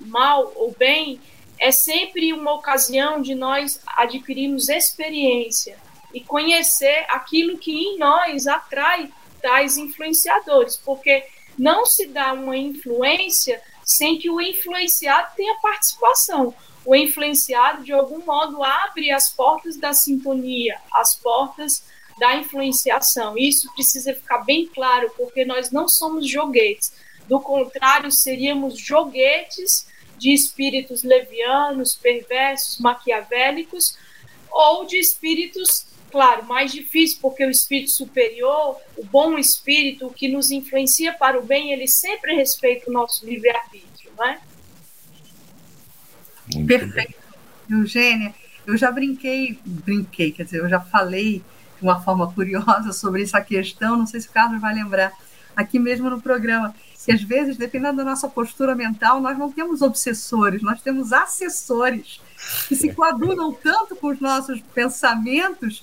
mal 0.01 0.53
ou 0.57 0.75
bem, 0.79 1.21
é 1.59 1.71
sempre 1.71 2.33
uma 2.33 2.53
ocasião 2.55 3.21
de 3.21 3.35
nós 3.35 3.81
adquirirmos 3.87 4.69
experiência 4.69 5.77
e 6.13 6.21
conhecer 6.21 7.05
aquilo 7.09 7.59
que 7.59 7.73
em 7.73 7.99
nós 7.99 8.47
atrai 8.47 9.13
tais 9.43 9.77
influenciadores, 9.77 10.77
porque 10.77 11.27
não 11.59 11.85
se 11.85 12.07
dá 12.07 12.33
uma 12.33 12.57
influência 12.57 13.61
sem 13.85 14.19
que 14.19 14.31
o 14.31 14.41
influenciado 14.41 15.35
tenha 15.37 15.55
participação. 15.61 16.55
O 16.85 16.95
influenciado, 16.95 17.83
de 17.83 17.93
algum 17.93 18.25
modo, 18.25 18.63
abre 18.63 19.11
as 19.11 19.31
portas 19.31 19.77
da 19.77 19.93
sintonia, 19.93 20.79
as 20.93 21.15
portas 21.15 21.85
da 22.19 22.37
influenciação. 22.37 23.37
Isso 23.37 23.73
precisa 23.75 24.15
ficar 24.15 24.39
bem 24.39 24.67
claro, 24.67 25.11
porque 25.17 25.45
nós 25.45 25.71
não 25.71 25.89
somos 25.89 26.29
joguetes. 26.29 26.93
Do 27.27 27.41
contrário, 27.41 28.11
seríamos 28.11 28.79
joguetes 28.79 29.87
de 30.19 30.33
espíritos 30.33 31.03
levianos, 31.03 31.95
perversos, 31.95 32.79
maquiavélicos, 32.79 33.97
ou 34.51 34.85
de 34.85 34.99
espíritos 34.99 35.87
claro, 36.15 36.45
mais 36.45 36.71
difícil, 36.71 37.19
porque 37.21 37.45
o 37.45 37.51
espírito 37.51 37.91
superior, 37.91 38.79
o 38.97 39.05
bom 39.05 39.37
espírito, 39.37 40.07
o 40.07 40.13
que 40.13 40.29
nos 40.29 40.53
influencia 40.53 41.13
para 41.13 41.37
o 41.37 41.45
bem, 41.45 41.73
ele 41.73 41.89
sempre 41.89 42.37
respeita 42.37 42.89
o 42.89 42.93
nosso 42.93 43.27
livre-arbítrio, 43.27 44.13
não 44.17 44.25
é? 44.25 44.39
Muito 46.55 46.69
Perfeito. 46.69 46.95
Bem. 47.69 47.79
Eugênia, 47.81 48.33
eu 48.65 48.77
já 48.77 48.93
brinquei, 48.93 49.59
brinquei, 49.65 50.31
quer 50.31 50.45
dizer, 50.45 50.59
eu 50.59 50.69
já 50.69 50.79
falei 50.79 51.43
de 51.79 51.83
uma 51.83 52.01
forma 52.01 52.33
curiosa 52.33 52.93
sobre 52.93 53.25
essa 53.25 53.41
questão, 53.41 53.97
não 53.97 54.07
sei 54.07 54.21
se 54.21 54.29
o 54.29 54.31
Carlos 54.31 54.61
vai 54.61 54.73
lembrar, 54.73 55.13
aqui 55.57 55.81
mesmo 55.81 56.09
no 56.09 56.23
programa, 56.23 56.73
que 57.05 57.11
às 57.11 57.23
vezes, 57.25 57.57
dependendo 57.57 57.97
da 57.97 58.05
nossa 58.05 58.29
postura 58.29 58.77
mental, 58.77 59.21
nós 59.21 59.37
não 59.37 59.51
temos 59.51 59.83
obsessores, 59.83 60.63
nós 60.63 60.81
temos 60.81 61.13
assessores 61.13 62.21
que 62.69 62.77
se 62.77 62.95
coadunam 62.95 63.53
tanto 63.53 63.97
com 63.97 64.07
os 64.07 64.21
nossos 64.21 64.61
pensamentos 64.73 65.83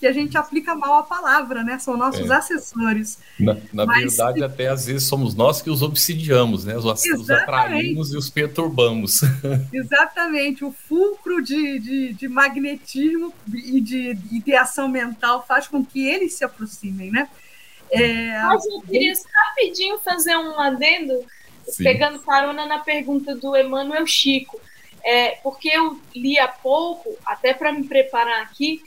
que 0.00 0.06
a 0.06 0.12
gente 0.12 0.36
aplica 0.38 0.74
mal 0.74 0.94
a 0.94 1.02
palavra, 1.02 1.62
né? 1.62 1.78
São 1.78 1.94
nossos 1.94 2.30
é. 2.30 2.34
assessores. 2.34 3.18
Na, 3.38 3.54
na 3.70 3.84
Mas, 3.84 4.16
verdade, 4.16 4.42
até 4.42 4.68
às 4.68 4.86
vezes 4.86 5.06
somos 5.06 5.34
nós 5.34 5.60
que 5.60 5.68
os 5.68 5.82
obsidiamos, 5.82 6.64
né? 6.64 6.74
Os, 6.74 6.86
os 6.86 7.30
atraímos 7.30 8.10
e 8.10 8.16
os 8.16 8.30
perturbamos. 8.30 9.20
Exatamente. 9.70 10.64
O 10.64 10.72
fulcro 10.72 11.42
de, 11.42 11.78
de, 11.78 12.14
de 12.14 12.28
magnetismo 12.28 13.32
e 13.52 13.78
de 13.78 14.18
ideação 14.32 14.88
mental 14.88 15.44
faz 15.46 15.68
com 15.68 15.84
que 15.84 16.08
eles 16.08 16.32
se 16.32 16.44
aproximem, 16.44 17.10
né? 17.10 17.28
É, 17.90 18.40
Mas 18.42 18.64
eu 18.64 18.80
queria 18.80 19.12
rapidinho 19.48 19.98
fazer 19.98 20.34
um 20.34 20.58
adendo, 20.58 21.12
Sim. 21.68 21.84
pegando 21.84 22.20
carona 22.20 22.64
na 22.64 22.78
pergunta 22.78 23.36
do 23.36 23.54
Emanuel 23.54 24.06
Chico. 24.06 24.58
É, 25.04 25.32
porque 25.42 25.68
eu 25.68 26.00
li 26.14 26.38
há 26.38 26.48
pouco, 26.48 27.14
até 27.26 27.52
para 27.52 27.72
me 27.72 27.84
preparar 27.84 28.42
aqui, 28.42 28.82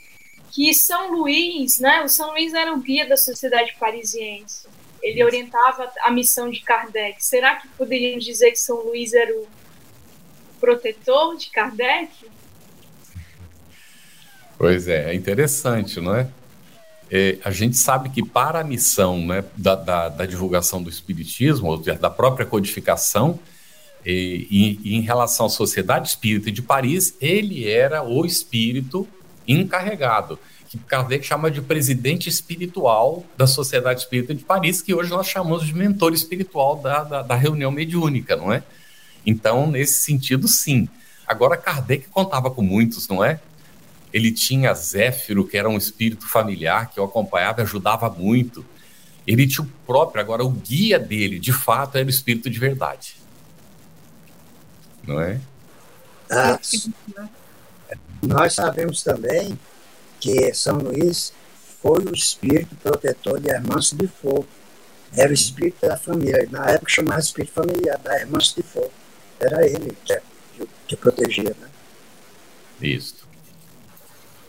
que 0.54 0.72
São 0.72 1.10
Luís, 1.10 1.80
né, 1.80 2.04
o 2.04 2.08
São 2.08 2.30
Luís 2.30 2.54
era 2.54 2.72
o 2.72 2.78
guia 2.78 3.08
da 3.08 3.16
sociedade 3.16 3.74
parisiense. 3.78 4.68
Ele 5.02 5.22
orientava 5.24 5.90
a 6.00 6.12
missão 6.12 6.48
de 6.48 6.60
Kardec. 6.60 7.16
Será 7.18 7.56
que 7.56 7.66
poderíamos 7.76 8.24
dizer 8.24 8.52
que 8.52 8.58
São 8.58 8.76
Luís 8.76 9.12
era 9.12 9.34
o 9.36 9.48
protetor 10.60 11.36
de 11.36 11.50
Kardec? 11.50 12.08
Pois 14.56 14.86
é, 14.86 15.10
é 15.10 15.14
interessante, 15.14 16.00
não 16.00 16.14
é? 16.14 16.28
é 17.10 17.36
a 17.44 17.50
gente 17.50 17.76
sabe 17.76 18.10
que 18.10 18.24
para 18.24 18.60
a 18.60 18.64
missão 18.64 19.26
né, 19.26 19.44
da, 19.56 19.74
da, 19.74 20.08
da 20.08 20.24
divulgação 20.24 20.80
do 20.80 20.88
Espiritismo, 20.88 21.66
ou 21.66 21.78
da 21.78 22.08
própria 22.08 22.46
codificação, 22.46 23.40
e, 24.06 24.46
e, 24.48 24.90
e, 24.90 24.94
em 24.94 25.00
relação 25.00 25.46
à 25.46 25.48
Sociedade 25.48 26.06
Espírita 26.06 26.52
de 26.52 26.62
Paris, 26.62 27.16
ele 27.20 27.68
era 27.68 28.04
o 28.04 28.24
espírito 28.24 29.08
encarregado, 29.46 30.38
que 30.68 30.78
Kardec 30.78 31.24
chama 31.24 31.50
de 31.50 31.60
presidente 31.60 32.28
espiritual 32.28 33.24
da 33.36 33.46
Sociedade 33.46 34.00
Espírita 34.00 34.34
de 34.34 34.42
Paris, 34.42 34.82
que 34.82 34.94
hoje 34.94 35.10
nós 35.10 35.26
chamamos 35.26 35.66
de 35.66 35.74
mentor 35.74 36.12
espiritual 36.12 36.76
da, 36.76 37.04
da, 37.04 37.22
da 37.22 37.34
reunião 37.34 37.70
mediúnica, 37.70 38.36
não 38.36 38.52
é? 38.52 38.62
Então, 39.24 39.70
nesse 39.70 40.00
sentido, 40.00 40.48
sim. 40.48 40.88
Agora, 41.26 41.56
Kardec 41.56 42.08
contava 42.08 42.50
com 42.50 42.62
muitos, 42.62 43.08
não 43.08 43.24
é? 43.24 43.40
Ele 44.12 44.30
tinha 44.30 44.74
Zéfiro, 44.74 45.46
que 45.46 45.56
era 45.56 45.68
um 45.68 45.76
espírito 45.76 46.28
familiar 46.28 46.90
que 46.90 47.00
o 47.00 47.04
acompanhava 47.04 47.60
e 47.60 47.64
ajudava 47.64 48.10
muito. 48.10 48.64
ele 49.26 49.46
tinha 49.46 49.64
o 49.64 49.70
próprio, 49.86 50.20
agora 50.20 50.44
o 50.44 50.50
guia 50.50 50.98
dele, 50.98 51.38
de 51.38 51.52
fato, 51.52 51.96
era 51.96 52.06
o 52.06 52.10
espírito 52.10 52.50
de 52.50 52.58
verdade. 52.58 53.16
Não 55.06 55.20
é? 55.20 55.40
Ah, 56.30 56.58
nós 58.26 58.54
sabemos 58.54 59.02
também 59.02 59.58
que 60.20 60.52
São 60.54 60.78
Luís 60.78 61.32
foi 61.82 62.02
o 62.04 62.14
espírito 62.14 62.74
protetor 62.76 63.40
de 63.40 63.50
Hermanso 63.50 63.96
de 63.96 64.06
Fogo. 64.06 64.46
Era 65.14 65.30
o 65.30 65.34
espírito 65.34 65.86
da 65.86 65.96
família. 65.96 66.48
Na 66.50 66.70
época 66.70 66.90
chamava 66.90 67.20
espírito 67.20 67.52
familiar, 67.52 67.98
da 67.98 68.18
Hermanso 68.18 68.56
de 68.56 68.62
Fogo. 68.62 68.90
Era 69.38 69.66
ele 69.66 69.96
que, 70.04 70.20
que 70.88 70.96
protegia, 70.96 71.54
né? 71.60 71.68
Isso. 72.80 73.26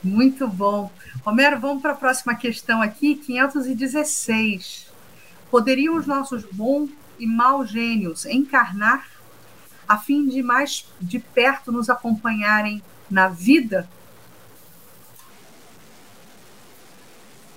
Muito 0.02 0.48
bom. 0.48 0.92
Romero, 1.26 1.60
vamos 1.60 1.82
para 1.82 1.92
a 1.92 1.96
próxima 1.96 2.36
questão 2.36 2.82
aqui, 2.82 3.16
516. 3.16 4.88
Poderiam 5.50 5.98
os 5.98 6.06
nossos 6.06 6.44
bons 6.52 6.90
e 7.20 7.26
maus 7.26 7.70
gênios 7.70 8.26
encarnar 8.26 9.10
a 9.88 9.98
fim 9.98 10.28
de 10.28 10.42
mais 10.42 10.86
de 11.00 11.20
perto 11.20 11.72
nos 11.72 11.90
acompanharem 11.90 12.82
na 13.10 13.30
vida? 13.30 13.88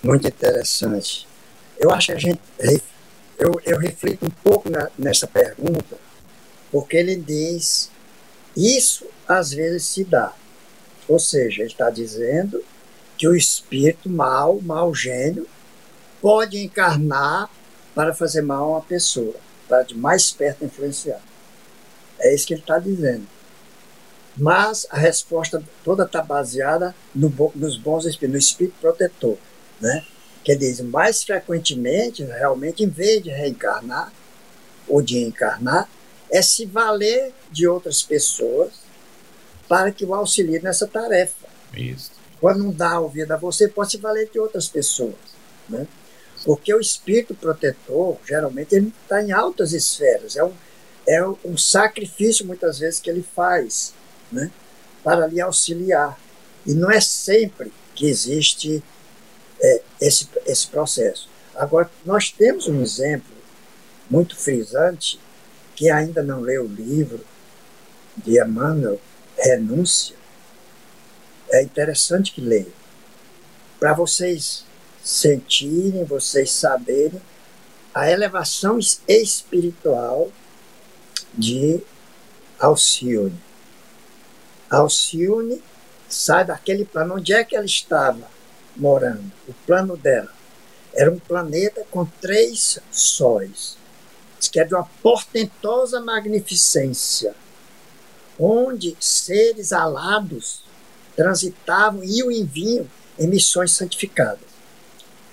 Muito 0.03 0.27
interessante. 0.27 1.27
Eu 1.77 1.91
acho 1.91 2.07
que 2.07 2.13
a 2.13 2.17
gente. 2.17 2.41
Eu, 3.37 3.59
eu 3.65 3.77
reflito 3.77 4.25
um 4.25 4.29
pouco 4.29 4.69
na, 4.69 4.89
nessa 4.97 5.27
pergunta, 5.27 5.97
porque 6.71 6.97
ele 6.97 7.15
diz: 7.15 7.89
isso 8.55 9.05
às 9.27 9.51
vezes 9.51 9.83
se 9.85 10.03
dá. 10.03 10.33
Ou 11.07 11.19
seja, 11.19 11.61
ele 11.61 11.71
está 11.71 11.89
dizendo 11.89 12.63
que 13.17 13.27
o 13.27 13.35
espírito 13.35 14.09
mal, 14.09 14.59
mau 14.61 14.93
gênio, 14.93 15.47
pode 16.21 16.57
encarnar 16.57 17.49
para 17.95 18.13
fazer 18.13 18.41
mal 18.41 18.63
a 18.65 18.69
uma 18.77 18.81
pessoa, 18.81 19.35
para 19.67 19.83
de 19.83 19.97
mais 19.97 20.31
perto 20.31 20.63
influenciar. 20.63 21.21
É 22.19 22.33
isso 22.33 22.47
que 22.47 22.53
ele 22.53 22.61
está 22.61 22.79
dizendo. 22.79 23.27
Mas 24.39 24.87
a 24.89 24.97
resposta 24.97 25.61
toda 25.83 26.05
está 26.05 26.21
baseada 26.21 26.95
no, 27.13 27.51
nos 27.53 27.77
bons 27.77 28.05
espíritos, 28.05 28.31
no 28.31 28.37
espírito 28.37 28.75
protetor. 28.79 29.37
Né? 29.81 30.05
Que 30.43 30.55
diz, 30.55 30.79
mais 30.79 31.23
frequentemente, 31.23 32.23
realmente, 32.23 32.83
em 32.83 32.87
vez 32.87 33.21
de 33.21 33.29
reencarnar 33.29 34.13
ou 34.87 35.01
de 35.01 35.19
encarnar, 35.19 35.89
é 36.31 36.41
se 36.41 36.65
valer 36.65 37.33
de 37.51 37.67
outras 37.67 38.01
pessoas 38.01 38.71
para 39.67 39.91
que 39.91 40.05
o 40.05 40.13
auxilie 40.13 40.61
nessa 40.61 40.87
tarefa. 40.87 41.47
Isso. 41.75 42.11
Quando 42.39 42.63
não 42.63 42.71
dá 42.71 42.97
ouvido 42.97 43.33
a 43.33 43.37
você, 43.37 43.67
pode 43.67 43.91
se 43.91 43.97
valer 43.97 44.29
de 44.31 44.39
outras 44.39 44.69
pessoas. 44.69 45.15
Né? 45.67 45.85
Porque 46.45 46.73
o 46.73 46.79
espírito 46.79 47.35
protetor, 47.35 48.17
geralmente, 48.25 48.73
ele 48.73 48.93
está 49.03 49.21
em 49.21 49.33
altas 49.33 49.73
esferas. 49.73 50.37
É 50.37 50.43
um, 50.43 50.53
é 51.05 51.27
um 51.43 51.57
sacrifício, 51.57 52.45
muitas 52.45 52.79
vezes, 52.79 53.01
que 53.01 53.09
ele 53.09 53.25
faz 53.35 53.93
né? 54.31 54.51
para 55.03 55.27
lhe 55.27 55.41
auxiliar. 55.41 56.19
E 56.65 56.73
não 56.73 56.91
é 56.91 56.99
sempre 56.99 57.71
que 57.95 58.07
existe 58.07 58.83
é, 59.61 59.81
esse, 60.01 60.27
esse 60.45 60.67
processo. 60.67 61.29
Agora, 61.55 61.89
nós 62.05 62.31
temos 62.31 62.67
um 62.67 62.81
exemplo 62.81 63.35
muito 64.09 64.35
frisante, 64.35 65.19
que 65.75 65.89
ainda 65.89 66.21
não 66.23 66.41
leu 66.41 66.65
o 66.65 66.67
livro 66.67 67.23
de 68.17 68.41
Emmanuel, 68.41 68.99
renúncia, 69.37 70.15
é 71.51 71.63
interessante 71.63 72.33
que 72.33 72.41
leiam. 72.41 72.71
Para 73.79 73.93
vocês 73.93 74.65
sentirem, 75.03 76.03
vocês 76.03 76.51
saberem 76.51 77.21
a 77.93 78.09
elevação 78.09 78.77
espiritual 79.07 80.31
de 81.33 81.79
Alcione. 82.59 83.39
Alcione 84.69 85.61
sai 86.07 86.45
daquele 86.45 86.85
plano. 86.85 87.15
Onde 87.15 87.33
é 87.33 87.43
que 87.43 87.55
ela 87.55 87.65
estava 87.65 88.29
morando? 88.75 89.31
O 89.47 89.53
plano 89.65 89.97
dela 89.97 90.31
era 90.93 91.11
um 91.11 91.19
planeta 91.19 91.85
com 91.89 92.05
três 92.05 92.79
sóis. 92.91 93.77
Diz 94.39 94.47
que 94.47 94.59
é 94.59 94.63
de 94.63 94.73
uma 94.73 94.87
portentosa 95.01 95.99
magnificência 95.99 97.35
onde 98.39 98.95
seres 98.99 99.73
alados 99.73 100.63
transitavam 101.15 102.01
e 102.03 102.23
o 102.23 102.31
enviam 102.31 102.87
em 103.19 103.27
missões 103.27 103.71
santificadas. 103.71 104.47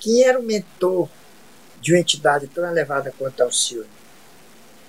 Quem 0.00 0.24
era 0.24 0.40
o 0.40 0.42
mentor 0.42 1.08
de 1.80 1.92
uma 1.92 2.00
entidade 2.00 2.48
tão 2.48 2.68
elevada 2.68 3.14
quanto 3.16 3.40
Alcione? 3.42 3.88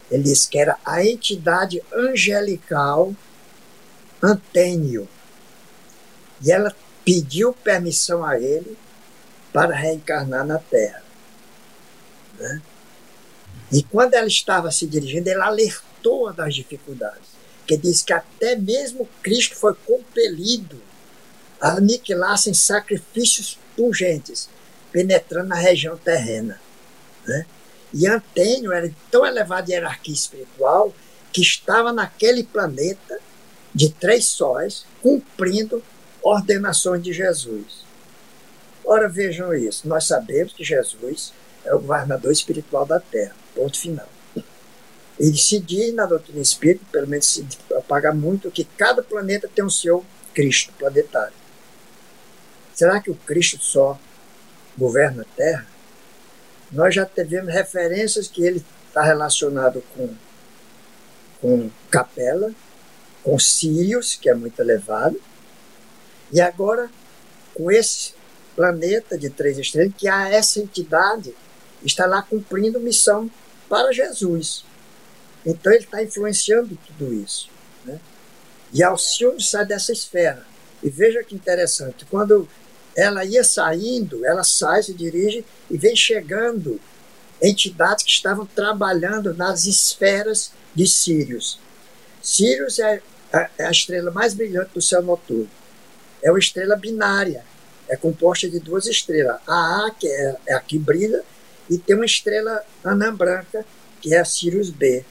Ele 0.09 0.23
disse 0.23 0.49
que 0.49 0.57
era 0.57 0.77
a 0.83 1.05
entidade 1.05 1.83
angelical 1.93 3.13
Antênio. 4.21 5.07
E 6.43 6.51
ela 6.51 6.75
pediu 7.03 7.53
permissão 7.53 8.23
a 8.23 8.39
ele 8.39 8.77
para 9.53 9.75
reencarnar 9.75 10.45
na 10.45 10.59
Terra. 10.59 11.03
Né? 12.39 12.61
E 13.71 13.83
quando 13.83 14.13
ela 14.13 14.27
estava 14.27 14.71
se 14.71 14.85
dirigindo, 14.85 15.29
ele 15.29 15.41
alertou-a 15.41 16.31
das 16.31 16.53
dificuldades 16.53 17.37
que 17.67 17.75
diz 17.75 18.01
que 18.01 18.13
até 18.13 18.55
mesmo 18.55 19.07
Cristo 19.21 19.55
foi 19.55 19.75
compelido 19.85 20.81
a 21.59 21.73
aniquilar-se 21.73 22.49
em 22.49 22.53
sacrifícios 22.53 23.59
pungentes, 23.75 24.49
penetrando 24.91 25.49
na 25.49 25.55
região 25.55 25.97
terrena. 25.97 26.59
Né? 27.25 27.45
E 27.93 28.07
Antênio 28.07 28.71
era 28.71 28.89
tão 29.11 29.25
elevado 29.25 29.69
em 29.69 29.73
hierarquia 29.73 30.13
espiritual 30.13 30.95
que 31.33 31.41
estava 31.41 31.91
naquele 31.91 32.43
planeta 32.43 33.19
de 33.77 33.89
três 33.91 34.27
sóis, 34.27 34.87
cumprindo 35.03 35.83
ordenações 36.23 37.03
de 37.03 37.13
Jesus. 37.13 37.85
Ora, 38.83 39.07
vejam 39.07 39.53
isso. 39.53 39.87
Nós 39.87 40.05
sabemos 40.05 40.51
que 40.53 40.63
Jesus 40.63 41.31
é 41.63 41.75
o 41.75 41.79
governador 41.79 42.31
espiritual 42.31 42.87
da 42.87 42.99
Terra. 42.99 43.35
Ponto 43.53 43.79
final. 43.79 44.09
Ele 45.19 45.37
se 45.37 45.59
diz 45.59 45.93
na 45.93 46.07
doutrina 46.07 46.41
espírita, 46.41 46.85
pelo 46.91 47.05
menos 47.07 47.27
se 47.27 47.45
propaga 47.67 48.11
muito, 48.11 48.49
que 48.49 48.63
cada 48.63 49.03
planeta 49.03 49.47
tem 49.53 49.63
o 49.63 49.69
seu 49.69 50.03
Cristo 50.33 50.73
planetário. 50.73 51.35
Será 52.73 52.99
que 52.99 53.11
o 53.11 53.15
Cristo 53.15 53.59
só 53.63 53.99
governa 54.75 55.21
a 55.21 55.35
Terra? 55.35 55.67
Nós 56.71 56.95
já 56.95 57.05
tivemos 57.05 57.53
referências 57.53 58.27
que 58.27 58.43
ele 58.43 58.65
está 58.87 59.03
relacionado 59.03 59.83
com, 59.95 60.09
com 61.41 61.69
Capela, 61.91 62.51
com 63.27 63.37
Sírios, 63.37 64.15
que 64.15 64.29
é 64.29 64.33
muito 64.33 64.57
elevado, 64.61 65.21
e 66.31 66.39
agora 66.39 66.89
com 67.53 67.69
esse 67.69 68.13
planeta 68.55 69.17
de 69.17 69.29
três 69.29 69.57
estrelas, 69.57 69.91
que 69.97 70.07
há 70.07 70.29
essa 70.29 70.61
entidade 70.61 71.35
está 71.83 72.05
lá 72.05 72.21
cumprindo 72.21 72.79
missão 72.79 73.29
para 73.67 73.91
Jesus. 73.91 74.63
Então 75.45 75.73
ele 75.73 75.83
está 75.83 76.01
influenciando 76.01 76.77
tudo 76.87 77.13
isso. 77.13 77.49
Né? 77.83 77.99
E 78.73 78.81
Alcione 78.81 79.43
sai 79.43 79.65
dessa 79.65 79.91
esfera. 79.91 80.45
E 80.81 80.89
veja 80.89 81.21
que 81.21 81.35
interessante, 81.35 82.05
quando 82.09 82.47
ela 82.95 83.25
ia 83.25 83.43
saindo, 83.43 84.25
ela 84.25 84.43
sai, 84.45 84.83
se 84.83 84.93
dirige 84.93 85.43
e 85.69 85.77
vem 85.77 85.97
chegando 85.97 86.79
entidades 87.41 88.05
que 88.05 88.11
estavam 88.11 88.45
trabalhando 88.45 89.33
nas 89.33 89.65
esferas 89.65 90.53
de 90.73 90.87
Sírios. 90.87 91.59
Sírios 92.21 92.79
é 92.79 92.95
a, 92.95 93.16
é 93.31 93.65
a 93.65 93.71
estrela 93.71 94.11
mais 94.11 94.33
brilhante 94.33 94.71
do 94.73 94.81
céu 94.81 95.01
noturno. 95.01 95.49
É 96.21 96.31
uma 96.31 96.39
estrela 96.39 96.75
binária, 96.75 97.43
é 97.87 97.95
composta 97.95 98.49
de 98.49 98.59
duas 98.59 98.85
estrelas. 98.87 99.37
A 99.47 99.85
A, 99.85 99.91
que 99.91 100.07
é, 100.07 100.35
é 100.47 100.53
a 100.53 100.59
que 100.59 100.79
brilha, 100.79 101.23
e 101.69 101.77
tem 101.77 101.95
uma 101.95 102.05
estrela 102.05 102.63
anã 102.83 103.13
branca, 103.13 103.65
que 104.01 104.13
é 104.13 104.19
a 104.19 104.25
Sirius 104.25 104.69
B 104.69 105.03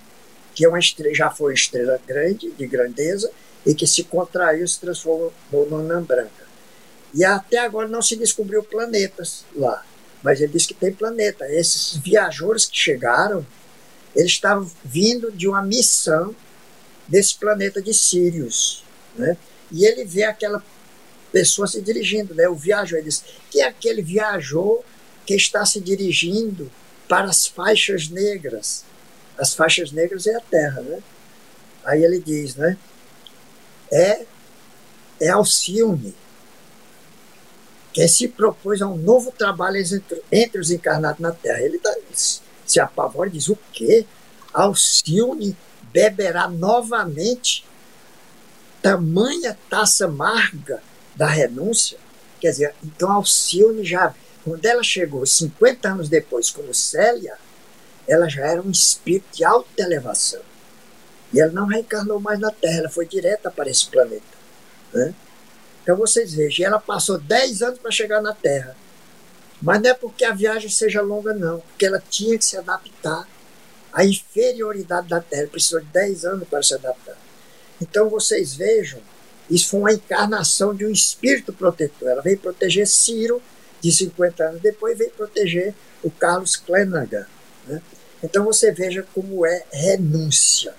que 0.56 0.64
é 0.64 0.68
uma 0.68 0.78
estrela, 0.78 1.14
já 1.14 1.30
foi 1.30 1.50
uma 1.50 1.54
estrela 1.54 2.00
grande, 2.06 2.50
de 2.50 2.66
grandeza, 2.66 3.30
e 3.64 3.74
que 3.74 3.86
se 3.86 4.02
contraiu 4.04 4.64
e 4.64 4.68
se 4.68 4.80
transformou 4.80 5.30
numa 5.52 5.80
anã 5.80 6.02
branca. 6.02 6.46
E 7.12 7.22
até 7.22 7.58
agora 7.58 7.86
não 7.86 8.00
se 8.00 8.16
descobriu 8.16 8.62
planetas 8.62 9.44
lá, 9.54 9.84
mas 10.22 10.40
ele 10.40 10.52
disse 10.52 10.68
que 10.68 10.74
tem 10.74 10.90
planeta. 10.90 11.46
Esses 11.52 11.98
viajores 11.98 12.64
que 12.64 12.78
chegaram, 12.78 13.46
eles 14.14 14.32
estavam 14.32 14.68
vindo 14.82 15.30
de 15.30 15.46
uma 15.46 15.60
missão 15.60 16.34
desse 17.08 17.34
planeta 17.36 17.80
de 17.80 17.92
Sirius, 17.94 18.84
né? 19.16 19.36
E 19.70 19.84
ele 19.84 20.04
vê 20.04 20.24
aquela 20.24 20.62
pessoa 21.32 21.66
se 21.66 21.80
dirigindo, 21.80 22.34
né? 22.34 22.48
O 22.48 22.54
viajor, 22.54 22.98
ele 22.98 23.08
diz, 23.08 23.24
que 23.50 23.60
é 23.60 23.66
aquele 23.66 24.02
viajor 24.02 24.82
que 25.24 25.34
está 25.34 25.64
se 25.66 25.80
dirigindo 25.80 26.70
para 27.08 27.28
as 27.28 27.46
faixas 27.46 28.08
negras, 28.08 28.84
as 29.38 29.54
faixas 29.54 29.92
negras 29.92 30.26
é 30.26 30.34
a 30.34 30.40
terra, 30.40 30.80
né? 30.82 30.98
Aí 31.84 32.02
ele 32.02 32.20
diz, 32.20 32.56
né? 32.56 32.76
É, 33.92 34.24
é 35.20 35.28
Alcione 35.28 36.14
quem 37.96 38.06
se 38.06 38.28
propôs 38.28 38.82
a 38.82 38.86
um 38.86 38.98
novo 38.98 39.32
trabalho 39.32 39.78
entre, 39.78 40.22
entre 40.30 40.60
os 40.60 40.70
encarnados 40.70 41.18
na 41.18 41.32
Terra. 41.32 41.62
Ele 41.62 41.78
tá, 41.78 41.96
se 42.12 42.78
apavora 42.78 43.30
e 43.30 43.32
diz: 43.32 43.48
o 43.48 43.56
quê? 43.72 44.04
Alcione 44.52 45.56
beberá 45.92 46.48
novamente 46.48 47.64
tamanha 48.82 49.56
taça 49.68 50.06
amarga 50.06 50.82
da 51.14 51.26
renúncia? 51.26 51.98
Quer 52.40 52.50
dizer, 52.50 52.74
então 52.84 53.10
Alcione 53.10 53.84
já, 53.84 54.14
quando 54.44 54.64
ela 54.64 54.82
chegou 54.82 55.24
50 55.24 55.88
anos 55.88 56.08
depois 56.08 56.50
como 56.50 56.72
Célia, 56.74 57.36
ela 58.06 58.28
já 58.28 58.46
era 58.46 58.62
um 58.62 58.70
espírito 58.70 59.36
de 59.36 59.44
alta 59.44 59.82
elevação. 59.82 60.40
E 61.32 61.40
ela 61.40 61.52
não 61.52 61.66
reencarnou 61.66 62.20
mais 62.20 62.38
na 62.38 62.50
Terra, 62.50 62.78
ela 62.80 62.88
foi 62.88 63.06
direta 63.06 63.50
para 63.50 63.68
esse 63.68 63.86
planeta. 63.88 64.22
Né? 64.92 65.14
Então 65.82 65.96
vocês 65.96 66.34
vejam, 66.34 66.66
ela 66.66 66.78
passou 66.78 67.18
10 67.18 67.62
anos 67.62 67.78
para 67.78 67.90
chegar 67.90 68.20
na 68.20 68.32
Terra. 68.32 68.76
Mas 69.60 69.80
não 69.80 69.90
é 69.90 69.94
porque 69.94 70.24
a 70.24 70.32
viagem 70.32 70.68
seja 70.68 71.00
longa, 71.00 71.32
não, 71.32 71.60
porque 71.60 71.86
ela 71.86 72.02
tinha 72.10 72.38
que 72.38 72.44
se 72.44 72.56
adaptar 72.56 73.26
à 73.96 74.04
inferioridade 74.04 75.08
da 75.08 75.20
Terra. 75.20 75.48
Precisou 75.48 75.80
de 75.80 75.86
10 75.86 76.26
anos 76.26 76.46
para 76.46 76.62
se 76.62 76.74
adaptar. 76.74 77.16
Então 77.80 78.10
vocês 78.10 78.54
vejam, 78.54 79.00
isso 79.50 79.70
foi 79.70 79.80
uma 79.80 79.92
encarnação 79.92 80.74
de 80.74 80.84
um 80.84 80.90
espírito 80.90 81.52
protetor. 81.52 82.10
Ela 82.10 82.22
veio 82.22 82.38
proteger 82.38 82.86
Ciro, 82.86 83.42
de 83.80 83.90
50 83.90 84.44
anos 84.44 84.60
depois, 84.60 84.98
veio 84.98 85.10
proteger 85.10 85.74
o 86.02 86.10
Carlos 86.10 86.56
Klenagan. 86.56 87.26
Né? 87.66 87.80
Então 88.22 88.44
você 88.44 88.70
veja 88.70 89.04
como 89.14 89.46
é 89.46 89.64
renúncia. 89.72 90.74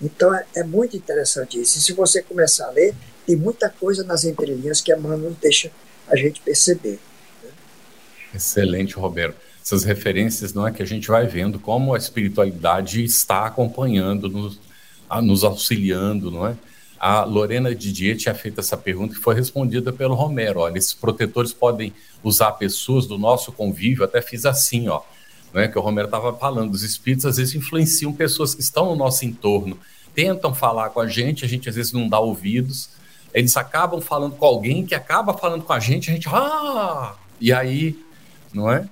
Então 0.00 0.34
é, 0.34 0.46
é, 0.54 0.62
muito 0.62 0.96
interessante 0.96 1.60
isso. 1.60 1.78
E 1.78 1.80
se 1.80 1.92
você 1.92 2.22
começar 2.22 2.68
a 2.68 2.70
ler, 2.70 2.94
tem 3.26 3.36
muita 3.36 3.68
coisa 3.68 4.02
nas 4.02 4.24
entrelinhas 4.24 4.80
que 4.80 4.92
a 4.92 4.96
Mano 4.96 5.36
deixa 5.40 5.70
a 6.08 6.16
gente 6.16 6.40
perceber. 6.40 6.98
Né? 7.42 7.50
Excelente, 8.34 8.94
Roberto. 8.94 9.45
Essas 9.66 9.82
referências 9.82 10.54
não 10.54 10.64
é 10.64 10.70
que 10.70 10.80
a 10.80 10.86
gente 10.86 11.08
vai 11.08 11.26
vendo 11.26 11.58
como 11.58 11.92
a 11.92 11.98
espiritualidade 11.98 13.02
está 13.02 13.46
acompanhando, 13.46 14.30
nos, 14.30 14.60
nos 15.24 15.42
auxiliando, 15.42 16.30
não 16.30 16.46
é? 16.46 16.56
A 16.98 17.24
Lorena 17.24 17.74
Didier 17.74 18.16
tinha 18.16 18.34
feito 18.34 18.60
essa 18.60 18.76
pergunta 18.76 19.14
que 19.14 19.20
foi 19.20 19.34
respondida 19.34 19.92
pelo 19.92 20.14
Romero. 20.14 20.60
Olha, 20.60 20.78
esses 20.78 20.94
protetores 20.94 21.52
podem 21.52 21.92
usar 22.22 22.52
pessoas 22.52 23.06
do 23.06 23.18
nosso 23.18 23.50
convívio, 23.50 24.04
até 24.04 24.22
fiz 24.22 24.46
assim, 24.46 24.88
ó 24.88 25.02
né, 25.56 25.68
que 25.68 25.78
o 25.78 25.80
Romero 25.80 26.06
estava 26.06 26.34
falando, 26.34 26.74
os 26.74 26.82
espíritos 26.82 27.24
às 27.24 27.38
vezes 27.38 27.54
influenciam 27.54 28.12
pessoas 28.12 28.54
que 28.54 28.60
estão 28.60 28.86
no 28.86 28.96
nosso 28.96 29.24
entorno, 29.24 29.78
tentam 30.14 30.54
falar 30.54 30.90
com 30.90 31.00
a 31.00 31.08
gente, 31.08 31.46
a 31.46 31.48
gente 31.48 31.66
às 31.66 31.74
vezes 31.74 31.92
não 31.92 32.08
dá 32.08 32.20
ouvidos, 32.20 32.90
eles 33.32 33.56
acabam 33.56 34.00
falando 34.00 34.36
com 34.36 34.44
alguém 34.44 34.84
que 34.84 34.94
acaba 34.94 35.32
falando 35.32 35.64
com 35.64 35.72
a 35.72 35.80
gente, 35.80 36.10
a 36.10 36.14
gente, 36.14 36.28
ah! 36.30 37.14
E 37.40 37.54
aí, 37.54 37.98
não 38.52 38.70
é? 38.70 38.86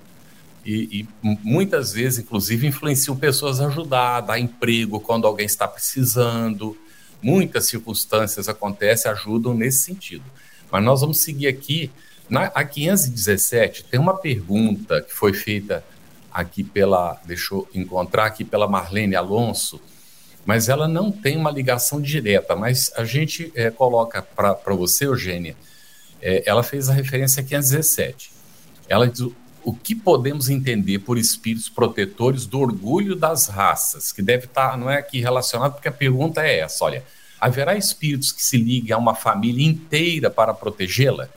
E, 0.64 1.00
e, 1.00 1.08
muitas 1.22 1.92
vezes, 1.92 2.20
inclusive, 2.20 2.66
influenciam 2.66 3.16
pessoas 3.16 3.60
a 3.60 3.66
ajudar, 3.66 4.16
a 4.16 4.20
dar 4.20 4.38
emprego 4.38 4.98
quando 4.98 5.26
alguém 5.26 5.46
está 5.46 5.68
precisando. 5.68 6.76
Muitas 7.22 7.66
circunstâncias 7.66 8.48
acontecem, 8.48 9.10
ajudam 9.10 9.54
nesse 9.54 9.82
sentido. 9.82 10.24
Mas 10.70 10.82
nós 10.82 11.00
vamos 11.00 11.20
seguir 11.20 11.48
aqui. 11.48 11.90
Na, 12.28 12.44
a 12.46 12.64
517, 12.64 13.84
tem 13.84 14.00
uma 14.00 14.16
pergunta 14.16 15.02
que 15.02 15.12
foi 15.12 15.34
feita 15.34 15.84
aqui 16.32 16.64
pela, 16.64 17.20
deixa 17.24 17.54
eu 17.54 17.68
encontrar 17.74 18.26
aqui 18.26 18.42
pela 18.44 18.66
Marlene 18.66 19.14
Alonso, 19.14 19.80
mas 20.44 20.68
ela 20.68 20.88
não 20.88 21.12
tem 21.12 21.36
uma 21.36 21.50
ligação 21.50 22.00
direta, 22.00 22.56
mas 22.56 22.90
a 22.96 23.04
gente 23.04 23.52
é, 23.54 23.70
coloca 23.70 24.20
para 24.20 24.74
você, 24.74 25.06
Eugênia, 25.06 25.56
é, 26.20 26.42
ela 26.46 26.62
fez 26.62 26.88
a 26.88 26.92
referência 26.92 27.42
a 27.42 27.60
17. 27.60 28.32
Ela 28.88 29.06
diz 29.06 29.28
o 29.64 29.74
que 29.74 29.94
podemos 29.94 30.50
entender 30.50 30.98
por 30.98 31.16
espíritos 31.16 31.68
protetores 31.68 32.44
do 32.44 32.60
orgulho 32.60 33.16
das 33.16 33.48
raças, 33.48 34.12
que 34.12 34.20
deve 34.20 34.44
estar, 34.44 34.72
tá, 34.72 34.76
não 34.76 34.90
é 34.90 34.98
aqui 34.98 35.20
relacionado, 35.20 35.72
porque 35.72 35.88
a 35.88 35.92
pergunta 35.92 36.42
é 36.46 36.60
essa, 36.60 36.84
olha, 36.84 37.04
haverá 37.40 37.74
espíritos 37.74 38.30
que 38.30 38.44
se 38.44 38.58
liguem 38.58 38.92
a 38.92 38.98
uma 38.98 39.14
família 39.14 39.66
inteira 39.66 40.30
para 40.30 40.52
protegê-la? 40.52 41.28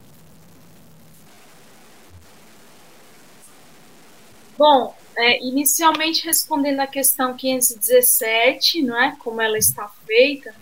Bom, 4.57 4.95
é, 5.15 5.43
inicialmente 5.43 6.25
respondendo 6.25 6.79
à 6.79 6.87
questão 6.87 7.35
517, 7.35 8.81
não 8.81 8.99
é, 8.99 9.15
como 9.19 9.41
ela 9.41 9.57
está 9.57 9.89
feita, 10.05 10.53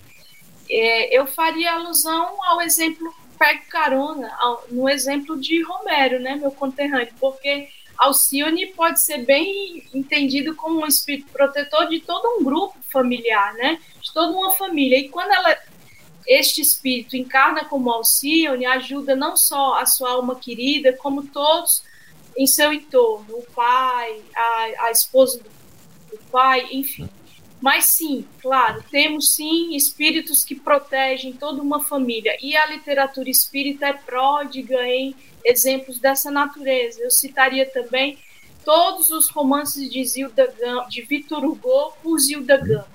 é, 0.70 1.18
eu 1.18 1.26
faria 1.26 1.74
alusão 1.74 2.38
ao 2.44 2.62
exemplo, 2.62 3.14
pego 3.38 3.62
carona, 3.70 4.32
no 4.70 4.90
exemplo 4.90 5.40
de 5.40 5.62
Romero, 5.64 6.20
né, 6.20 6.36
meu 6.36 6.52
conterrâneo, 6.52 7.14
porque 7.20 7.70
Alcione 7.98 8.68
pode 8.68 9.00
ser 9.02 9.20
bem 9.20 9.88
entendido 9.94 10.56
como 10.56 10.82
um 10.82 10.88
espírito 10.88 11.32
protetor 11.32 11.88
de 11.88 12.00
todo 12.02 12.40
um 12.40 12.44
grupo 12.44 12.78
familiar, 12.90 13.54
né, 13.54 13.80
de 14.02 14.14
toda 14.14 14.36
uma 14.36 14.52
família. 14.52 14.98
E 14.98 15.10
quando 15.10 15.32
ela 15.32 15.58
este 16.28 16.60
espírito 16.62 17.16
encarna 17.16 17.66
como 17.66 17.92
Alcione, 17.92 18.66
ajuda 18.66 19.16
não 19.16 19.38
só 19.38 19.80
a 19.80 19.86
sua 19.86 20.12
alma 20.12 20.36
querida, 20.36 20.94
como 20.94 21.28
todos 21.28 21.84
em 22.36 22.48
seu 22.48 22.74
entorno, 22.74 23.38
o 23.38 23.44
pai, 23.54 24.22
a, 24.36 24.86
a 24.86 24.92
esposa 24.92 25.40
do 25.40 26.18
pai, 26.32 26.68
enfim. 26.72 27.08
Mas 27.62 27.86
sim, 27.86 28.28
claro, 28.42 28.84
temos 28.92 29.34
sim 29.34 29.76
espíritos 29.76 30.44
que 30.44 30.56
protegem 30.56 31.34
toda 31.34 31.62
uma 31.62 31.84
família. 31.84 32.38
E 32.42 32.56
a 32.56 32.66
literatura 32.68 33.30
espírita 33.30 33.88
é 33.88 33.94
pródiga 33.94 34.86
em 34.88 35.16
exemplos 35.44 36.00
dessa 36.00 36.30
natureza. 36.30 37.02
Eu 37.02 37.12
citaria 37.12 37.66
também 37.66 38.18
todos 38.64 39.10
os 39.12 39.30
romances 39.30 39.90
de, 39.90 40.04
Zilda 40.04 40.54
Gama, 40.60 40.88
de 40.90 41.02
Victor 41.04 41.46
Hugo 41.46 41.94
por 42.04 42.20
Zilda 42.20 42.58
Gama. 42.58 42.88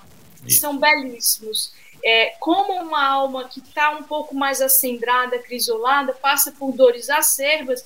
Que 0.44 0.52
são 0.52 0.78
belíssimos. 0.78 1.72
É, 2.02 2.34
como 2.40 2.72
uma 2.82 3.04
alma 3.04 3.48
que 3.48 3.60
está 3.60 3.90
um 3.90 4.02
pouco 4.02 4.34
mais 4.34 4.60
acendrada, 4.60 5.38
crisolada, 5.38 6.12
passa 6.14 6.50
por 6.50 6.72
dores 6.72 7.10
acerbas, 7.10 7.84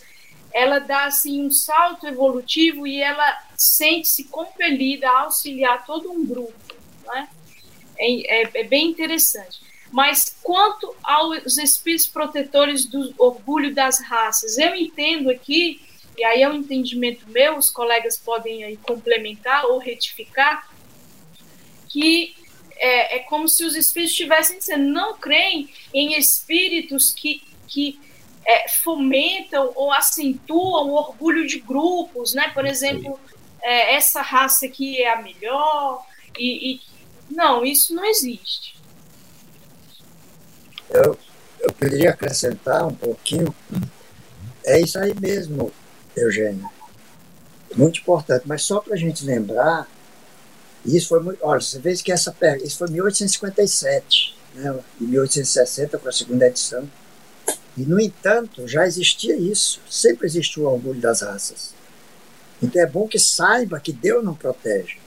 ela 0.52 0.78
dá 0.78 1.06
assim 1.06 1.44
um 1.44 1.50
salto 1.50 2.06
evolutivo 2.06 2.86
e 2.86 3.00
ela 3.00 3.42
sente-se 3.56 4.24
compelida 4.24 5.08
a 5.08 5.22
auxiliar 5.22 5.84
todo 5.84 6.12
um 6.12 6.24
grupo. 6.24 6.54
Né? 7.06 7.28
É, 7.98 8.42
é, 8.42 8.50
é, 8.54 8.64
bem 8.64 8.88
interessante. 8.88 9.60
Mas 9.90 10.36
quanto 10.42 10.94
aos 11.02 11.56
espíritos 11.56 12.06
protetores 12.06 12.86
do 12.86 13.14
orgulho 13.16 13.72
das 13.72 14.00
raças, 14.00 14.58
eu 14.58 14.74
entendo 14.74 15.30
aqui, 15.30 15.80
e 16.18 16.24
aí 16.24 16.42
é 16.42 16.48
um 16.48 16.54
entendimento 16.54 17.28
meu, 17.28 17.56
os 17.56 17.70
colegas 17.70 18.18
podem 18.18 18.64
aí 18.64 18.76
complementar 18.76 19.66
ou 19.66 19.78
retificar, 19.78 20.68
que 21.88 22.34
é, 22.76 23.16
é 23.16 23.18
como 23.20 23.48
se 23.48 23.64
os 23.64 23.76
espíritos 23.76 24.12
estivessem 24.12 24.58
dizendo, 24.58 24.84
não 24.84 25.16
creem 25.16 25.70
em 25.92 26.18
espíritos 26.18 27.12
que, 27.12 27.42
que 27.68 28.00
é, 28.44 28.68
fomentam 28.68 29.72
ou 29.74 29.92
acentuam 29.92 30.90
o 30.90 30.94
orgulho 30.94 31.46
de 31.46 31.60
grupos, 31.60 32.34
né? 32.34 32.50
Por 32.52 32.66
exemplo, 32.66 33.18
é, 33.62 33.94
essa 33.94 34.20
raça 34.20 34.66
aqui 34.66 35.00
é 35.02 35.12
a 35.12 35.22
melhor 35.22 36.04
e, 36.38 36.72
e, 36.72 36.80
não, 37.30 37.64
isso 37.64 37.94
não 37.94 38.04
existe. 38.04 38.76
Eu, 40.90 41.18
eu 41.60 41.72
poderia 41.72 42.10
acrescentar 42.10 42.86
um 42.86 42.94
pouquinho. 42.94 43.54
É 44.64 44.80
isso 44.80 44.98
aí 44.98 45.14
mesmo, 45.18 45.72
Eugênio. 46.16 46.68
Muito 47.74 48.00
importante, 48.00 48.44
mas 48.46 48.62
só 48.62 48.80
para 48.80 48.94
a 48.94 48.98
gente 48.98 49.24
lembrar, 49.24 49.88
isso 50.84 51.08
foi 51.08 51.20
muito. 51.20 51.38
Olha, 51.42 51.60
você 51.60 51.78
vê 51.78 51.94
que 51.96 52.12
essa 52.12 52.34
isso 52.62 52.78
foi 52.78 52.88
em 52.88 52.92
1857, 52.92 54.36
né? 54.54 54.78
Em 55.00 55.04
1860, 55.04 55.98
com 55.98 56.08
a 56.08 56.12
segunda 56.12 56.46
edição 56.46 56.88
e, 57.76 57.82
no 57.82 57.98
entanto, 57.98 58.68
já 58.68 58.86
existia 58.86 59.36
isso, 59.36 59.80
sempre 59.90 60.26
existiu 60.26 60.64
o 60.64 60.72
orgulho 60.72 61.00
das 61.00 61.22
raças. 61.22 61.74
Então 62.62 62.80
é 62.80 62.86
bom 62.86 63.08
que 63.08 63.18
saiba 63.18 63.80
que 63.80 63.92
Deus 63.92 64.24
não 64.24 64.34
protege 64.34 64.98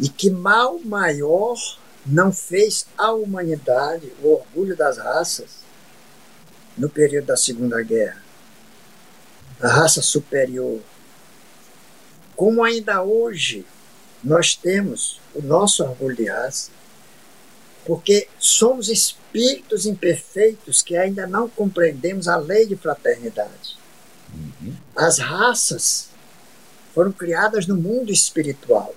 e 0.00 0.08
que 0.08 0.30
mal 0.30 0.78
maior 0.80 1.56
não 2.06 2.32
fez 2.32 2.86
à 2.96 3.12
humanidade 3.12 4.10
o 4.22 4.32
orgulho 4.32 4.74
das 4.74 4.96
raças 4.96 5.60
no 6.76 6.88
período 6.88 7.26
da 7.26 7.36
Segunda 7.36 7.82
Guerra. 7.82 8.22
A 9.60 9.68
raça 9.68 10.00
superior. 10.00 10.80
Como 12.34 12.64
ainda 12.64 13.02
hoje 13.02 13.66
nós 14.24 14.54
temos 14.54 15.20
o 15.34 15.42
nosso 15.42 15.82
orgulho 15.82 16.16
de 16.16 16.26
raça, 16.26 16.70
porque 17.84 18.28
somos 18.38 18.88
espíritos 18.88 19.84
imperfeitos 19.84 20.82
que 20.82 20.96
ainda 20.96 21.26
não 21.26 21.48
compreendemos 21.48 22.28
a 22.28 22.36
lei 22.36 22.66
de 22.66 22.76
fraternidade. 22.76 23.78
Uhum. 24.32 24.74
As 24.96 25.18
raças 25.18 26.08
foram 26.94 27.12
criadas 27.12 27.66
no 27.66 27.76
mundo 27.76 28.10
espiritual. 28.10 28.94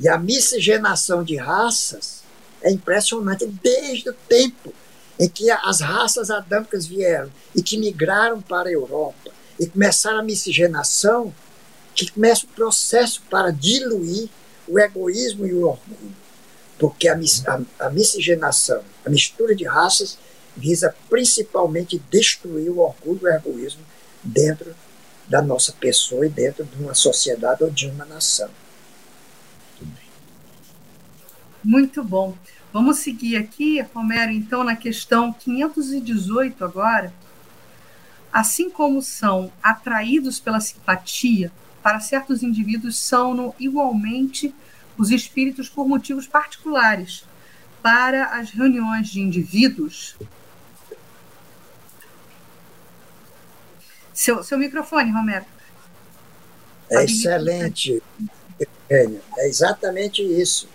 E 0.00 0.08
a 0.08 0.18
miscigenação 0.18 1.22
de 1.22 1.36
raças 1.36 2.22
é 2.62 2.70
impressionante 2.70 3.46
desde 3.46 4.08
o 4.08 4.14
tempo 4.14 4.72
em 5.18 5.28
que 5.28 5.50
as 5.50 5.80
raças 5.80 6.30
adâmicas 6.30 6.86
vieram 6.86 7.30
e 7.54 7.62
que 7.62 7.76
migraram 7.76 8.40
para 8.40 8.70
a 8.70 8.72
Europa 8.72 9.30
e 9.58 9.66
começaram 9.66 10.20
a 10.20 10.22
miscigenação, 10.22 11.34
que 11.94 12.10
começa 12.10 12.46
o 12.46 12.48
processo 12.48 13.20
para 13.28 13.50
diluir 13.50 14.30
o 14.66 14.78
egoísmo 14.78 15.46
e 15.46 15.52
o 15.52 15.68
orgulho. 15.68 16.16
Porque 16.78 17.06
a, 17.06 17.14
a, 17.46 17.86
a 17.86 17.90
miscigenação, 17.90 18.82
a 19.04 19.10
mistura 19.10 19.54
de 19.54 19.64
raças, 19.64 20.16
visa 20.56 20.94
principalmente 21.10 22.02
destruir 22.10 22.70
o 22.70 22.78
orgulho 22.78 23.20
e 23.22 23.24
o 23.26 23.34
egoísmo 23.34 23.82
dentro 24.22 24.74
da 25.28 25.42
nossa 25.42 25.72
pessoa 25.72 26.24
e 26.24 26.30
dentro 26.30 26.64
de 26.64 26.82
uma 26.82 26.94
sociedade 26.94 27.62
ou 27.62 27.70
de 27.70 27.86
uma 27.86 28.06
nação. 28.06 28.48
Muito 31.62 32.02
bom. 32.02 32.36
Vamos 32.72 32.98
seguir 32.98 33.36
aqui, 33.36 33.80
Romero, 33.94 34.30
então, 34.30 34.62
na 34.64 34.76
questão 34.76 35.32
518 35.32 36.64
agora. 36.64 37.12
Assim 38.32 38.70
como 38.70 39.02
são 39.02 39.52
atraídos 39.62 40.38
pela 40.38 40.60
simpatia, 40.60 41.50
para 41.82 41.98
certos 42.00 42.42
indivíduos 42.42 42.96
são 42.98 43.54
igualmente 43.58 44.54
os 44.96 45.10
espíritos 45.10 45.68
por 45.68 45.88
motivos 45.88 46.26
particulares. 46.26 47.24
Para 47.82 48.26
as 48.38 48.50
reuniões 48.50 49.08
de 49.08 49.20
indivíduos. 49.20 50.14
Seu, 54.12 54.44
seu 54.44 54.58
microfone, 54.58 55.10
Romero. 55.10 55.46
É 56.90 57.04
excelente, 57.04 58.02
É 58.90 59.48
exatamente 59.48 60.22
isso. 60.22 60.68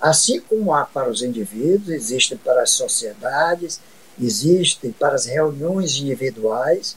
Assim 0.00 0.40
como 0.40 0.72
há 0.72 0.84
para 0.84 1.10
os 1.10 1.22
indivíduos, 1.22 1.90
existem 1.90 2.38
para 2.38 2.62
as 2.62 2.70
sociedades, 2.70 3.80
existem 4.20 4.92
para 4.92 5.14
as 5.14 5.26
reuniões 5.26 5.96
individuais, 5.96 6.96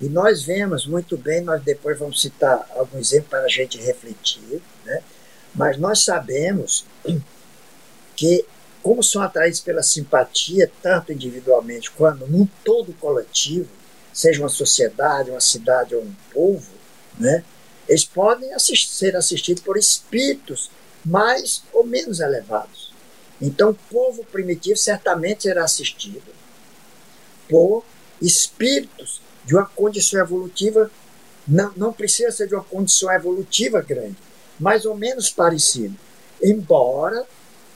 e 0.00 0.08
nós 0.08 0.42
vemos 0.42 0.86
muito 0.86 1.16
bem, 1.16 1.40
nós 1.40 1.62
depois 1.62 1.98
vamos 1.98 2.20
citar 2.20 2.68
algum 2.74 2.98
exemplo 2.98 3.30
para 3.30 3.44
a 3.44 3.48
gente 3.48 3.78
refletir, 3.78 4.60
né? 4.84 5.02
mas 5.54 5.78
nós 5.78 6.04
sabemos 6.04 6.84
que, 8.16 8.44
como 8.82 9.02
são 9.02 9.22
atraídos 9.22 9.60
pela 9.60 9.82
simpatia, 9.82 10.70
tanto 10.82 11.12
individualmente 11.12 11.90
quanto 11.92 12.26
num 12.26 12.46
todo 12.64 12.92
coletivo, 12.94 13.70
seja 14.12 14.40
uma 14.40 14.48
sociedade, 14.48 15.30
uma 15.30 15.40
cidade 15.40 15.94
ou 15.94 16.02
um 16.02 16.14
povo, 16.32 16.72
né? 17.18 17.42
eles 17.88 18.04
podem 18.04 18.50
ser 18.58 19.16
assistidos 19.16 19.62
por 19.62 19.78
espíritos 19.78 20.70
mais 21.04 21.62
ou 21.72 21.84
menos 21.84 22.20
elevados. 22.20 22.92
Então, 23.40 23.70
o 23.70 23.74
povo 23.90 24.24
primitivo 24.24 24.76
certamente 24.76 25.42
será 25.42 25.64
assistido 25.64 26.22
por 27.48 27.84
espíritos 28.20 29.20
de 29.44 29.54
uma 29.54 29.66
condição 29.66 30.20
evolutiva, 30.20 30.90
não, 31.46 31.72
não 31.76 31.92
precisa 31.92 32.30
ser 32.30 32.48
de 32.48 32.54
uma 32.54 32.64
condição 32.64 33.12
evolutiva 33.12 33.82
grande, 33.82 34.16
mais 34.58 34.86
ou 34.86 34.96
menos 34.96 35.28
parecido, 35.30 35.96
embora 36.42 37.26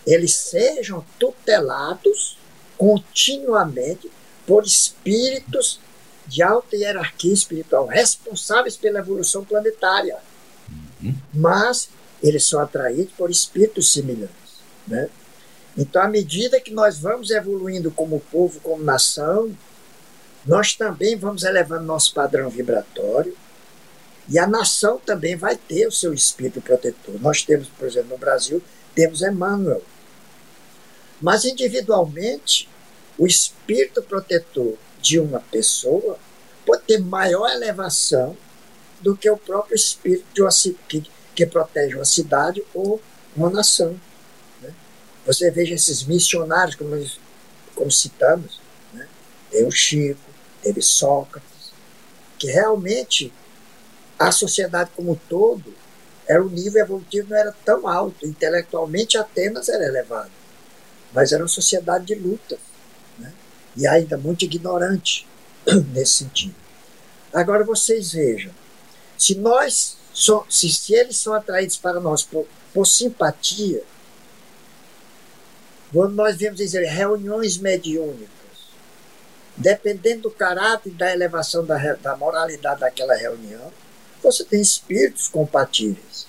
eles 0.06 0.34
sejam 0.34 1.04
tutelados 1.18 2.38
continuamente 2.78 4.10
por 4.46 4.64
espíritos 4.64 5.80
de 6.26 6.42
alta 6.42 6.76
hierarquia 6.76 7.32
espiritual, 7.32 7.86
responsáveis 7.86 8.76
pela 8.76 9.00
evolução 9.00 9.44
planetária. 9.44 10.18
Uhum. 11.02 11.14
Mas 11.34 11.90
eles 12.22 12.44
são 12.44 12.60
atraídos 12.60 13.12
por 13.16 13.30
espíritos 13.30 13.92
semelhantes. 13.92 14.58
Né? 14.86 15.08
Então, 15.76 16.02
à 16.02 16.08
medida 16.08 16.60
que 16.60 16.72
nós 16.72 16.98
vamos 16.98 17.30
evoluindo 17.30 17.90
como 17.90 18.20
povo, 18.32 18.60
como 18.60 18.82
nação, 18.82 19.54
nós 20.44 20.74
também 20.74 21.16
vamos 21.16 21.44
elevando 21.44 21.84
nosso 21.84 22.12
padrão 22.14 22.48
vibratório 22.48 23.36
e 24.28 24.38
a 24.38 24.46
nação 24.46 25.00
também 25.04 25.36
vai 25.36 25.56
ter 25.56 25.86
o 25.86 25.92
seu 25.92 26.12
espírito 26.12 26.60
protetor. 26.60 27.20
Nós 27.20 27.42
temos, 27.42 27.68
por 27.68 27.86
exemplo, 27.86 28.10
no 28.10 28.18
Brasil, 28.18 28.62
temos 28.94 29.22
Emmanuel. 29.22 29.82
Mas 31.20 31.44
individualmente, 31.44 32.68
o 33.16 33.26
espírito 33.26 34.02
protetor 34.02 34.74
de 35.00 35.18
uma 35.18 35.40
pessoa 35.40 36.18
pode 36.66 36.82
ter 36.82 36.98
maior 36.98 37.48
elevação 37.50 38.36
do 39.00 39.16
que 39.16 39.30
o 39.30 39.36
próprio 39.36 39.76
espírito 39.76 40.26
de 40.34 40.42
uma, 40.42 40.50
que 41.38 41.46
protege 41.46 41.94
uma 41.94 42.04
cidade 42.04 42.60
ou 42.74 43.00
uma 43.36 43.48
nação. 43.48 43.96
Né? 44.60 44.74
Você 45.24 45.52
veja 45.52 45.72
esses 45.72 46.02
missionários, 46.02 46.74
como, 46.74 46.90
nós, 46.90 47.20
como 47.76 47.92
citamos, 47.92 48.60
né? 48.92 49.06
tem 49.48 49.64
o 49.64 49.70
Chico, 49.70 50.18
teve 50.60 50.82
Sócrates, 50.82 51.72
que 52.40 52.48
realmente 52.48 53.32
a 54.18 54.32
sociedade 54.32 54.90
como 54.96 55.12
um 55.12 55.14
todo 55.28 55.72
era 56.26 56.44
o 56.44 56.50
nível 56.50 56.82
evolutivo 56.82 57.30
não 57.30 57.36
era 57.36 57.54
tão 57.64 57.86
alto, 57.86 58.26
intelectualmente 58.26 59.16
Atenas 59.16 59.68
era 59.68 59.84
elevado, 59.84 60.32
mas 61.14 61.30
era 61.30 61.44
uma 61.44 61.48
sociedade 61.48 62.06
de 62.06 62.16
luta, 62.16 62.58
né? 63.16 63.32
e 63.76 63.86
ainda 63.86 64.18
muito 64.18 64.44
ignorante 64.44 65.24
nesse 65.94 66.14
sentido. 66.14 66.56
Agora 67.32 67.62
vocês 67.62 68.10
vejam, 68.10 68.50
se 69.16 69.36
nós 69.36 69.97
so, 70.18 70.44
se, 70.50 70.68
se 70.68 70.94
eles 70.94 71.16
são 71.16 71.32
atraídos 71.32 71.76
para 71.76 72.00
nós 72.00 72.24
por, 72.24 72.44
por 72.74 72.84
simpatia, 72.84 73.84
quando 75.92 76.12
nós 76.14 76.36
vemos 76.36 76.58
dizer 76.58 76.84
reuniões 76.86 77.56
mediúnicas, 77.56 78.28
dependendo 79.56 80.22
do 80.22 80.30
caráter 80.32 80.90
e 80.90 80.92
da 80.92 81.12
elevação 81.12 81.64
da, 81.64 81.94
da 81.94 82.16
moralidade 82.16 82.80
daquela 82.80 83.14
reunião, 83.14 83.72
você 84.20 84.42
tem 84.42 84.60
espíritos 84.60 85.28
compatíveis. 85.28 86.26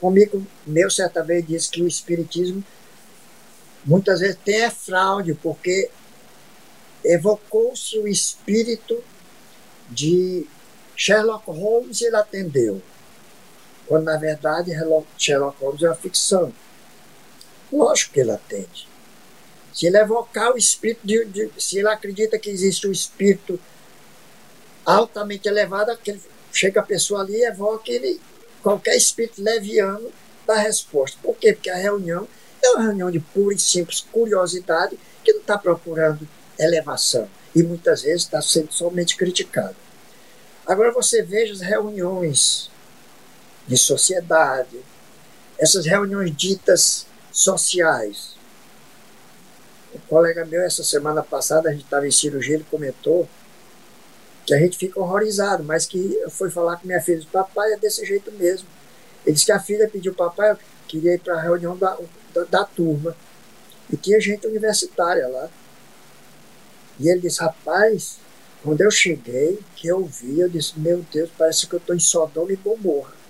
Um 0.00 0.06
amigo 0.06 0.46
meu 0.64 0.88
certa 0.88 1.20
vez 1.20 1.44
disse 1.44 1.68
que 1.68 1.82
o 1.82 1.88
espiritismo 1.88 2.62
muitas 3.84 4.20
vezes 4.20 4.38
tem 4.44 4.62
é 4.62 4.70
fraude, 4.70 5.34
porque 5.34 5.90
evocou-se 7.04 7.98
o 7.98 8.06
espírito 8.06 9.02
de 9.90 10.46
Sherlock 10.94 11.50
Holmes 11.50 12.00
e 12.00 12.04
ele 12.04 12.16
atendeu 12.16 12.80
quando 13.92 14.04
na 14.04 14.16
verdade 14.16 14.72
Sherlock 15.18 15.62
Holmes 15.62 15.82
é 15.82 15.88
uma 15.88 15.94
ficção. 15.94 16.50
Lógico 17.70 18.14
que 18.14 18.20
ele 18.20 18.30
atende. 18.30 18.88
Se 19.70 19.86
ele 19.86 19.98
evocar 19.98 20.50
o 20.50 20.56
espírito, 20.56 21.06
de, 21.06 21.26
de, 21.26 21.50
se 21.58 21.76
ele 21.76 21.88
acredita 21.88 22.38
que 22.38 22.48
existe 22.48 22.88
um 22.88 22.90
espírito 22.90 23.60
altamente 24.82 25.46
elevado, 25.46 25.92
chega 26.50 26.80
a 26.80 26.82
pessoa 26.82 27.20
ali 27.20 27.34
e 27.34 27.44
evoca 27.44 27.92
ele, 27.92 28.18
qualquer 28.62 28.96
espírito 28.96 29.42
leviano 29.42 30.10
dá 30.46 30.54
resposta. 30.54 31.18
Por 31.22 31.36
quê? 31.36 31.52
Porque 31.52 31.68
a 31.68 31.76
reunião 31.76 32.26
é 32.62 32.70
uma 32.70 32.84
reunião 32.84 33.10
de 33.10 33.20
pura 33.20 33.54
e 33.54 33.58
simples 33.58 34.00
curiosidade 34.10 34.98
que 35.22 35.34
não 35.34 35.42
está 35.42 35.58
procurando 35.58 36.26
elevação 36.58 37.28
e 37.54 37.62
muitas 37.62 38.00
vezes 38.00 38.22
está 38.22 38.40
sendo 38.40 38.72
somente 38.72 39.18
criticado. 39.18 39.76
Agora 40.66 40.90
você 40.92 41.20
veja 41.22 41.52
as 41.52 41.60
reuniões 41.60 42.71
de 43.66 43.76
sociedade, 43.76 44.80
essas 45.58 45.86
reuniões 45.86 46.34
ditas 46.36 47.06
sociais. 47.30 48.34
Um 49.94 49.98
colega 50.08 50.44
meu, 50.44 50.62
essa 50.62 50.82
semana 50.82 51.22
passada, 51.22 51.68
a 51.68 51.72
gente 51.72 51.84
estava 51.84 52.06
em 52.06 52.10
cirurgia, 52.10 52.56
ele 52.56 52.66
comentou 52.70 53.28
que 54.44 54.52
a 54.52 54.58
gente 54.58 54.76
fica 54.76 54.98
horrorizado, 54.98 55.62
mas 55.62 55.86
que 55.86 56.14
eu 56.14 56.30
fui 56.30 56.50
falar 56.50 56.76
com 56.76 56.86
minha 56.86 57.00
filha, 57.00 57.24
papai 57.30 57.74
é 57.74 57.76
desse 57.76 58.04
jeito 58.04 58.32
mesmo. 58.32 58.66
Ele 59.24 59.34
disse 59.34 59.46
que 59.46 59.52
a 59.52 59.60
filha 59.60 59.88
pediu, 59.88 60.12
papai, 60.14 60.56
queria 60.88 61.14
ir 61.14 61.20
para 61.20 61.34
a 61.34 61.40
reunião 61.40 61.76
da, 61.76 61.96
da, 62.34 62.44
da 62.44 62.64
turma. 62.64 63.16
E 63.88 63.96
tinha 63.96 64.20
gente 64.20 64.46
universitária 64.46 65.28
lá. 65.28 65.48
E 66.98 67.08
ele 67.08 67.20
disse, 67.20 67.40
rapaz, 67.40 68.18
quando 68.64 68.80
eu 68.80 68.90
cheguei, 68.90 69.60
que 69.76 69.86
eu 69.86 70.04
vi, 70.04 70.40
eu 70.40 70.48
disse, 70.48 70.78
meu 70.78 71.04
Deus, 71.12 71.30
parece 71.38 71.66
que 71.68 71.74
eu 71.74 71.78
estou 71.78 71.94
em 71.94 72.00
Sodoma 72.00 72.52
e 72.52 72.56
Gomorra 72.56 73.21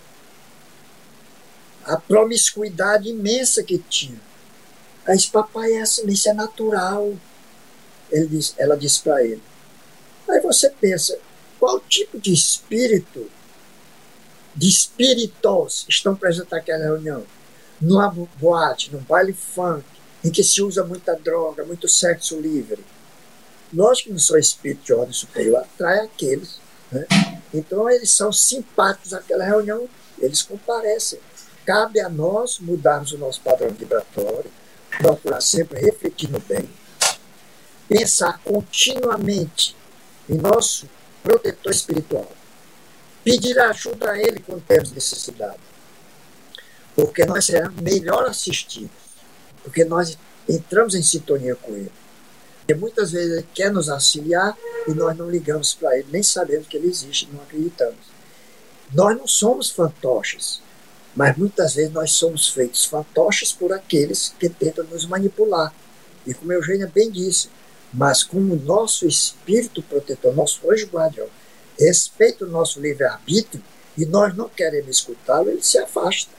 a 1.85 1.97
promiscuidade 1.97 3.09
imensa 3.09 3.63
que 3.63 3.79
tinha. 3.79 4.21
Aí 5.07 5.17
disse, 5.17 5.31
papai, 5.31 5.73
é 5.73 5.83
assim, 5.83 6.07
isso 6.09 6.29
é 6.29 6.33
natural. 6.33 7.13
Disse, 8.29 8.55
ela 8.59 8.77
disse 8.77 9.01
para 9.03 9.25
ele. 9.25 9.43
Aí 10.29 10.41
você 10.41 10.71
pensa, 10.71 11.19
qual 11.59 11.81
tipo 11.81 12.19
de 12.21 12.33
espírito, 12.33 13.31
de 14.55 14.69
espíritos 14.69 15.85
estão 15.89 16.15
presentes 16.15 16.51
naquela 16.51 16.85
reunião? 16.85 17.25
Numa 17.81 18.09
boate, 18.39 18.93
num 18.93 19.01
baile 19.01 19.33
funk, 19.33 19.85
em 20.25 20.31
que 20.31 20.45
se 20.45 20.63
usa 20.63 20.85
muita 20.85 21.15
droga, 21.17 21.65
muito 21.65 21.89
sexo 21.89 22.39
livre. 22.41 22.85
Nós 23.73 24.03
que 24.03 24.11
não 24.11 24.19
são 24.19 24.39
espíritos 24.39 24.85
de 24.85 24.93
ordem 24.93 25.13
superior, 25.13 25.61
atrai 25.61 26.01
aqueles. 26.01 26.61
Né? 26.93 27.07
Então 27.53 27.91
eles 27.91 28.11
são 28.11 28.33
simpáticos 28.33 29.15
àquela 29.15 29.45
reunião, 29.45 29.89
eles 30.19 30.43
comparecem. 30.43 31.19
Cabe 31.65 32.01
a 32.01 32.09
nós 32.09 32.59
mudarmos 32.59 33.13
o 33.13 33.19
nosso 33.19 33.41
padrão 33.41 33.71
vibratório, 33.71 34.51
procurar 34.99 35.41
sempre 35.41 35.81
refletir 35.81 36.31
no 36.31 36.41
bem. 36.41 36.69
pensar 37.89 38.41
continuamente 38.43 39.77
em 40.29 40.37
nosso 40.37 40.89
protetor 41.23 41.71
espiritual, 41.71 42.31
pedir 43.23 43.59
ajuda 43.59 44.13
a 44.13 44.19
ele 44.19 44.41
quando 44.41 44.63
temos 44.63 44.91
necessidade, 44.93 45.61
porque 46.97 47.27
nós 47.27 47.45
seremos 47.45 47.75
melhor 47.81 48.25
assistidos, 48.25 48.91
porque 49.63 49.85
nós 49.85 50.17
entramos 50.49 50.95
em 50.95 51.03
sintonia 51.03 51.55
com 51.55 51.73
ele. 51.73 51.93
Porque 52.59 52.75
muitas 52.75 53.13
vezes 53.13 53.33
ele 53.33 53.49
quer 53.53 53.71
nos 53.73 53.89
auxiliar 53.89 54.57
e 54.87 54.93
nós 54.93 55.17
não 55.17 55.29
ligamos 55.29 55.75
para 55.75 55.99
ele, 55.99 56.09
nem 56.11 56.23
sabemos 56.23 56.67
que 56.69 56.77
ele 56.77 56.89
existe, 56.89 57.29
não 57.33 57.43
acreditamos. 57.43 58.13
Nós 58.93 59.17
não 59.19 59.27
somos 59.27 59.71
fantoches, 59.71 60.63
mas 61.15 61.37
muitas 61.37 61.75
vezes 61.75 61.93
nós 61.93 62.13
somos 62.13 62.49
feitos 62.49 62.85
fantoches 62.85 63.53
por 63.53 63.73
aqueles 63.73 64.35
que 64.39 64.49
tentam 64.49 64.85
nos 64.85 65.07
manipular. 65.07 65.73
E 66.27 66.33
como 66.33 66.53
Eugênia 66.53 66.91
bem 66.93 67.11
disse, 67.11 67.49
mas 67.93 68.23
como 68.23 68.55
o 68.55 68.61
nosso 68.61 69.07
espírito 69.07 69.83
protetor, 69.83 70.35
nosso 70.35 70.71
anjo 70.71 70.87
guardião, 70.87 71.29
respeita 71.79 72.45
o 72.45 72.49
nosso 72.49 72.81
livre-arbítrio 72.81 73.63
e 73.97 74.07
nós 74.07 74.35
não 74.35 74.49
queremos 74.49 74.97
escutá-lo, 74.97 75.51
ele 75.51 75.63
se 75.63 75.79
afasta. 75.79 76.31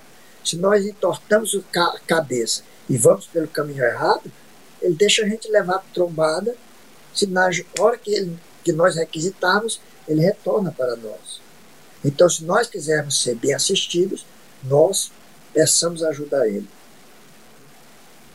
Se 0.44 0.58
nós 0.58 0.86
entortamos 0.86 1.60
a 1.76 2.00
cabeça 2.08 2.64
e 2.90 2.98
vamos 2.98 3.28
pelo 3.28 3.48
caminho 3.48 3.84
errado, 3.84 4.32
ele 4.82 4.96
deixa 4.96 5.24
a 5.24 5.28
gente 5.28 5.50
levar 5.50 5.86
trombada, 5.94 6.56
se 7.14 7.28
na 7.28 7.50
hora 7.80 7.98
que, 7.98 8.14
ele, 8.14 8.38
que 8.64 8.74
nós 8.74 8.96
requisitarmos, 8.96 9.80
ele 10.08 10.22
retorna 10.22 10.72
para 10.72 10.96
nós. 10.96 11.42
Então, 12.04 12.28
se 12.30 12.44
nós 12.44 12.68
quisermos 12.68 13.22
ser 13.22 13.36
bem 13.36 13.54
assistidos, 13.54 14.26
nós 14.64 15.12
peçamos 15.54 16.04
ajuda 16.04 16.42
a 16.42 16.48
ele. 16.48 16.68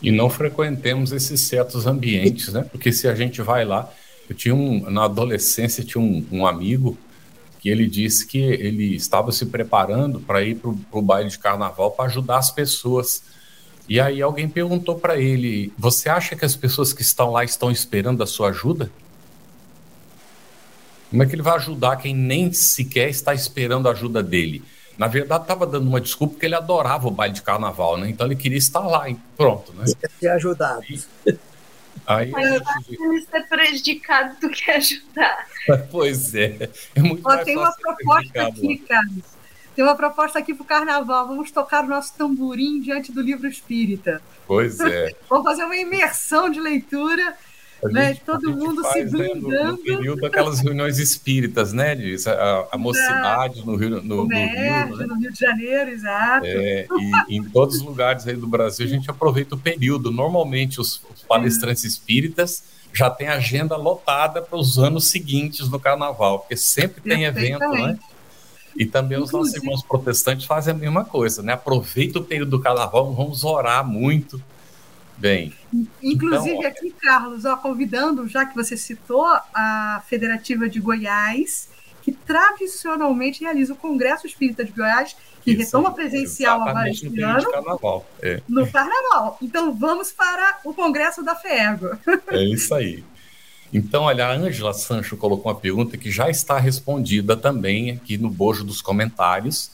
E 0.01 0.13
não 0.13 0.31
frequentemos 0.31 1.13
esses 1.13 1.41
certos 1.41 1.87
ambientes, 1.87 2.53
né? 2.53 2.63
Porque 2.63 2.93
se 2.93 3.09
a 3.09 3.15
gente 3.15 3.43
vai 3.43 3.65
lá, 3.65 3.93
eu 4.29 4.37
tinha 4.37 4.55
um, 4.55 4.89
na 4.91 5.05
adolescência 5.05 5.83
tinha 5.83 6.01
um, 6.01 6.25
um 6.31 6.47
amigo 6.47 6.97
que 7.59 7.69
ele 7.69 7.89
disse 7.89 8.27
que 8.27 8.39
ele 8.39 8.95
estava 8.95 9.33
se 9.33 9.47
preparando 9.47 10.21
para 10.21 10.43
ir 10.43 10.57
para 10.57 10.71
o 10.99 11.03
baile 11.03 11.29
de 11.29 11.39
carnaval 11.39 11.91
para 11.91 12.05
ajudar 12.05 12.39
as 12.39 12.51
pessoas. 12.51 13.23
E 13.89 13.99
aí 13.99 14.23
alguém 14.23 14.49
perguntou 14.49 14.97
para 14.99 15.19
ele: 15.19 15.73
Você 15.77 16.09
acha 16.09 16.37
que 16.37 16.45
as 16.45 16.55
pessoas 16.55 16.93
que 16.93 17.03
estão 17.03 17.33
lá 17.33 17.43
estão 17.43 17.71
esperando 17.71 18.23
a 18.23 18.27
sua 18.27 18.51
ajuda? 18.51 18.91
Como 21.11 21.23
é 21.23 21.27
que 21.27 21.35
ele 21.35 21.43
vai 21.43 21.57
ajudar 21.57 21.97
quem 21.97 22.15
nem 22.15 22.53
sequer 22.53 23.09
está 23.09 23.35
esperando 23.35 23.89
a 23.89 23.93
ajuda 23.93 24.23
dele? 24.23 24.63
Na 24.99 25.07
verdade, 25.07 25.45
estava 25.45 25.65
dando 25.65 25.87
uma 25.87 26.01
desculpa 26.01 26.35
porque 26.35 26.47
ele 26.47 26.57
adorava 26.57 27.07
o 27.07 27.11
baile 27.11 27.33
de 27.33 27.43
carnaval, 27.43 27.97
né? 27.97 28.11
Então 28.11 28.27
ele 28.27 28.35
queria 28.35 28.59
estar 28.59 28.81
lá, 28.81 29.09
e 29.09 29.15
pronto, 29.37 29.73
né? 29.73 29.85
Queria 29.85 30.11
ser 30.19 30.29
ajudado. 30.31 30.83
Aí, 32.05 32.31
Mas 32.31 32.49
gente... 32.51 33.03
ele 33.03 33.27
ser 33.31 33.43
prejudicado 33.49 34.41
do 34.41 34.51
que 34.51 34.71
ajudar. 34.71 35.47
Pois 35.91 36.35
é. 36.35 36.71
é 36.95 37.03
muito 37.03 37.23
Ó, 37.29 37.37
tem 37.45 37.57
uma 37.57 37.71
proposta 37.73 38.47
aqui, 38.47 38.79
Carlos. 38.79 39.25
Tem 39.77 39.85
uma 39.85 39.95
proposta 39.95 40.39
aqui 40.39 40.55
para 40.55 40.63
o 40.63 40.67
carnaval. 40.67 41.29
Vamos 41.29 41.51
tocar 41.51 41.85
o 41.85 41.87
nosso 41.87 42.15
tamborim 42.17 42.81
diante 42.81 43.13
do 43.13 43.21
livro 43.21 43.47
espírita. 43.47 44.23
Pois 44.47 44.81
é. 44.81 45.15
Vamos 45.29 45.45
fazer 45.45 45.65
uma 45.65 45.77
imersão 45.77 46.49
de 46.49 46.59
leitura 46.59 47.37
né? 47.85 48.15
Todo 48.27 48.51
mundo 48.57 48.83
se 48.93 49.05
blindando. 49.05 49.49
Né, 49.49 49.63
no, 49.63 49.73
no, 49.73 49.79
período 49.79 50.21
daquelas 50.21 50.61
reuniões 50.61 50.99
espíritas, 50.99 51.73
né? 51.73 51.95
De, 51.95 52.17
a, 52.29 52.69
a 52.73 52.79
mocidade 52.79 53.65
no 53.65 53.77
Rio, 53.77 53.91
no, 53.91 54.03
no, 54.03 54.23
Rio, 54.23 54.29
né? 54.29 54.85
no 54.87 55.15
Rio 55.15 55.33
de 55.33 55.39
Janeiro, 55.39 55.91
exato. 55.91 56.47
É, 56.47 56.87
e 57.29 57.37
em 57.37 57.45
todos 57.45 57.77
os 57.77 57.83
lugares 57.83 58.27
aí 58.27 58.35
do 58.35 58.47
Brasil 58.47 58.87
a 58.87 58.89
gente 58.89 59.09
aproveita 59.11 59.55
o 59.55 59.59
período. 59.59 60.11
Normalmente 60.11 60.81
os, 60.81 61.01
os 61.15 61.23
palestrantes 61.23 61.85
espíritas 61.85 62.65
já 62.93 63.09
têm 63.11 63.29
agenda 63.29 63.77
lotada 63.77 64.43
para 64.43 64.59
os 64.59 64.79
anos 64.79 65.09
seguintes 65.09 65.69
no 65.69 65.79
carnaval, 65.79 66.41
porque 66.41 66.57
sempre 66.57 67.01
tem 67.01 67.25
evento, 67.25 67.69
né? 67.71 67.99
E 68.77 68.87
também 68.87 69.19
os 69.19 69.31
nossos 69.31 69.55
irmãos 69.55 69.83
protestantes 69.83 70.47
fazem 70.47 70.73
a 70.73 70.77
mesma 70.77 71.05
coisa, 71.05 71.43
né? 71.43 71.53
Aproveita 71.53 72.19
o 72.19 72.25
período 72.25 72.51
do 72.51 72.61
carnaval, 72.61 73.13
vamos 73.15 73.45
orar 73.45 73.87
muito 73.87 74.43
Bem. 75.19 75.53
Inclusive 76.03 76.57
então, 76.57 76.71
aqui, 76.71 76.91
Carlos, 76.91 77.45
ó, 77.45 77.57
convidando, 77.57 78.29
já 78.29 78.47
que 78.47 78.55
você 78.55 78.77
citou 78.77 79.27
a 79.27 80.03
Federativa 80.07 80.69
de 80.69 80.79
Goiás, 80.79 81.69
que 82.03 82.13
tradicionalmente 82.13 83.43
realiza 83.43 83.73
o 83.73 83.77
Congresso 83.77 84.27
Espírita 84.27 84.65
de 84.65 84.71
Goiás, 84.71 85.17
que 85.43 85.51
Isso, 85.51 85.61
retoma 85.61 85.93
presencial 85.93 86.63
agora 86.63 86.89
este 86.89 87.21
ano. 87.21 87.51
Carnaval. 87.51 88.07
É. 88.23 88.41
No 88.49 88.71
Carnaval. 88.71 89.39
Então 89.43 89.75
vamos 89.75 90.13
para 90.13 90.61
o 90.65 90.73
Congresso 90.73 91.23
da 91.23 91.35
FEGO. 91.35 91.99
É 92.31 92.43
isso 92.45 92.75
aí. 92.75 93.05
Então, 93.73 94.05
olha, 94.05 94.27
a 94.27 94.33
Ângela 94.33 94.73
Sancho 94.73 95.17
colocou 95.17 95.53
uma 95.53 95.59
pergunta 95.59 95.99
que 95.99 96.11
já 96.11 96.31
está 96.31 96.59
respondida 96.59 97.37
também 97.37 97.91
aqui 97.91 98.17
no 98.17 98.31
bojo 98.31 98.65
dos 98.65 98.81
comentários 98.81 99.71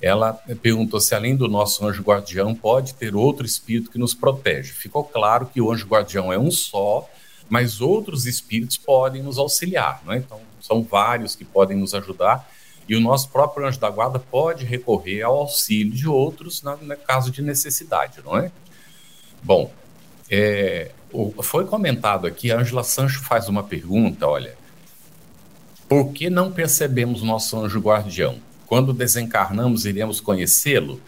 ela 0.00 0.32
perguntou 0.62 1.00
se 1.00 1.14
além 1.14 1.36
do 1.36 1.48
nosso 1.48 1.86
anjo 1.86 2.02
guardião 2.02 2.54
pode 2.54 2.94
ter 2.94 3.14
outro 3.14 3.44
espírito 3.44 3.90
que 3.90 3.98
nos 3.98 4.14
protege. 4.14 4.72
Ficou 4.72 5.04
claro 5.04 5.46
que 5.46 5.60
o 5.60 5.70
anjo 5.70 5.86
guardião 5.86 6.32
é 6.32 6.38
um 6.38 6.50
só, 6.50 7.08
mas 7.48 7.80
outros 7.80 8.26
espíritos 8.26 8.76
podem 8.76 9.22
nos 9.22 9.36
auxiliar, 9.36 10.00
não 10.04 10.12
é? 10.12 10.18
Então, 10.18 10.40
são 10.60 10.82
vários 10.82 11.34
que 11.34 11.44
podem 11.44 11.76
nos 11.76 11.94
ajudar 11.94 12.48
e 12.88 12.96
o 12.96 13.00
nosso 13.00 13.28
próprio 13.28 13.66
anjo 13.66 13.78
da 13.78 13.90
guarda 13.90 14.18
pode 14.18 14.64
recorrer 14.64 15.22
ao 15.22 15.36
auxílio 15.36 15.92
de 15.92 16.08
outros 16.08 16.62
no, 16.62 16.76
no 16.76 16.96
caso 16.96 17.30
de 17.30 17.42
necessidade, 17.42 18.20
não 18.24 18.36
é? 18.36 18.50
Bom, 19.42 19.72
é, 20.28 20.90
foi 21.42 21.66
comentado 21.66 22.26
aqui, 22.26 22.50
a 22.50 22.58
Angela 22.58 22.82
Sancho 22.82 23.22
faz 23.22 23.48
uma 23.48 23.62
pergunta, 23.62 24.26
olha, 24.26 24.56
por 25.88 26.12
que 26.12 26.30
não 26.30 26.52
percebemos 26.52 27.22
nosso 27.22 27.58
anjo 27.58 27.80
guardião? 27.80 28.38
Quando 28.70 28.92
desencarnamos, 28.92 29.84
iremos 29.84 30.20
conhecê-lo? 30.20 31.00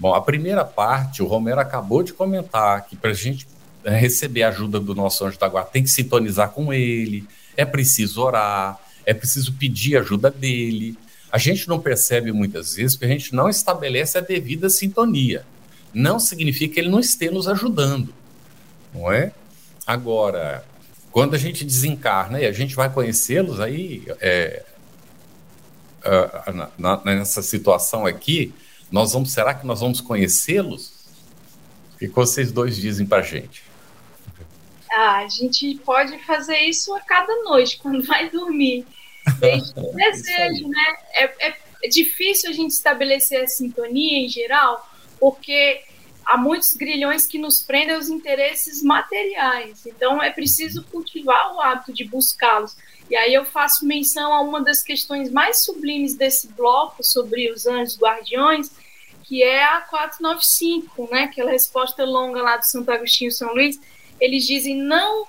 Bom, 0.00 0.14
a 0.14 0.22
primeira 0.22 0.64
parte, 0.64 1.22
o 1.22 1.26
Romero 1.26 1.60
acabou 1.60 2.02
de 2.02 2.10
comentar 2.14 2.86
que 2.86 2.96
para 2.96 3.10
a 3.10 3.14
gente 3.14 3.46
eh, 3.84 3.94
receber 3.94 4.44
a 4.44 4.48
ajuda 4.48 4.80
do 4.80 4.94
nosso 4.94 5.22
anjo 5.26 5.38
da 5.38 5.46
guarda, 5.46 5.68
tem 5.70 5.82
que 5.82 5.90
sintonizar 5.90 6.48
com 6.52 6.72
ele, 6.72 7.28
é 7.54 7.66
preciso 7.66 8.22
orar, 8.22 8.80
é 9.04 9.12
preciso 9.12 9.52
pedir 9.52 9.98
ajuda 9.98 10.30
dele. 10.30 10.96
A 11.30 11.36
gente 11.36 11.68
não 11.68 11.78
percebe 11.78 12.32
muitas 12.32 12.76
vezes 12.76 12.96
porque 12.96 13.12
a 13.12 13.14
gente 13.14 13.34
não 13.34 13.46
estabelece 13.46 14.16
a 14.16 14.22
devida 14.22 14.70
sintonia. 14.70 15.44
Não 15.92 16.18
significa 16.18 16.72
que 16.72 16.80
ele 16.80 16.88
não 16.88 16.98
esteja 16.98 17.32
nos 17.32 17.46
ajudando, 17.46 18.08
não 18.94 19.12
é? 19.12 19.32
Agora, 19.86 20.64
quando 21.10 21.34
a 21.34 21.38
gente 21.38 21.62
desencarna 21.62 22.40
e 22.40 22.46
a 22.46 22.52
gente 22.52 22.74
vai 22.74 22.90
conhecê-los, 22.90 23.60
aí 23.60 24.02
é, 24.18 24.64
uh, 26.04 26.72
na, 26.78 27.04
nessa 27.04 27.42
situação 27.42 28.06
aqui, 28.06 28.54
nós 28.90 29.12
vamos, 29.12 29.32
será 29.32 29.54
que 29.54 29.66
nós 29.66 29.80
vamos 29.80 30.00
conhecê-los? 30.00 30.92
O 31.94 31.98
que 31.98 32.08
vocês 32.08 32.52
dois 32.52 32.76
dizem 32.76 33.06
para 33.06 33.18
a 33.18 33.22
gente? 33.22 33.62
Ah, 34.92 35.20
a 35.20 35.28
gente 35.28 35.74
pode 35.84 36.18
fazer 36.24 36.58
isso 36.58 36.94
a 36.94 37.00
cada 37.00 37.34
noite, 37.42 37.78
quando 37.82 38.02
vai 38.04 38.28
dormir. 38.28 38.86
Desde 39.38 39.72
o 39.78 39.94
desejo, 39.94 40.68
né? 40.68 40.94
É, 41.14 41.48
é, 41.48 41.56
é 41.84 41.88
difícil 41.88 42.50
a 42.50 42.52
gente 42.52 42.72
estabelecer 42.72 43.42
a 43.42 43.48
sintonia 43.48 44.18
em 44.18 44.28
geral, 44.28 44.86
porque 45.18 45.82
há 46.26 46.36
muitos 46.36 46.74
grilhões 46.74 47.26
que 47.26 47.38
nos 47.38 47.60
prendem 47.62 47.94
aos 47.94 48.08
interesses 48.08 48.82
materiais. 48.82 49.86
Então, 49.86 50.22
é 50.22 50.30
preciso 50.30 50.84
cultivar 50.84 51.54
o 51.54 51.60
hábito 51.60 51.92
de 51.92 52.04
buscá-los. 52.04 52.76
E 53.10 53.16
aí 53.16 53.34
eu 53.34 53.44
faço 53.44 53.86
menção 53.86 54.32
a 54.32 54.40
uma 54.40 54.62
das 54.62 54.82
questões 54.82 55.30
mais 55.30 55.62
sublimes 55.64 56.14
desse 56.14 56.48
bloco 56.48 57.02
sobre 57.02 57.50
os 57.50 57.66
anjos 57.66 57.98
guardiões, 57.98 58.70
que 59.24 59.42
é 59.42 59.64
a 59.64 59.80
495, 59.82 61.08
né? 61.10 61.24
Aquela 61.24 61.50
resposta 61.50 62.04
longa 62.04 62.42
lá 62.42 62.56
do 62.56 62.64
Santo 62.64 62.90
Agostinho 62.90 63.30
São 63.30 63.52
Luís. 63.52 63.80
Eles 64.20 64.46
dizem: 64.46 64.76
não 64.76 65.26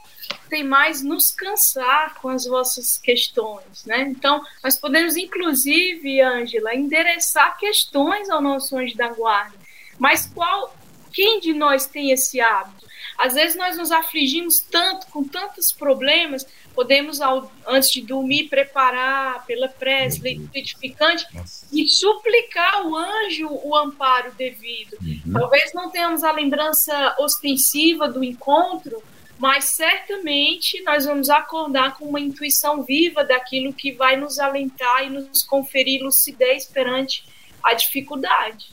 tem 0.50 0.64
mais 0.64 1.02
nos 1.02 1.32
cansar 1.32 2.16
com 2.16 2.30
as 2.30 2.46
vossas 2.46 2.98
questões, 2.98 3.86
né? 3.86 4.02
Então, 4.02 4.42
nós 4.64 4.78
podemos, 4.78 5.16
inclusive, 5.18 6.22
Ângela, 6.22 6.76
endereçar 6.76 7.58
questões 7.58 8.30
ao 8.30 8.42
nosso 8.42 8.78
anjo 8.78 8.96
da 8.96 9.10
guarda. 9.10 9.58
Mas 9.98 10.26
qual, 10.26 10.76
quem 11.12 11.40
de 11.40 11.54
nós 11.54 11.86
tem 11.86 12.12
esse 12.12 12.40
hábito? 12.40 12.86
Às 13.18 13.34
vezes 13.34 13.56
nós 13.56 13.78
nos 13.78 13.92
afligimos 13.92 14.60
tanto 14.60 15.08
com 15.08 15.24
tantos 15.24 15.72
problemas 15.72 16.46
podemos, 16.74 17.22
ao, 17.22 17.52
antes 17.68 17.92
de 17.92 18.02
dormir, 18.02 18.50
preparar 18.50 19.46
pela 19.46 19.70
prece, 19.70 20.22
leitura 20.22 20.50
edificante 20.56 21.26
e 21.72 21.88
suplicar 21.88 22.76
ao 22.76 22.96
anjo 22.96 23.48
o 23.64 23.76
amparo 23.76 24.32
devido. 24.34 24.98
Uhum. 25.02 25.34
Talvez 25.34 25.74
não 25.74 25.90
tenhamos 25.90 26.24
a 26.24 26.32
lembrança 26.32 27.16
ostensiva 27.20 28.08
do 28.08 28.24
encontro, 28.24 29.02
mas 29.38 29.66
certamente 29.66 30.82
nós 30.84 31.06
vamos 31.06 31.30
acordar 31.30 31.98
com 31.98 32.06
uma 32.06 32.20
intuição 32.20 32.84
viva 32.84 33.24
daquilo 33.24 33.74
que 33.74 33.92
vai 33.92 34.16
nos 34.16 34.40
alentar 34.40 35.06
e 35.06 35.10
nos 35.10 35.44
conferir 35.44 36.04
lucidez 36.04 36.66
perante 36.66 37.24
a 37.64 37.74
dificuldade. 37.74 38.72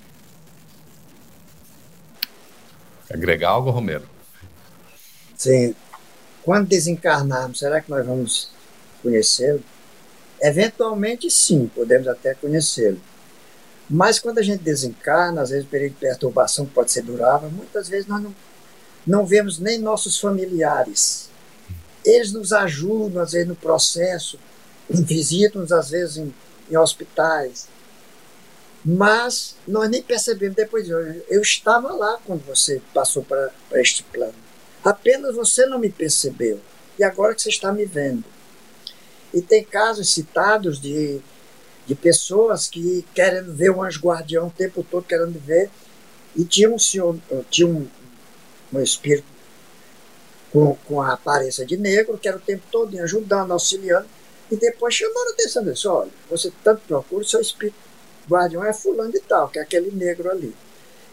Agregar 3.12 3.50
algo, 3.50 3.70
Romero? 3.70 4.08
Sim, 5.40 5.74
quando 6.42 6.68
desencarnarmos, 6.68 7.60
será 7.60 7.80
que 7.80 7.90
nós 7.90 8.04
vamos 8.04 8.50
conhecê-lo? 9.02 9.62
Eventualmente, 10.38 11.30
sim, 11.30 11.66
podemos 11.74 12.06
até 12.06 12.34
conhecê-lo. 12.34 13.00
Mas 13.88 14.18
quando 14.18 14.36
a 14.36 14.42
gente 14.42 14.62
desencarna, 14.62 15.40
às 15.40 15.48
vezes 15.48 15.64
o 15.64 15.68
período 15.68 15.92
de 15.92 15.96
perturbação 16.00 16.66
pode 16.66 16.92
ser 16.92 17.00
durável, 17.04 17.50
muitas 17.50 17.88
vezes 17.88 18.06
nós 18.06 18.22
não, 18.22 18.34
não 19.06 19.24
vemos 19.24 19.58
nem 19.58 19.78
nossos 19.78 20.20
familiares. 20.20 21.30
Eles 22.04 22.32
nos 22.32 22.52
ajudam, 22.52 23.22
às 23.22 23.32
vezes, 23.32 23.48
no 23.48 23.56
processo, 23.56 24.38
visitam-nos, 24.90 25.72
às 25.72 25.88
vezes, 25.88 26.18
em, 26.18 26.34
em 26.70 26.76
hospitais. 26.76 27.66
Mas 28.84 29.56
nós 29.66 29.88
nem 29.88 30.02
percebemos 30.02 30.54
depois. 30.54 30.86
Eu, 30.86 31.00
eu 31.30 31.40
estava 31.40 31.92
lá 31.92 32.18
quando 32.26 32.44
você 32.44 32.82
passou 32.92 33.22
para 33.22 33.50
este 33.72 34.02
plano. 34.02 34.49
Apenas 34.84 35.34
você 35.34 35.66
não 35.66 35.78
me 35.78 35.90
percebeu. 35.90 36.60
E 36.98 37.04
agora 37.04 37.34
que 37.34 37.42
você 37.42 37.48
está 37.48 37.72
me 37.72 37.84
vendo. 37.84 38.24
E 39.32 39.40
tem 39.40 39.64
casos 39.64 40.12
citados 40.12 40.80
de, 40.80 41.20
de 41.86 41.94
pessoas 41.94 42.68
que 42.68 43.04
querendo 43.14 43.54
ver 43.54 43.70
o 43.70 43.82
anjo 43.82 44.00
guardião 44.00 44.48
o 44.48 44.50
tempo 44.50 44.84
todo, 44.88 45.04
querendo 45.04 45.38
ver. 45.38 45.70
E 46.34 46.44
tinha 46.44 46.70
um 46.70 46.78
senhor, 46.78 47.18
tinha 47.50 47.66
um, 47.66 47.86
um 48.72 48.80
espírito 48.80 49.26
com, 50.52 50.74
com 50.86 51.00
a 51.00 51.12
aparência 51.12 51.64
de 51.64 51.76
negro, 51.76 52.18
que 52.18 52.28
era 52.28 52.36
o 52.36 52.40
tempo 52.40 52.62
todo 52.70 52.98
ajudando, 53.00 53.52
auxiliando. 53.52 54.06
E 54.50 54.56
depois 54.56 54.94
chamaram 54.94 55.30
a 55.30 55.32
atenção 55.32 55.64
desse, 55.64 55.86
olha, 55.86 56.10
você 56.28 56.52
tanto 56.64 56.82
procura, 56.86 57.24
seu 57.24 57.40
espírito 57.40 57.76
guardião 58.28 58.64
é 58.64 58.72
fulano 58.72 59.12
de 59.12 59.20
tal, 59.20 59.48
que 59.48 59.58
é 59.58 59.62
aquele 59.62 59.90
negro 59.90 60.30
ali. 60.30 60.54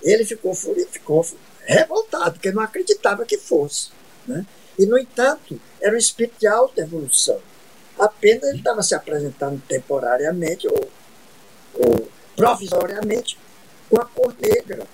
Ele 0.02 0.26
ficou, 0.26 0.54
ficou 0.54 1.26
revoltado, 1.74 2.34
porque 2.34 2.52
não 2.52 2.62
acreditava 2.62 3.26
que 3.26 3.38
fosse. 3.38 3.90
Né? 4.28 4.46
E, 4.78 4.86
no 4.86 4.98
entanto, 4.98 5.60
era 5.82 5.96
um 5.96 5.98
espírito 5.98 6.40
de 6.40 6.48
alta 6.48 6.82
evolução. 6.82 7.40
Apenas 7.98 8.50
ele 8.50 8.60
estava 8.60 8.84
se 8.84 8.94
apresentando 8.94 9.62
temporariamente 9.68 10.68
ou, 10.68 10.90
ou 11.74 12.10
provisoriamente 12.36 13.38
com 13.90 14.00
a 14.00 14.06
cor 14.06 14.36
negra, 14.40 14.86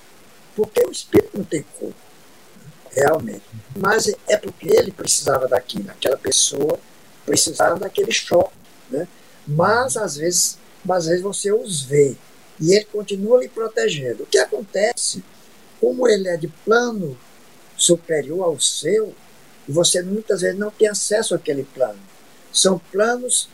porque 0.55 0.81
o 0.85 0.91
espírito 0.91 1.37
não 1.37 1.43
tem 1.43 1.65
cor, 1.79 1.91
realmente. 2.91 3.43
Mas 3.75 4.11
é 4.27 4.37
porque 4.37 4.69
ele 4.69 4.91
precisava 4.91 5.47
daquilo, 5.47 5.89
aquela 5.89 6.17
pessoa 6.17 6.79
precisava 7.25 7.77
daquele 7.77 8.11
choque. 8.11 8.55
Né? 8.89 9.07
Mas, 9.47 9.97
às 9.97 10.15
vezes, 10.15 10.57
mas 10.85 10.99
às 10.99 11.07
vezes 11.07 11.21
você 11.21 11.51
os 11.51 11.83
vê 11.83 12.15
e 12.59 12.73
ele 12.73 12.85
continua 12.85 13.41
lhe 13.41 13.49
protegendo. 13.49 14.23
O 14.23 14.25
que 14.25 14.37
acontece, 14.37 15.23
como 15.83 16.07
ele 16.07 16.29
é 16.29 16.37
de 16.37 16.47
plano 16.47 17.17
superior 17.75 18.45
ao 18.45 18.57
seu, 18.57 19.13
você 19.67 20.01
muitas 20.01 20.39
vezes 20.39 20.57
não 20.57 20.71
tem 20.71 20.87
acesso 20.87 21.35
àquele 21.35 21.65
plano. 21.65 21.99
São 22.53 22.79
planos 22.79 23.49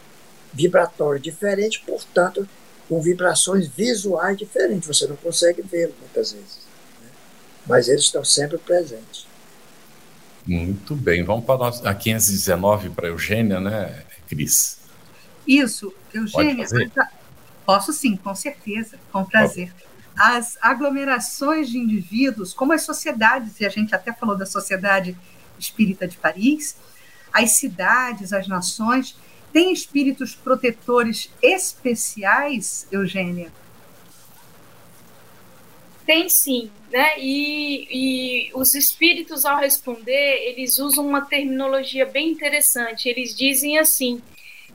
vibratórios 0.53 1.23
diferentes, 1.23 1.80
portanto, 1.80 2.47
com 2.88 3.01
vibrações 3.01 3.67
visuais 3.67 4.38
diferentes. 4.38 4.88
Você 4.88 5.07
não 5.07 5.15
consegue 5.15 5.63
vê-lo 5.63 5.95
muitas 5.99 6.32
vezes. 6.32 6.59
Né? 7.01 7.07
Mas 7.65 7.88
eles 7.88 8.03
estão 8.03 8.23
sempre 8.23 8.59
presentes. 8.59 9.25
Muito 10.45 10.95
bem. 10.95 11.23
Vamos 11.23 11.45
para 11.45 11.89
a 11.89 11.95
519 11.95 12.91
para 12.91 13.07
a 13.07 13.09
Eugênia, 13.09 13.59
né, 13.59 14.03
Cris? 14.27 14.77
Isso, 15.47 15.91
Eugênia. 16.13 16.67
Posso 17.65 17.91
sim, 17.91 18.15
com 18.15 18.36
certeza, 18.36 18.99
com 19.11 19.25
prazer. 19.25 19.73
As 20.22 20.57
aglomerações 20.61 21.70
de 21.70 21.78
indivíduos, 21.78 22.53
como 22.53 22.74
as 22.74 22.82
sociedades, 22.82 23.57
e 23.61 23.65
a 23.65 23.70
gente 23.70 23.95
até 23.95 24.11
falou 24.11 24.38
da 24.38 24.45
Sociedade 24.45 25.17
Espírita 25.57 26.05
de 26.05 26.17
Paris, 26.17 26.76
as 27.32 27.51
cidades, 27.51 28.34
as 28.34 28.45
nações, 28.45 29.15
têm 29.53 29.72
espíritos 29.72 30.36
protetores 30.36 31.32
especiais, 31.41 32.86
Eugênia? 32.91 33.49
Tem 36.05 36.28
sim, 36.28 36.70
né? 36.91 37.17
E, 37.17 37.88
e, 37.89 38.51
os 38.55 38.74
espíritos, 38.74 39.45
ao 39.45 39.57
responder, 39.57 40.49
eles 40.49 40.80
usam 40.80 41.07
uma 41.07 41.22
terminologia 41.22 42.05
bem 42.05 42.30
interessante. 42.30 43.07
Eles 43.07 43.34
dizem 43.34 43.78
assim: 43.78 44.22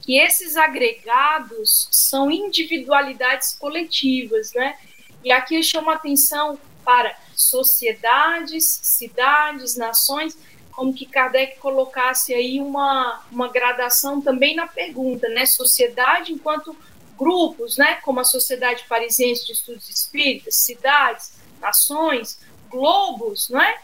que 0.00 0.18
esses 0.18 0.56
agregados 0.56 1.88
são 1.90 2.30
individualidades 2.30 3.54
coletivas, 3.54 4.52
né? 4.54 4.76
E 5.24 5.32
aqui 5.32 5.56
eu 5.56 5.62
chamo 5.62 5.90
a 5.90 5.94
atenção 5.94 6.58
para 6.84 7.16
sociedades, 7.34 8.78
cidades, 8.82 9.74
nações, 9.74 10.36
como 10.70 10.92
que 10.92 11.06
Kardec 11.06 11.58
colocasse 11.58 12.34
aí 12.34 12.60
uma, 12.60 13.22
uma 13.32 13.48
gradação 13.48 14.20
também 14.20 14.54
na 14.54 14.66
pergunta, 14.66 15.28
né? 15.28 15.46
Sociedade 15.46 16.32
enquanto 16.32 16.76
grupos, 17.16 17.76
né? 17.76 17.96
Como 18.02 18.20
a 18.20 18.24
Sociedade 18.24 18.84
Parisiense 18.88 19.46
de 19.46 19.52
Estudos 19.52 19.88
Espíritas, 19.88 20.56
cidades, 20.56 21.32
nações, 21.60 22.38
globos, 22.68 23.48
né? 23.48 23.78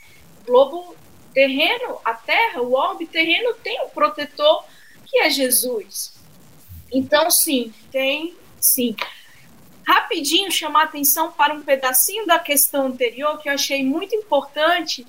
Globo 0.44 0.94
terreno, 1.32 2.00
a 2.04 2.12
Terra, 2.12 2.60
o 2.60 2.72
orbe 2.72 3.06
terreno 3.06 3.54
tem 3.54 3.80
um 3.82 3.88
protetor 3.88 4.64
que 5.06 5.20
é 5.20 5.30
Jesus. 5.30 6.12
Então, 6.92 7.30
sim, 7.30 7.72
tem, 7.92 8.36
sim. 8.60 8.96
Rapidinho 9.90 10.52
chamar 10.52 10.84
atenção 10.84 11.32
para 11.32 11.52
um 11.52 11.62
pedacinho 11.62 12.24
da 12.24 12.38
questão 12.38 12.86
anterior 12.86 13.38
que 13.38 13.48
eu 13.48 13.54
achei 13.54 13.84
muito 13.84 14.14
importante 14.14 15.04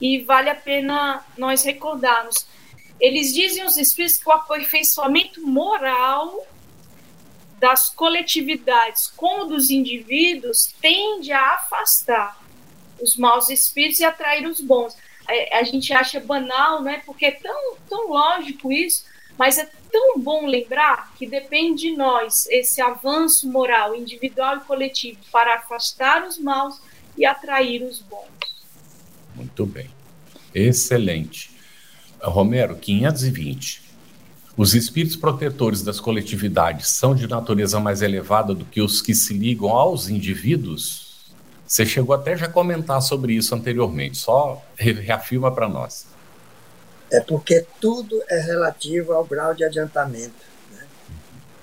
e 0.00 0.20
vale 0.20 0.48
a 0.48 0.54
pena 0.54 1.24
nós 1.36 1.64
recordarmos. 1.64 2.46
Eles 3.00 3.34
dizem 3.34 3.64
os 3.64 3.76
espíritos 3.76 4.18
que 4.18 4.28
o 4.28 4.32
aperfeiçoamento 4.32 5.44
moral 5.44 6.46
das 7.58 7.88
coletividades 7.88 9.08
com 9.16 9.40
o 9.40 9.46
dos 9.46 9.68
indivíduos 9.68 10.72
tende 10.80 11.32
a 11.32 11.54
afastar 11.54 12.40
os 13.02 13.16
maus 13.16 13.50
espíritos 13.50 13.98
e 13.98 14.04
atrair 14.04 14.46
os 14.46 14.60
bons 14.60 14.96
a, 15.30 15.58
a 15.58 15.62
gente 15.62 15.92
acha 15.92 16.20
banal, 16.20 16.82
né? 16.82 17.02
Porque 17.04 17.26
é 17.26 17.30
tão, 17.32 17.76
tão 17.88 18.08
lógico 18.08 18.72
isso, 18.72 19.04
mas 19.40 19.56
é 19.56 19.66
tão 19.90 20.20
bom 20.20 20.44
lembrar 20.44 21.14
que 21.16 21.26
depende 21.26 21.88
de 21.88 21.96
nós 21.96 22.46
esse 22.50 22.78
avanço 22.82 23.50
moral 23.50 23.96
individual 23.96 24.58
e 24.58 24.60
coletivo 24.60 25.18
para 25.32 25.54
afastar 25.54 26.28
os 26.28 26.38
maus 26.38 26.78
e 27.16 27.24
atrair 27.24 27.82
os 27.82 28.02
bons. 28.02 28.28
Muito 29.34 29.64
bem. 29.64 29.88
Excelente. 30.54 31.50
Romero, 32.20 32.76
520. 32.76 33.80
Os 34.58 34.74
espíritos 34.74 35.16
protetores 35.16 35.80
das 35.80 35.98
coletividades 35.98 36.90
são 36.90 37.14
de 37.14 37.26
natureza 37.26 37.80
mais 37.80 38.02
elevada 38.02 38.54
do 38.54 38.66
que 38.66 38.82
os 38.82 39.00
que 39.00 39.14
se 39.14 39.32
ligam 39.32 39.70
aos 39.70 40.10
indivíduos? 40.10 41.32
Você 41.66 41.86
chegou 41.86 42.14
até 42.14 42.36
já 42.36 42.44
a 42.44 42.50
comentar 42.50 43.00
sobre 43.00 43.32
isso 43.32 43.54
anteriormente, 43.54 44.18
só 44.18 44.62
reafirma 44.76 45.50
para 45.50 45.66
nós. 45.66 46.09
É 47.10 47.20
porque 47.20 47.66
tudo 47.80 48.22
é 48.28 48.38
relativo 48.38 49.12
ao 49.12 49.24
grau 49.24 49.52
de 49.54 49.64
adiantamento. 49.64 50.44
Né? 50.70 50.86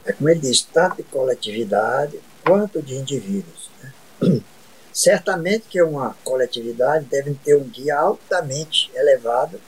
É 0.05 0.13
como 0.13 0.29
ele 0.29 0.41
diz, 0.41 0.61
tanto 0.61 0.97
de 0.97 1.03
coletividade 1.03 2.19
quanto 2.43 2.81
de 2.81 2.95
indivíduos. 2.95 3.69
Né? 3.81 4.41
Certamente 4.91 5.65
que 5.69 5.81
uma 5.81 6.15
coletividade 6.23 7.05
deve 7.05 7.33
ter 7.35 7.55
um 7.55 7.63
guia 7.63 7.97
altamente 7.97 8.91
elevado 8.95 9.61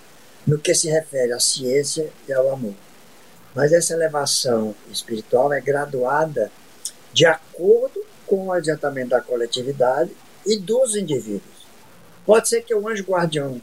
no 0.45 0.57
que 0.57 0.73
se 0.73 0.89
refere 0.89 1.31
à 1.31 1.39
ciência 1.39 2.11
e 2.27 2.33
ao 2.33 2.51
amor. 2.51 2.73
Mas 3.53 3.71
essa 3.71 3.93
elevação 3.93 4.75
espiritual 4.91 5.53
é 5.53 5.61
graduada 5.61 6.51
de 7.13 7.25
acordo 7.25 8.03
com 8.25 8.47
o 8.47 8.51
adiantamento 8.51 9.09
da 9.09 9.21
coletividade 9.21 10.11
e 10.45 10.57
dos 10.57 10.95
indivíduos. 10.95 11.67
Pode 12.25 12.49
ser 12.49 12.63
que 12.63 12.73
o 12.73 12.87
anjo 12.87 13.03
guardião 13.03 13.61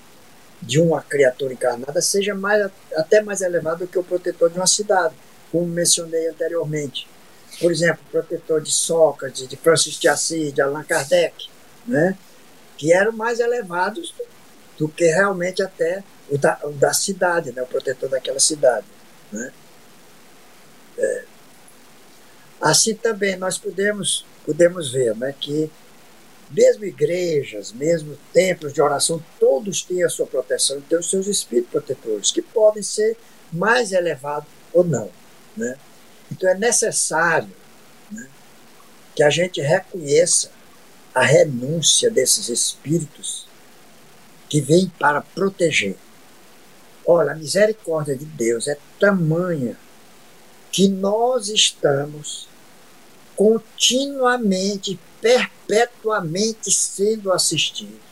de 0.63 0.81
uma 0.81 1.03
criatura 1.03 1.53
encarnada 1.53 2.01
seja 2.01 2.35
mais, 2.35 2.71
até 2.95 3.21
mais 3.21 3.41
elevado 3.41 3.81
do 3.81 3.87
que 3.87 3.99
o 3.99 4.05
protetor 4.05 4.51
de 4.51 4.57
uma 4.57 4.67
cidade, 4.67 5.15
como 5.53 5.67
mencionei 5.67 6.29
anteriormente. 6.29 7.07
Por 7.61 7.71
exemplo, 7.71 8.01
o 8.09 8.11
protetor 8.11 8.61
de 8.61 8.73
Sócrates, 8.73 9.49
de 9.49 9.57
Francis 9.57 9.95
de 9.95 10.09
Assis, 10.09 10.53
de 10.53 10.61
Allan 10.61 10.85
Kardec, 10.85 11.49
né? 11.87 12.17
que 12.77 12.93
eram 12.93 13.13
mais 13.13 13.41
elevados 13.41 14.15
do, 14.17 14.25
do 14.79 14.89
que 14.89 15.07
realmente 15.07 15.63
até 15.63 16.03
o 16.29 16.37
da, 16.37 16.59
o 16.65 16.73
da, 16.73 16.93
cidade, 16.93 17.53
né? 17.53 17.63
o 17.63 17.67
protetor 17.67 18.09
daquela 18.11 18.41
cidade. 18.41 18.87
Né? 19.33 19.53
É. 20.99 21.25
Assim 22.61 22.95
também 22.95 23.37
nós 23.37 23.59
podemos, 23.59 24.27
podemos 24.45 24.93
ver 24.93 25.15
né, 25.17 25.35
que 25.39 25.71
mesmo 26.51 26.85
igrejas, 26.85 27.73
mesmo 27.73 28.17
templos 28.33 28.73
de 28.73 28.81
oração, 28.81 29.23
todos 29.41 29.83
têm 29.83 30.05
a 30.05 30.09
sua 30.09 30.27
proteção, 30.27 30.81
têm 30.81 30.99
os 30.99 31.11
seus 31.11 31.27
espíritos 31.27 31.71
protetores, 31.71 32.31
que 32.31 32.43
podem 32.43 32.83
ser 32.83 33.17
mais 33.53 33.93
elevados 33.93 34.49
ou 34.73 34.85
não. 34.85 35.11
Né? 35.57 35.77
Então 36.31 36.49
é 36.49 36.55
necessário 36.55 37.51
né, 38.11 38.29
que 39.15 39.23
a 39.23 39.31
gente 39.31 39.61
reconheça 39.61 40.51
a 41.15 41.23
renúncia 41.23 42.11
desses 42.11 42.49
espíritos 42.49 43.47
que 44.49 44.61
vêm 44.61 44.93
para 44.99 45.23
proteger. 45.23 45.97
Olha, 47.05 47.33
a 47.33 47.35
misericórdia 47.35 48.17
de 48.17 48.25
Deus 48.25 48.69
é 48.69 48.77
tamanha 49.01 49.77
que 50.71 50.89
nós 50.89 51.49
estamos 51.49 52.49
continuamente, 53.37 54.99
perpetuamente 55.21 56.73
sendo 56.73 57.33
assistidos. 57.33 58.07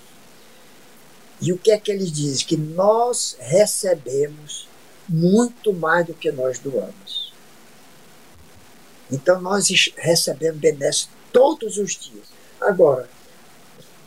E 1.40 1.52
o 1.52 1.58
que 1.58 1.70
é 1.70 1.78
que 1.78 1.90
ele 1.90 2.08
diz? 2.10 2.42
Que 2.42 2.56
nós 2.56 3.36
recebemos 3.40 4.68
muito 5.08 5.72
mais 5.72 6.06
do 6.06 6.14
que 6.14 6.30
nós 6.30 6.58
doamos. 6.58 7.32
Então 9.10 9.40
nós 9.40 9.68
recebemos 9.96 10.60
benesses 10.60 11.08
todos 11.32 11.76
os 11.76 11.96
dias. 11.96 12.28
Agora, 12.60 13.08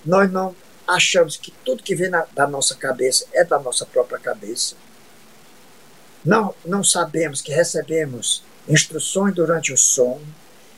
nós 0.06 0.32
não 0.32 0.56
achamos 0.88 1.36
que 1.38 1.52
tudo 1.66 1.84
que 1.84 1.96
vem 1.96 2.10
na, 2.10 2.26
da 2.34 2.48
nossa 2.48 2.76
cabeça 2.76 3.26
é 3.34 3.44
da 3.44 3.60
nossa 3.60 3.86
própria 3.86 4.18
cabeça. 4.18 4.76
Não, 6.24 6.56
não 6.66 6.84
sabemos 6.84 7.42
que 7.42 7.52
recebemos 7.52 8.44
instruções 8.68 9.36
durante 9.36 9.72
o 9.72 9.78
sono, 9.78 10.26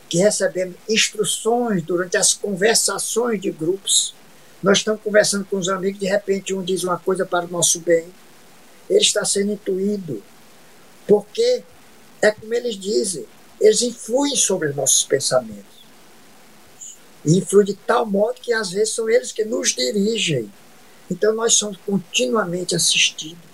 que 0.10 0.18
recebemos 0.18 0.76
instruções 0.90 1.84
durante 1.84 2.18
as 2.18 2.34
conversações 2.34 3.40
de 3.40 3.52
grupos. 3.52 4.16
Nós 4.62 4.80
estamos 4.80 5.02
conversando 5.02 5.46
com 5.46 5.58
os 5.58 5.70
amigos, 5.70 6.00
de 6.00 6.08
repente 6.08 6.54
um 6.54 6.64
diz 6.64 6.84
uma 6.84 6.98
coisa 6.98 7.26
para 7.26 7.46
o 7.46 7.50
nosso 7.50 7.80
bem. 7.80 8.08
Ele 8.90 9.00
está 9.00 9.24
sendo 9.24 9.54
intuído. 9.54 10.24
Porque 11.08 11.64
é 12.22 12.32
como 12.32 12.54
eles 12.54 12.76
dizem, 12.76 13.26
eles 13.62 13.82
influem 13.82 14.36
sobre 14.36 14.70
os 14.70 14.76
nossos 14.76 15.04
pensamentos. 15.04 15.80
E 17.24 17.38
influem 17.38 17.66
de 17.66 17.74
tal 17.76 18.06
modo 18.06 18.42
que 18.42 18.52
às 18.52 18.72
vezes 18.72 18.96
são 18.96 19.10
eles 19.10 19.32
que 19.32 19.46
nos 19.46 19.76
dirigem. 19.76 20.52
Então 21.10 21.34
nós 21.34 21.54
somos 21.56 21.78
continuamente 21.86 22.76
assistidos. 22.76 23.50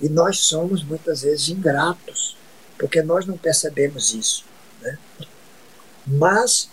E 0.00 0.08
nós 0.08 0.38
somos 0.38 0.84
muitas 0.84 1.22
vezes 1.22 1.48
ingratos, 1.48 2.36
porque 2.78 3.02
nós 3.02 3.26
não 3.26 3.36
percebemos 3.36 4.14
isso. 4.14 4.44
Mas 6.08 6.70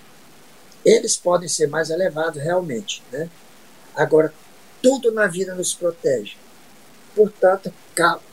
eles 0.84 1.18
podem 1.18 1.50
ser 1.50 1.68
mais 1.68 1.90
elevados 1.90 2.42
realmente. 2.42 3.04
Né? 3.12 3.30
Agora, 3.96 4.34
tudo 4.82 5.12
na 5.12 5.28
vida 5.28 5.54
nos 5.54 5.74
protege. 5.74 6.38
Portanto, 7.16 7.74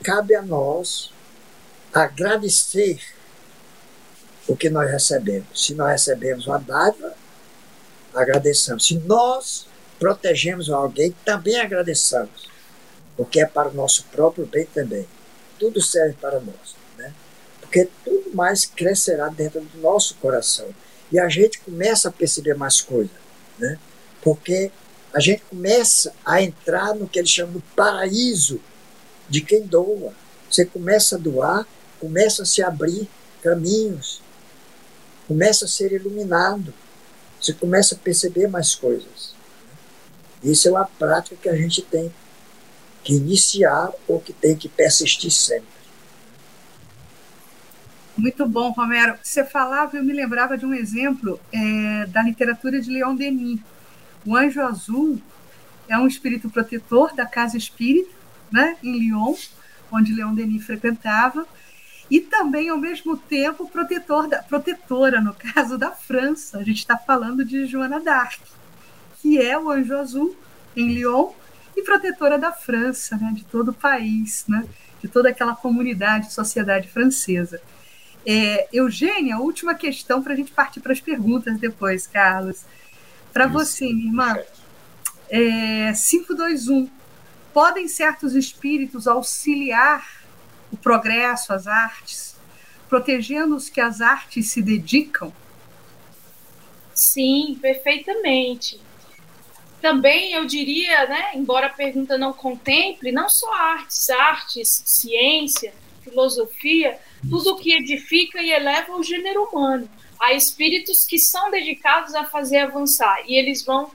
cabe 0.01 0.35
a 0.35 0.41
nós 0.41 1.11
agradecer 1.93 2.99
o 4.47 4.55
que 4.55 4.69
nós 4.69 4.89
recebemos. 4.89 5.47
Se 5.53 5.73
nós 5.73 5.91
recebemos 5.91 6.47
uma 6.47 6.57
dádiva, 6.57 7.13
agradeçamos. 8.13 8.87
Se 8.87 8.95
nós 8.99 9.67
protegemos 9.99 10.69
alguém, 10.69 11.15
também 11.23 11.59
agradeçamos, 11.59 12.49
porque 13.15 13.39
é 13.39 13.45
para 13.45 13.69
o 13.69 13.73
nosso 13.73 14.03
próprio 14.11 14.45
bem 14.45 14.65
também. 14.65 15.07
Tudo 15.57 15.81
serve 15.81 16.15
para 16.19 16.39
nós, 16.39 16.75
né? 16.97 17.13
Porque 17.61 17.87
tudo 18.03 18.35
mais 18.35 18.65
crescerá 18.65 19.29
dentro 19.29 19.61
do 19.61 19.77
nosso 19.79 20.15
coração. 20.15 20.67
E 21.11 21.19
a 21.19 21.29
gente 21.29 21.59
começa 21.59 22.09
a 22.09 22.11
perceber 22.11 22.55
mais 22.55 22.81
coisas, 22.81 23.15
né? 23.59 23.77
Porque 24.21 24.71
a 25.13 25.19
gente 25.19 25.43
começa 25.49 26.13
a 26.25 26.41
entrar 26.41 26.95
no 26.95 27.07
que 27.07 27.19
eles 27.19 27.29
chamam 27.29 27.53
de 27.53 27.63
paraíso 27.75 28.59
de 29.29 29.41
quem 29.41 29.61
doa. 29.61 30.13
Você 30.49 30.65
começa 30.65 31.15
a 31.15 31.19
doar, 31.19 31.67
começa 31.99 32.43
a 32.43 32.45
se 32.45 32.63
abrir 32.63 33.07
caminhos, 33.41 34.21
começa 35.27 35.65
a 35.65 35.67
ser 35.67 35.91
iluminado 35.91 36.73
você 37.43 37.51
começa 37.51 37.93
a 37.93 37.97
perceber 37.97 38.47
mais 38.47 38.73
coisas. 38.73 39.35
Isso 40.41 40.69
é 40.69 40.71
uma 40.71 40.85
prática 40.85 41.35
que 41.35 41.49
a 41.49 41.55
gente 41.55 41.81
tem 41.81 42.13
que 43.03 43.15
iniciar 43.15 43.91
ou 44.07 44.21
que 44.21 44.31
tem 44.31 44.55
que 44.55 44.69
persistir 44.69 45.29
sempre. 45.29 45.72
Muito 48.15 48.47
bom, 48.47 48.69
Romero. 48.71 49.17
Você 49.23 49.43
falava, 49.43 49.97
eu 49.97 50.03
me 50.03 50.13
lembrava 50.13 50.57
de 50.57 50.65
um 50.65 50.73
exemplo 50.73 51.39
é, 51.51 52.05
da 52.07 52.21
literatura 52.21 52.79
de 52.79 52.91
Leon 52.91 53.15
Denis. 53.15 53.59
O 54.25 54.35
Anjo 54.35 54.61
Azul 54.61 55.19
é 55.87 55.97
um 55.97 56.07
espírito 56.07 56.49
protetor 56.49 57.13
da 57.15 57.25
casa 57.25 57.57
espírita, 57.57 58.11
né, 58.51 58.77
em 58.83 58.97
Lyon, 58.99 59.33
onde 59.91 60.13
Leon 60.13 60.33
Denis 60.33 60.63
frequentava, 60.63 61.45
e 62.09 62.19
também, 62.19 62.69
ao 62.69 62.77
mesmo 62.77 63.17
tempo, 63.17 63.67
protetor 63.67 64.27
da, 64.27 64.43
protetora, 64.43 65.19
no 65.19 65.33
caso 65.33 65.77
da 65.77 65.91
França. 65.91 66.59
A 66.59 66.63
gente 66.63 66.77
está 66.77 66.95
falando 66.95 67.43
de 67.43 67.65
Joana 67.65 67.99
d'Arc, 67.99 68.39
que 69.21 69.41
é 69.41 69.57
o 69.57 69.71
anjo 69.71 69.97
azul 69.97 70.35
em 70.75 70.93
Lyon 70.93 71.31
e 71.75 71.81
protetora 71.81 72.37
da 72.37 72.51
França, 72.51 73.17
né, 73.17 73.31
de 73.35 73.43
todo 73.43 73.69
o 73.69 73.73
país, 73.73 74.45
né, 74.47 74.63
de 75.01 75.07
toda 75.07 75.29
aquela 75.29 75.55
comunidade, 75.55 76.31
sociedade 76.31 76.87
francesa. 76.87 77.59
É, 78.25 78.67
Eugênia, 78.71 79.37
última 79.37 79.75
questão 79.75 80.23
para 80.23 80.33
a 80.33 80.35
gente 80.35 80.51
partir 80.51 80.79
para 80.79 80.93
as 80.93 81.01
perguntas 81.01 81.59
depois, 81.59 82.07
Carlos. 82.07 82.63
Para 83.33 83.47
você, 83.47 83.85
minha 83.85 84.07
irmã, 84.07 84.37
é, 85.29 85.91
521. 85.93 86.89
Podem 87.53 87.87
certos 87.87 88.33
espíritos 88.33 89.07
auxiliar 89.07 90.23
o 90.71 90.77
progresso, 90.77 91.53
as 91.53 91.67
artes, 91.67 92.35
protegendo 92.89 93.55
os 93.55 93.69
que 93.69 93.81
às 93.81 94.01
artes 94.01 94.51
se 94.51 94.61
dedicam? 94.61 95.33
Sim, 96.93 97.57
perfeitamente. 97.61 98.79
Também 99.81 100.33
eu 100.33 100.45
diria, 100.45 101.07
né, 101.07 101.31
embora 101.35 101.67
a 101.67 101.69
pergunta 101.69 102.17
não 102.17 102.31
contemple, 102.31 103.11
não 103.11 103.27
só 103.27 103.53
artes, 103.53 104.09
artes, 104.09 104.81
ciência, 104.85 105.73
filosofia, 106.03 106.99
tudo 107.29 107.57
que 107.57 107.73
edifica 107.73 108.41
e 108.41 108.51
eleva 108.51 108.95
o 108.95 109.03
gênero 109.03 109.43
humano. 109.43 109.89
Há 110.19 110.33
espíritos 110.33 111.05
que 111.05 111.19
são 111.19 111.51
dedicados 111.51 112.13
a 112.15 112.25
fazer 112.25 112.59
avançar 112.59 113.23
e 113.27 113.35
eles 113.35 113.63
vão 113.63 113.91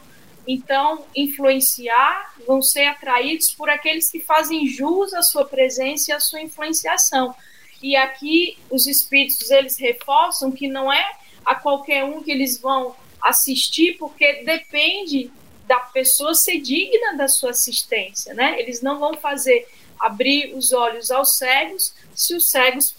então 0.46 1.04
influenciar, 1.14 2.34
vão 2.46 2.62
ser 2.62 2.86
atraídos 2.86 3.52
por 3.52 3.68
aqueles 3.68 4.10
que 4.10 4.18
fazem 4.18 4.66
jus 4.66 5.12
à 5.12 5.22
sua 5.22 5.44
presença 5.44 6.10
e 6.10 6.14
à 6.14 6.20
sua 6.20 6.40
influenciação. 6.40 7.34
E 7.82 7.94
aqui 7.94 8.58
os 8.70 8.86
espíritos 8.86 9.50
eles 9.50 9.76
reforçam 9.76 10.50
que 10.50 10.66
não 10.66 10.92
é 10.92 11.04
a 11.44 11.54
qualquer 11.54 12.04
um 12.04 12.22
que 12.22 12.30
eles 12.30 12.58
vão 12.58 12.96
assistir, 13.22 13.96
porque 13.98 14.42
depende 14.44 15.30
da 15.66 15.80
pessoa 15.80 16.34
ser 16.34 16.58
digna 16.60 17.16
da 17.16 17.28
sua 17.28 17.50
assistência, 17.50 18.32
né? 18.32 18.58
Eles 18.58 18.80
não 18.80 18.98
vão 18.98 19.14
fazer 19.14 19.68
abrir 19.98 20.54
os 20.54 20.72
olhos 20.72 21.10
aos 21.10 21.36
cegos 21.36 21.94
se 22.14 22.34
os 22.34 22.50
cegos 22.50 22.94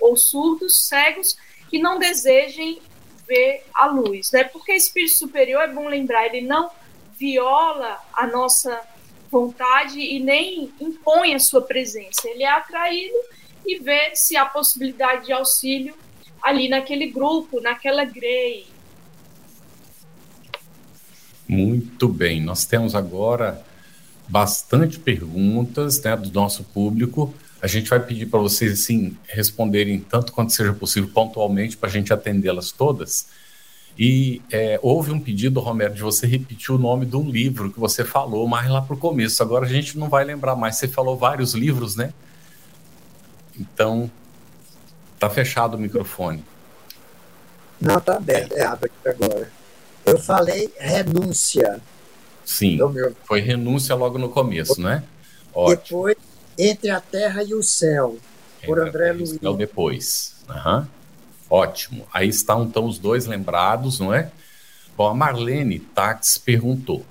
ou 0.00 0.16
surdos 0.16 0.86
cegos 0.86 1.36
que 1.70 1.78
não 1.78 1.98
desejem 1.98 2.80
ver 3.26 3.64
a 3.72 3.86
luz, 3.86 4.30
né? 4.32 4.44
Porque 4.44 4.72
espírito 4.72 5.14
superior 5.14 5.62
é 5.62 5.68
bom 5.68 5.88
lembrar, 5.88 6.26
ele 6.26 6.46
não 6.46 6.70
viola 7.18 7.98
a 8.12 8.26
nossa 8.26 8.80
vontade 9.30 9.98
e 9.98 10.18
nem 10.20 10.72
impõe 10.80 11.34
a 11.34 11.38
sua 11.38 11.62
presença. 11.62 12.28
Ele 12.28 12.42
é 12.42 12.50
atraído 12.50 13.16
e 13.64 13.78
vê 13.78 14.14
se 14.14 14.36
há 14.36 14.44
possibilidade 14.44 15.26
de 15.26 15.32
auxílio 15.32 15.94
ali 16.42 16.68
naquele 16.68 17.06
grupo, 17.06 17.60
naquela 17.60 18.04
grey. 18.04 18.66
Muito 21.48 22.08
bem, 22.08 22.40
nós 22.40 22.64
temos 22.64 22.94
agora 22.94 23.64
bastante 24.32 24.98
perguntas 24.98 26.00
né, 26.00 26.16
do 26.16 26.32
nosso 26.32 26.64
público. 26.64 27.34
A 27.60 27.66
gente 27.66 27.90
vai 27.90 28.00
pedir 28.00 28.24
para 28.24 28.40
vocês 28.40 28.72
assim, 28.72 29.14
responderem 29.28 30.00
tanto 30.00 30.32
quanto 30.32 30.54
seja 30.54 30.72
possível 30.72 31.10
pontualmente 31.12 31.76
para 31.76 31.90
a 31.90 31.92
gente 31.92 32.14
atendê-las 32.14 32.72
todas. 32.72 33.26
E 33.98 34.40
é, 34.50 34.80
houve 34.82 35.12
um 35.12 35.20
pedido, 35.20 35.60
Romero, 35.60 35.92
de 35.92 36.00
você 36.00 36.26
repetir 36.26 36.74
o 36.74 36.78
nome 36.78 37.06
um 37.12 37.28
livro 37.28 37.70
que 37.70 37.78
você 37.78 38.06
falou 38.06 38.48
mais 38.48 38.70
lá 38.70 38.80
para 38.80 38.94
o 38.94 38.98
começo. 38.98 39.42
Agora 39.42 39.66
a 39.66 39.68
gente 39.68 39.98
não 39.98 40.08
vai 40.08 40.24
lembrar 40.24 40.56
mais. 40.56 40.76
Você 40.76 40.88
falou 40.88 41.14
vários 41.14 41.52
livros, 41.52 41.94
né? 41.94 42.14
Então, 43.54 44.10
tá 45.18 45.28
fechado 45.28 45.74
o 45.74 45.78
microfone. 45.78 46.42
Não, 47.78 48.00
tá 48.00 48.16
aberto. 48.16 48.52
É, 48.52 48.64
abre 48.64 48.90
agora. 49.04 49.52
Eu 50.06 50.18
falei 50.18 50.72
renúncia. 50.80 51.82
Sim, 52.52 52.78
foi 53.24 53.40
renúncia 53.40 53.94
logo 53.94 54.18
no 54.18 54.28
começo, 54.28 54.80
né? 54.80 55.02
Ótimo. 55.54 56.06
Depois, 56.06 56.16
Entre 56.58 56.90
a 56.90 57.00
Terra 57.00 57.42
e 57.42 57.54
o 57.54 57.62
Céu, 57.62 58.18
por 58.64 58.76
Entre 58.76 58.90
André 58.90 59.12
Luiz. 59.12 59.38
Depois. 59.56 60.34
Uhum. 60.48 60.86
Ótimo. 61.48 62.06
Aí 62.12 62.28
estão 62.28 62.64
então 62.64 62.86
os 62.86 62.98
dois 62.98 63.26
lembrados, 63.26 63.98
não 63.98 64.12
é? 64.12 64.30
Bom, 64.96 65.08
a 65.08 65.14
Marlene 65.14 65.78
Tax 65.78 66.36
perguntou. 66.36 67.04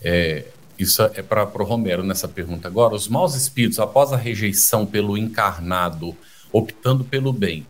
É, 0.00 0.46
isso 0.76 1.00
é 1.02 1.22
para 1.22 1.44
o 1.44 1.64
Romero 1.64 2.02
nessa 2.02 2.26
pergunta 2.26 2.66
agora. 2.66 2.94
Os 2.94 3.06
maus 3.06 3.36
espíritos, 3.36 3.78
após 3.78 4.12
a 4.12 4.16
rejeição 4.16 4.84
pelo 4.84 5.16
encarnado, 5.16 6.16
optando 6.52 7.04
pelo 7.04 7.32
bem, 7.32 7.64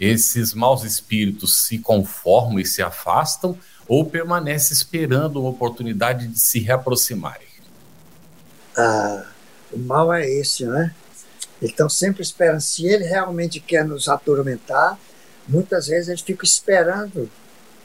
esses 0.00 0.52
maus 0.52 0.82
espíritos 0.82 1.64
se 1.64 1.78
conformam 1.78 2.58
e 2.58 2.64
se 2.64 2.82
afastam 2.82 3.56
ou 3.88 4.08
permanecem 4.08 4.74
esperando 4.76 5.40
uma 5.40 5.50
oportunidade 5.50 6.28
de 6.28 6.38
se 6.38 6.60
reaproximarem? 6.60 7.48
Ah, 8.76 9.26
O 9.70 9.78
mal 9.78 10.12
é 10.12 10.28
esse, 10.28 10.64
né? 10.66 10.94
Então, 11.60 11.88
sempre 11.88 12.22
esperando. 12.22 12.60
Se 12.60 12.86
ele 12.86 13.04
realmente 13.04 13.60
quer 13.60 13.84
nos 13.84 14.08
atormentar, 14.08 14.98
muitas 15.48 15.88
vezes 15.88 16.08
ele 16.08 16.22
fica 16.22 16.44
esperando 16.44 17.30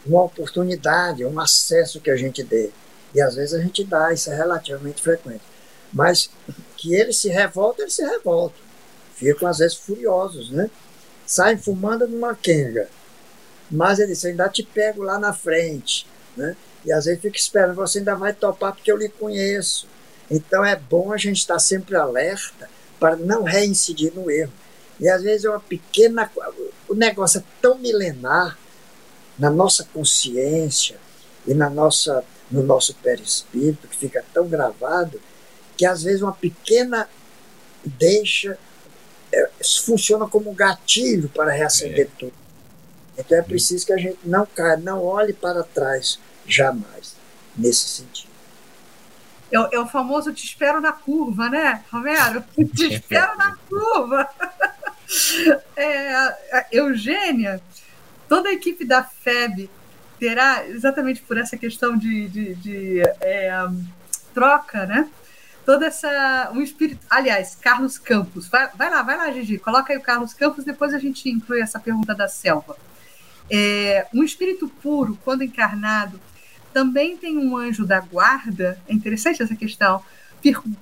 uma 0.05 0.23
oportunidade, 0.23 1.25
um 1.25 1.39
acesso 1.39 2.01
que 2.01 2.11
a 2.11 2.17
gente 2.17 2.43
dê. 2.43 2.71
E 3.13 3.21
às 3.21 3.35
vezes 3.35 3.53
a 3.53 3.61
gente 3.61 3.83
dá, 3.83 4.13
isso 4.13 4.31
é 4.31 4.35
relativamente 4.35 5.01
frequente. 5.01 5.43
Mas 5.91 6.29
que 6.77 6.95
ele 6.95 7.13
se 7.13 7.29
revolta, 7.29 7.81
ele 7.83 7.91
se 7.91 8.03
revolta. 8.03 8.55
Ficam 9.15 9.47
às 9.47 9.59
vezes 9.59 9.77
furiosos, 9.77 10.51
né? 10.51 10.69
Saem 11.25 11.57
fumando 11.57 12.07
numa 12.07 12.35
quenga. 12.35 12.89
Mas 13.69 13.99
ele 13.99 14.11
diz, 14.11 14.23
ainda 14.25 14.49
te 14.49 14.63
pego 14.63 15.01
lá 15.01 15.17
na 15.17 15.33
frente, 15.33 16.05
né? 16.35 16.55
E 16.85 16.91
às 16.91 17.05
vezes 17.05 17.21
fica 17.21 17.37
esperando, 17.37 17.75
você 17.75 17.99
ainda 17.99 18.15
vai 18.15 18.33
topar 18.33 18.73
porque 18.73 18.91
eu 18.91 18.97
lhe 18.97 19.09
conheço. 19.09 19.87
Então 20.29 20.63
é 20.65 20.75
bom 20.75 21.13
a 21.13 21.17
gente 21.17 21.37
estar 21.37 21.59
sempre 21.59 21.95
alerta 21.95 22.69
para 22.99 23.15
não 23.15 23.43
reincidir 23.43 24.13
no 24.13 24.29
erro. 24.29 24.51
E 24.99 25.07
às 25.09 25.23
vezes 25.23 25.45
é 25.45 25.49
uma 25.49 25.59
pequena. 25.59 26.29
O 26.87 26.93
negócio 26.93 27.39
é 27.39 27.43
tão 27.61 27.77
milenar 27.77 28.57
na 29.37 29.49
nossa 29.49 29.83
consciência 29.93 30.97
e 31.47 31.53
na 31.53 31.69
nossa, 31.69 32.23
no 32.51 32.63
nosso 32.63 32.93
perispírito, 32.95 33.87
que 33.87 33.95
fica 33.95 34.23
tão 34.33 34.47
gravado, 34.47 35.19
que 35.75 35.85
às 35.85 36.03
vezes 36.03 36.21
uma 36.21 36.33
pequena 36.33 37.09
deixa 37.83 38.57
é, 39.31 39.49
funciona 39.83 40.27
como 40.27 40.51
um 40.51 40.55
gatilho 40.55 41.27
para 41.29 41.51
reacender 41.51 42.07
é. 42.07 42.19
tudo. 42.19 42.42
Então 43.17 43.37
é 43.37 43.41
preciso 43.41 43.85
que 43.85 43.93
a 43.93 43.97
gente 43.97 44.19
não 44.23 44.45
caia, 44.45 44.77
não 44.77 45.03
olhe 45.03 45.33
para 45.33 45.63
trás 45.63 46.19
jamais, 46.47 47.15
nesse 47.55 47.87
sentido. 47.87 48.33
É, 49.51 49.75
é 49.75 49.79
o 49.79 49.87
famoso 49.87 50.33
te 50.33 50.43
espero 50.43 50.81
na 50.81 50.91
curva, 50.91 51.47
né, 51.49 51.83
Romero? 51.91 52.43
Te 52.75 52.93
espero 52.93 53.37
na 53.37 53.55
curva. 53.69 54.29
É, 55.75 56.65
Eugênia, 56.71 57.61
toda 58.27 58.49
a 58.49 58.53
equipe 58.53 58.83
da 58.83 59.03
FEB 59.03 59.69
terá, 60.17 60.65
exatamente 60.65 61.21
por 61.21 61.37
essa 61.37 61.55
questão 61.55 61.95
de, 61.95 62.27
de, 62.29 62.55
de 62.55 63.01
é, 63.21 63.51
troca, 64.33 64.87
né? 64.87 65.07
Toda 65.65 65.85
essa. 65.85 66.49
Um 66.53 66.61
espírito. 66.61 67.05
Aliás, 67.09 67.55
Carlos 67.55 67.97
Campos. 67.97 68.47
Vai, 68.47 68.69
vai 68.75 68.89
lá, 68.89 69.03
vai 69.03 69.17
lá, 69.17 69.31
Gigi. 69.31 69.59
Coloca 69.59 69.93
aí 69.93 69.99
o 69.99 70.01
Carlos 70.01 70.33
Campos, 70.33 70.63
depois 70.65 70.93
a 70.93 70.99
gente 70.99 71.29
inclui 71.29 71.61
essa 71.61 71.79
pergunta 71.79 72.15
da 72.15 72.27
selva. 72.27 72.75
É, 73.49 74.07
um 74.13 74.23
espírito 74.23 74.67
puro, 74.67 75.17
quando 75.23 75.43
encarnado, 75.43 76.19
também 76.73 77.15
tem 77.17 77.37
um 77.37 77.55
anjo 77.55 77.85
da 77.85 77.99
guarda? 77.99 78.79
É 78.87 78.93
interessante 78.93 79.43
essa 79.43 79.55
questão. 79.55 80.03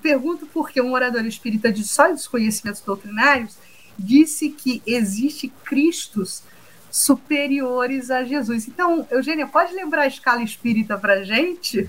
Pergunto 0.00 0.46
porque 0.46 0.80
um 0.80 0.92
orador 0.92 1.24
espírita 1.24 1.70
de 1.70 1.84
sólidos 1.84 2.26
conhecimentos 2.26 2.80
doutrinários 2.80 3.56
disse 3.98 4.50
que 4.50 4.82
existe 4.86 5.52
Cristos 5.64 6.42
superiores 6.90 8.10
a 8.10 8.22
Jesus. 8.22 8.68
Então, 8.68 9.06
Eugênia, 9.10 9.46
pode 9.46 9.72
lembrar 9.72 10.02
a 10.02 10.06
escala 10.06 10.42
espírita 10.42 10.98
para 10.98 11.24
gente? 11.24 11.78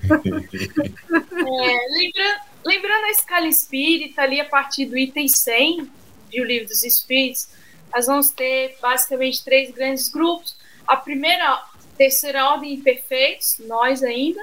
lembra, 1.90 2.40
lembrando 2.64 3.04
a 3.04 3.10
escala 3.10 3.46
espírita, 3.46 4.22
ali 4.22 4.40
a 4.40 4.48
partir 4.48 4.86
do 4.86 4.96
item 4.96 5.28
100 5.28 5.90
de 6.30 6.40
O 6.40 6.44
Livro 6.44 6.68
dos 6.68 6.82
Espíritos, 6.84 7.48
nós 7.94 8.06
vamos 8.06 8.30
ter 8.30 8.78
basicamente 8.80 9.44
três 9.44 9.70
grandes 9.72 10.08
grupos. 10.08 10.56
A 10.86 10.96
primeira, 10.96 11.62
terceira 11.96 12.50
ordem, 12.50 12.74
imperfeitos, 12.74 13.56
nós 13.60 14.02
ainda. 14.02 14.42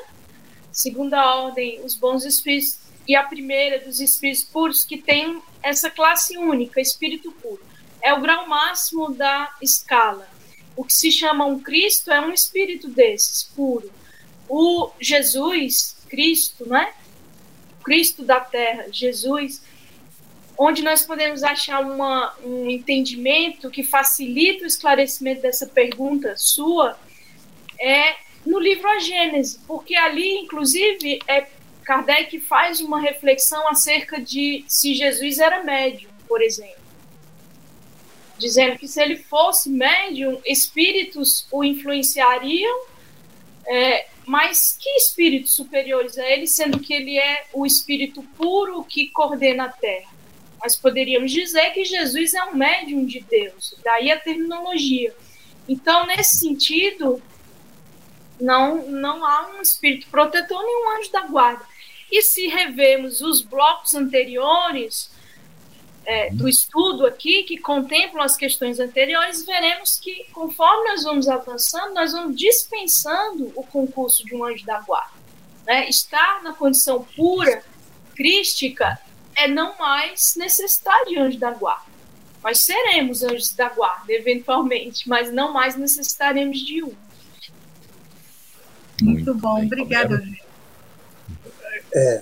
Segunda 0.71 1.35
ordem, 1.35 1.81
os 1.83 1.95
bons 1.95 2.25
espíritos. 2.25 2.79
E 3.07 3.15
a 3.15 3.23
primeira, 3.23 3.79
dos 3.79 3.99
espíritos 3.99 4.43
puros, 4.43 4.85
que 4.85 4.97
tem 4.97 5.41
essa 5.61 5.89
classe 5.89 6.37
única, 6.37 6.79
espírito 6.79 7.31
puro. 7.31 7.61
É 8.01 8.13
o 8.13 8.21
grau 8.21 8.47
máximo 8.47 9.11
da 9.11 9.55
escala 9.61 10.27
o 10.75 10.83
que 10.83 10.93
se 10.93 11.11
chama 11.11 11.45
um 11.45 11.59
Cristo 11.59 12.11
é 12.11 12.21
um 12.21 12.31
espírito 12.31 12.89
desses, 12.89 13.43
puro. 13.43 13.91
O 14.47 14.89
Jesus, 14.99 15.95
Cristo, 16.09 16.67
né? 16.67 16.93
Cristo 17.83 18.23
da 18.23 18.39
terra, 18.39 18.85
Jesus, 18.91 19.61
onde 20.63 20.83
nós 20.83 21.03
podemos 21.03 21.41
achar 21.41 21.81
uma, 21.81 22.35
um 22.43 22.69
entendimento 22.69 23.67
que 23.71 23.81
facilita 23.81 24.63
o 24.63 24.67
esclarecimento 24.67 25.41
dessa 25.41 25.65
pergunta 25.65 26.35
sua, 26.37 26.99
é 27.79 28.13
no 28.45 28.59
livro 28.59 28.87
A 28.87 28.99
Gênese, 28.99 29.59
porque 29.65 29.95
ali, 29.95 30.37
inclusive, 30.37 31.19
é, 31.27 31.47
Kardec 31.83 32.39
faz 32.41 32.79
uma 32.79 33.01
reflexão 33.01 33.67
acerca 33.69 34.21
de 34.21 34.63
se 34.67 34.93
Jesus 34.93 35.39
era 35.39 35.63
médium, 35.63 36.11
por 36.27 36.43
exemplo 36.43 36.79
dizendo 38.37 38.75
que 38.75 38.87
se 38.87 38.99
ele 38.99 39.17
fosse 39.17 39.69
médium, 39.69 40.41
espíritos 40.43 41.45
o 41.51 41.63
influenciariam, 41.63 42.85
é, 43.67 44.07
mas 44.25 44.75
que 44.81 44.89
espíritos 44.97 45.53
superiores 45.53 46.17
a 46.17 46.27
ele, 46.27 46.47
sendo 46.47 46.79
que 46.79 46.91
ele 46.91 47.19
é 47.19 47.45
o 47.53 47.67
espírito 47.67 48.23
puro 48.35 48.83
que 48.83 49.09
coordena 49.09 49.65
a 49.65 49.69
terra? 49.69 50.20
Nós 50.61 50.75
poderíamos 50.75 51.31
dizer 51.31 51.71
que 51.71 51.83
Jesus 51.83 52.33
é 52.33 52.43
um 52.43 52.55
médium 52.55 53.05
de 53.05 53.21
Deus, 53.21 53.75
daí 53.83 54.11
a 54.11 54.19
terminologia. 54.19 55.13
Então, 55.67 56.05
nesse 56.05 56.37
sentido, 56.37 57.21
não, 58.39 58.87
não 58.87 59.25
há 59.25 59.51
um 59.55 59.61
espírito 59.61 60.07
protetor 60.09 60.63
nem 60.63 60.85
um 60.85 60.99
anjo 60.99 61.11
da 61.11 61.21
guarda. 61.21 61.65
E 62.11 62.21
se 62.21 62.47
revemos 62.47 63.21
os 63.21 63.41
blocos 63.41 63.93
anteriores, 63.93 65.09
é, 66.05 66.29
do 66.31 66.47
estudo 66.47 67.05
aqui, 67.05 67.43
que 67.43 67.57
contemplam 67.57 68.23
as 68.23 68.35
questões 68.35 68.79
anteriores, 68.79 69.45
veremos 69.45 69.99
que, 69.99 70.25
conforme 70.33 70.89
nós 70.89 71.03
vamos 71.03 71.27
avançando, 71.27 71.93
nós 71.93 72.11
vamos 72.11 72.35
dispensando 72.35 73.51
o 73.55 73.63
concurso 73.63 74.25
de 74.25 74.35
um 74.35 74.43
anjo 74.43 74.65
da 74.65 74.79
guarda. 74.81 75.13
Né? 75.65 75.87
Estar 75.87 76.41
na 76.43 76.53
condição 76.53 77.03
pura, 77.15 77.63
crística, 78.15 78.99
é 79.35 79.47
não 79.47 79.77
mais 79.77 80.35
necessitar 80.35 81.05
de 81.05 81.17
anjo 81.17 81.39
da 81.39 81.51
guarda. 81.51 81.91
Nós 82.43 82.61
seremos 82.61 83.23
anjos 83.23 83.53
da 83.53 83.69
guarda, 83.69 84.11
eventualmente, 84.11 85.07
mas 85.07 85.31
não 85.31 85.53
mais 85.53 85.75
necessitaremos 85.75 86.59
de 86.59 86.83
um. 86.83 86.93
Muito, 89.01 89.25
Muito 89.25 89.33
bom, 89.35 89.63
obrigada. 89.63 90.23
É, 91.93 92.21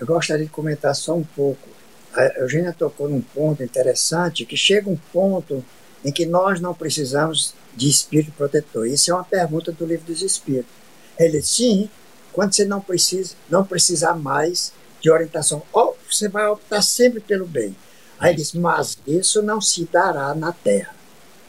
eu 0.00 0.06
gostaria 0.06 0.44
de 0.44 0.50
comentar 0.50 0.94
só 0.94 1.16
um 1.16 1.24
pouco 1.24 1.76
a 2.16 2.40
Eugênia 2.40 2.72
tocou 2.72 3.08
num 3.08 3.20
ponto 3.20 3.62
interessante, 3.62 4.46
que 4.46 4.56
chega 4.56 4.88
um 4.88 4.96
ponto 5.12 5.62
em 6.04 6.10
que 6.10 6.24
nós 6.24 6.60
não 6.60 6.72
precisamos 6.72 7.54
de 7.74 7.88
espírito 7.88 8.32
protetor. 8.32 8.86
Isso 8.86 9.10
é 9.10 9.14
uma 9.14 9.24
pergunta 9.24 9.70
do 9.70 9.84
livro 9.84 10.06
dos 10.06 10.22
Espíritos. 10.22 10.72
Ele 11.18 11.42
sim, 11.42 11.90
quando 12.32 12.54
você 12.54 12.64
não 12.64 12.80
precisa, 12.80 13.34
não 13.50 13.64
precisar 13.64 14.14
mais 14.14 14.72
de 15.00 15.10
orientação, 15.10 15.62
você 16.10 16.28
vai 16.28 16.46
optar 16.46 16.82
sempre 16.82 17.20
pelo 17.20 17.46
bem. 17.46 17.76
Aí 18.18 18.30
ele 18.30 18.38
diz, 18.38 18.52
mas 18.54 18.98
isso 19.06 19.42
não 19.42 19.60
se 19.60 19.84
dará 19.84 20.34
na 20.34 20.52
Terra. 20.52 20.94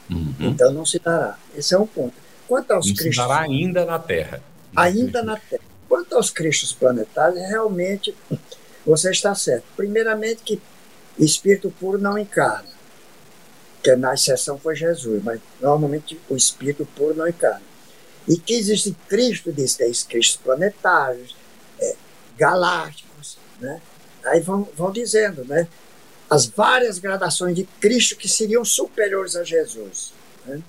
Uhum. 0.09 0.35
Então 0.39 0.71
não 0.71 0.85
se 0.85 0.99
dará. 0.99 1.37
Esse 1.55 1.73
é 1.73 1.77
um 1.77 1.87
ponto. 1.87 2.13
Quanto 2.47 2.71
aos 2.71 2.87
não 2.87 2.95
cristos, 2.95 3.23
se 3.23 3.29
dará 3.29 3.41
ainda 3.41 3.85
na 3.85 3.99
Terra. 3.99 4.41
Ainda 4.75 5.23
na 5.23 5.37
Terra. 5.37 5.63
Quanto 5.87 6.15
aos 6.15 6.29
cristos 6.29 6.73
planetários, 6.73 7.39
realmente 7.49 8.15
você 8.85 9.11
está 9.11 9.33
certo. 9.35 9.65
Primeiramente 9.75 10.41
que 10.43 10.61
espírito 11.17 11.73
puro 11.79 11.97
não 11.97 12.17
encarna. 12.17 12.69
Que 13.83 13.95
na 13.95 14.13
exceção 14.13 14.57
foi 14.57 14.75
Jesus, 14.75 15.23
mas 15.23 15.39
normalmente 15.61 16.19
o 16.29 16.35
espírito 16.35 16.85
puro 16.95 17.15
não 17.15 17.27
encarna. 17.27 17.61
E 18.27 18.37
que 18.37 18.53
existe 18.53 18.95
Cristo, 19.07 19.51
diz, 19.53 19.75
tem 19.75 19.91
Cristos 20.07 20.35
planetários, 20.37 21.35
é, 21.79 21.95
galácticos, 22.37 23.37
né? 23.59 23.81
Aí 24.30 24.39
vão, 24.39 24.67
vão 24.75 24.91
dizendo, 24.91 25.43
né? 25.45 25.67
As 26.30 26.45
várias 26.45 26.99
gradações 26.99 27.55
de 27.55 27.63
Cristo 27.80 28.15
que 28.15 28.28
seriam 28.28 28.65
superiores 28.65 29.36
a 29.36 29.43
Jesus. 29.43 30.11
Né? 30.45 30.61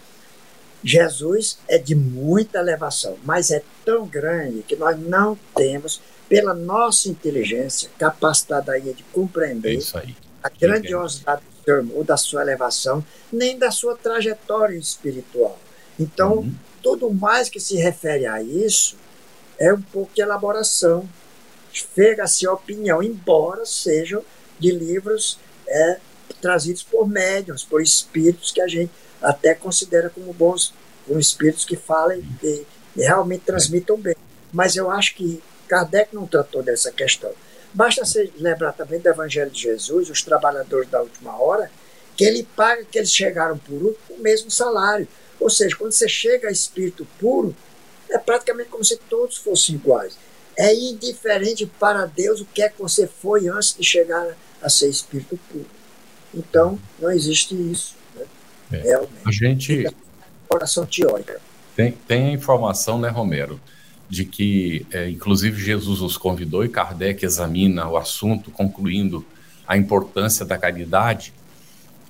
Jesus 0.84 1.58
é 1.66 1.78
de 1.78 1.94
muita 1.94 2.58
elevação, 2.58 3.18
mas 3.24 3.50
é 3.50 3.62
tão 3.84 4.06
grande 4.06 4.62
que 4.62 4.76
nós 4.76 4.98
não 4.98 5.36
temos 5.56 6.00
pela 6.28 6.54
nossa 6.54 7.08
inteligência, 7.08 7.90
capacidade 7.98 8.92
de 8.92 9.02
compreender 9.12 9.78
é 9.78 10.28
a 10.42 10.48
grandiosidade 10.48 11.42
do 11.42 11.64
Senhor 11.64 11.86
ou 11.94 12.04
da 12.04 12.16
sua 12.16 12.42
elevação, 12.42 13.04
nem 13.32 13.58
da 13.58 13.70
sua 13.70 13.96
trajetória 13.96 14.76
espiritual. 14.76 15.58
Então, 15.98 16.34
uhum. 16.34 16.54
tudo 16.82 17.10
mais 17.10 17.48
que 17.48 17.58
se 17.58 17.76
refere 17.76 18.26
a 18.26 18.42
isso 18.42 18.96
é 19.58 19.72
um 19.72 19.80
pouco 19.80 20.14
de 20.14 20.22
elaboração, 20.22 21.08
chega-se 21.94 22.46
a 22.46 22.52
opinião, 22.52 23.02
embora 23.02 23.64
sejam 23.64 24.24
de 24.58 24.70
livros 24.70 25.38
é, 25.66 25.98
trazidos 26.40 26.82
por 26.82 27.08
médiums, 27.08 27.64
por 27.64 27.82
espíritos 27.82 28.50
que 28.50 28.60
a 28.60 28.68
gente 28.68 28.90
até 29.20 29.54
considera 29.54 30.10
como 30.10 30.32
bons, 30.32 30.72
como 31.06 31.18
espíritos 31.18 31.64
que 31.64 31.76
falem 31.76 32.24
e, 32.42 32.66
e 32.96 33.02
realmente 33.02 33.44
transmitam 33.44 33.96
bem. 33.96 34.16
Mas 34.52 34.76
eu 34.76 34.90
acho 34.90 35.14
que 35.14 35.42
Kardec 35.68 36.14
não 36.14 36.26
tratou 36.26 36.62
dessa 36.62 36.90
questão. 36.90 37.30
Basta 37.72 38.04
se 38.04 38.32
lembrar 38.36 38.72
também 38.72 38.98
do 38.98 39.08
Evangelho 39.08 39.50
de 39.50 39.62
Jesus, 39.62 40.08
os 40.08 40.22
trabalhadores 40.22 40.88
da 40.88 41.02
última 41.02 41.40
hora, 41.40 41.70
que 42.16 42.24
ele 42.24 42.42
paga 42.56 42.84
que 42.84 42.98
eles 42.98 43.12
chegaram 43.12 43.58
por 43.58 43.94
o 44.10 44.18
mesmo 44.18 44.50
salário. 44.50 45.06
Ou 45.38 45.50
seja, 45.50 45.76
quando 45.76 45.92
você 45.92 46.08
chega 46.08 46.48
a 46.48 46.52
espírito 46.52 47.06
puro, 47.20 47.54
é 48.10 48.18
praticamente 48.18 48.70
como 48.70 48.84
se 48.84 48.96
todos 48.96 49.36
fossem 49.36 49.74
iguais. 49.74 50.16
É 50.58 50.74
indiferente 50.74 51.66
para 51.78 52.04
Deus 52.06 52.40
o 52.40 52.44
que 52.44 52.62
é 52.62 52.68
que 52.68 52.80
você 52.80 53.06
foi 53.06 53.48
antes 53.48 53.76
de 53.78 53.84
chegar 53.84 54.36
a 54.60 54.68
ser 54.68 54.88
espírito 54.88 55.38
puro. 55.50 55.66
Então, 56.34 56.78
não 56.98 57.10
existe 57.10 57.54
isso. 57.54 57.94
Né? 58.14 58.26
É. 58.72 58.76
Realmente. 58.78 59.22
A 59.24 59.30
gente. 59.30 59.96
Oração 60.50 60.84
teórica. 60.84 61.40
Tem, 61.76 61.92
tem 61.92 62.28
a 62.28 62.32
informação, 62.32 62.98
né, 62.98 63.08
Romero, 63.08 63.60
de 64.08 64.24
que, 64.24 64.84
é, 64.90 65.08
inclusive, 65.08 65.62
Jesus 65.62 66.00
os 66.00 66.16
convidou 66.16 66.64
e 66.64 66.68
Kardec 66.68 67.24
examina 67.24 67.88
o 67.88 67.96
assunto, 67.96 68.50
concluindo 68.50 69.24
a 69.66 69.76
importância 69.76 70.44
da 70.44 70.58
caridade 70.58 71.32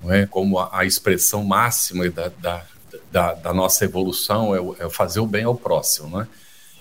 é, 0.06 0.26
como 0.26 0.58
a, 0.58 0.70
a 0.72 0.84
expressão 0.84 1.42
máxima 1.42 2.08
da, 2.10 2.28
da, 2.28 2.64
da, 3.10 3.34
da, 3.34 3.54
nossa 3.54 3.84
evolução 3.84 4.54
é, 4.54 4.84
é 4.86 4.88
fazer 4.88 5.20
o 5.20 5.26
bem 5.26 5.44
ao 5.44 5.54
próximo. 5.54 6.20
É? 6.20 6.26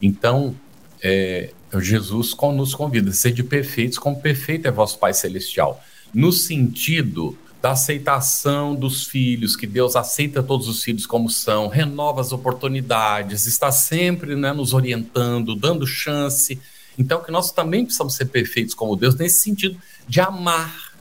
Então, 0.02 0.56
é, 1.02 1.52
Jesus 1.80 2.36
nos 2.54 2.74
convida 2.74 3.10
a 3.10 3.14
ser 3.14 3.32
de 3.32 3.44
perfeitos, 3.44 3.98
como 3.98 4.22
perfeito 4.22 4.68
é 4.68 4.72
vosso 4.72 4.98
Pai 4.98 5.14
Celestial, 5.14 5.84
no 6.14 6.32
sentido 6.32 7.38
da 7.62 7.72
aceitação 7.72 8.76
dos 8.76 9.06
filhos, 9.06 9.56
que 9.56 9.66
Deus 9.66 9.96
aceita 9.96 10.44
todos 10.44 10.68
os 10.68 10.84
filhos 10.84 11.06
como 11.06 11.30
são, 11.30 11.68
renova 11.68 12.22
as 12.22 12.32
oportunidades, 12.32 13.46
está 13.46 13.72
sempre 13.72 14.36
né, 14.36 14.54
nos 14.54 14.74
orientando, 14.74 15.56
dando 15.56 15.86
chance. 15.86 16.60
Então, 16.98 17.22
que 17.22 17.32
nós 17.32 17.52
também 17.52 17.84
precisamos 17.84 18.16
ser 18.16 18.26
perfeitos 18.26 18.74
como 18.74 18.96
Deus, 18.96 19.16
nesse 19.16 19.42
sentido 19.42 19.80
de 20.08 20.22
amar. 20.22 20.94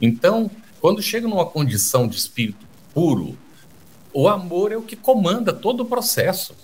Então, 0.00 0.50
quando 0.80 1.02
chega 1.02 1.28
numa 1.28 1.46
condição 1.46 2.08
de 2.08 2.16
espírito 2.16 2.66
puro, 2.94 3.36
o 4.12 4.28
amor 4.28 4.72
é 4.72 4.76
o 4.76 4.82
que 4.82 4.96
comanda 4.96 5.52
todo 5.52 5.80
o 5.80 5.86
processo. 5.86 6.54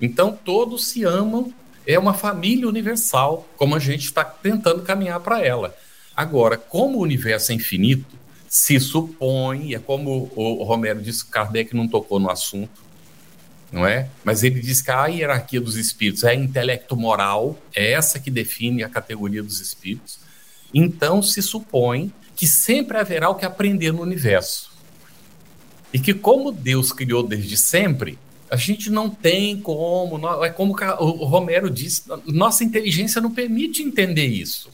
Então, 0.00 0.38
todos 0.44 0.88
se 0.88 1.04
amam 1.04 1.52
é 1.86 1.98
uma 1.98 2.14
família 2.14 2.68
universal, 2.68 3.48
como 3.56 3.76
a 3.76 3.78
gente 3.78 4.06
está 4.06 4.24
tentando 4.24 4.82
caminhar 4.82 5.20
para 5.20 5.44
ela. 5.44 5.76
Agora, 6.16 6.56
como 6.56 6.98
o 6.98 7.02
universo 7.02 7.52
é 7.52 7.54
infinito, 7.54 8.16
se 8.48 8.80
supõe, 8.80 9.74
é 9.74 9.78
como 9.78 10.30
o 10.34 10.64
Romero 10.64 11.00
disse, 11.00 11.26
Kardec 11.26 11.74
não 11.76 11.86
tocou 11.86 12.18
no 12.18 12.30
assunto, 12.30 12.86
não 13.70 13.86
é? 13.86 14.08
Mas 14.24 14.42
ele 14.42 14.60
diz 14.60 14.80
que 14.80 14.90
a 14.90 15.06
hierarquia 15.06 15.60
dos 15.60 15.76
espíritos 15.76 16.24
é 16.24 16.34
intelecto 16.34 16.96
moral, 16.96 17.60
é 17.74 17.92
essa 17.92 18.18
que 18.18 18.30
define 18.30 18.82
a 18.82 18.88
categoria 18.88 19.42
dos 19.42 19.60
espíritos. 19.60 20.18
Então 20.72 21.22
se 21.22 21.42
supõe 21.42 22.12
que 22.34 22.46
sempre 22.46 22.98
haverá 22.98 23.28
o 23.28 23.34
que 23.34 23.44
aprender 23.44 23.92
no 23.92 24.02
universo. 24.02 24.70
E 25.92 25.98
que 25.98 26.14
como 26.14 26.52
Deus 26.52 26.92
criou 26.92 27.22
desde 27.22 27.56
sempre, 27.56 28.18
a 28.50 28.56
gente 28.56 28.90
não 28.90 29.10
tem 29.10 29.60
como, 29.60 30.44
é 30.44 30.50
como 30.50 30.76
o 31.00 31.24
Romero 31.24 31.68
disse, 31.68 32.04
nossa 32.26 32.62
inteligência 32.62 33.20
não 33.20 33.32
permite 33.32 33.82
entender 33.82 34.26
isso. 34.26 34.70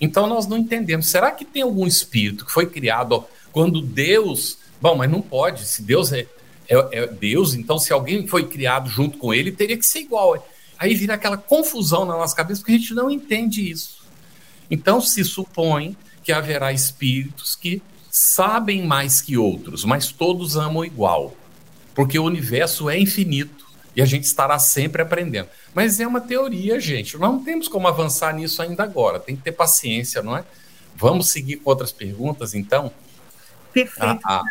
Então 0.00 0.28
nós 0.28 0.46
não 0.46 0.58
entendemos. 0.58 1.08
Será 1.08 1.30
que 1.30 1.44
tem 1.44 1.62
algum 1.62 1.86
espírito 1.86 2.44
que 2.44 2.52
foi 2.52 2.66
criado 2.66 3.24
quando 3.52 3.80
Deus. 3.80 4.58
Bom, 4.80 4.96
mas 4.96 5.10
não 5.10 5.22
pode. 5.22 5.64
Se 5.64 5.82
Deus 5.82 6.12
é, 6.12 6.26
é, 6.68 6.76
é 6.92 7.06
Deus, 7.06 7.54
então 7.54 7.78
se 7.78 7.92
alguém 7.92 8.26
foi 8.26 8.46
criado 8.46 8.90
junto 8.90 9.18
com 9.18 9.32
ele, 9.32 9.52
teria 9.52 9.76
que 9.76 9.86
ser 9.86 10.00
igual. 10.00 10.46
Aí 10.78 10.94
vira 10.94 11.14
aquela 11.14 11.36
confusão 11.36 12.04
na 12.04 12.14
nossa 12.14 12.34
cabeça, 12.34 12.60
porque 12.60 12.72
a 12.72 12.78
gente 12.78 12.94
não 12.94 13.10
entende 13.10 13.70
isso. 13.70 14.04
Então 14.70 15.00
se 15.00 15.24
supõe 15.24 15.96
que 16.22 16.32
haverá 16.32 16.72
espíritos 16.72 17.54
que 17.54 17.82
sabem 18.10 18.86
mais 18.86 19.20
que 19.20 19.36
outros, 19.36 19.84
mas 19.84 20.10
todos 20.12 20.56
amam 20.56 20.84
igual 20.84 21.34
porque 21.94 22.18
o 22.18 22.24
universo 22.24 22.90
é 22.90 22.98
infinito 22.98 23.64
e 23.94 24.02
a 24.02 24.04
gente 24.04 24.24
estará 24.24 24.58
sempre 24.58 25.02
aprendendo. 25.02 25.48
Mas 25.72 26.00
é 26.00 26.06
uma 26.06 26.20
teoria, 26.20 26.80
gente. 26.80 27.16
Não 27.16 27.42
temos 27.42 27.68
como 27.68 27.86
avançar 27.86 28.34
nisso 28.34 28.60
ainda 28.60 28.82
agora. 28.82 29.20
Tem 29.20 29.36
que 29.36 29.42
ter 29.42 29.52
paciência, 29.52 30.22
não 30.22 30.36
é? 30.36 30.44
Vamos 30.96 31.28
seguir 31.28 31.56
com 31.56 31.70
outras 31.70 31.92
perguntas, 31.92 32.54
então? 32.54 32.92
Perfeito. 33.72 34.20
A, 34.24 34.40
a, 34.40 34.44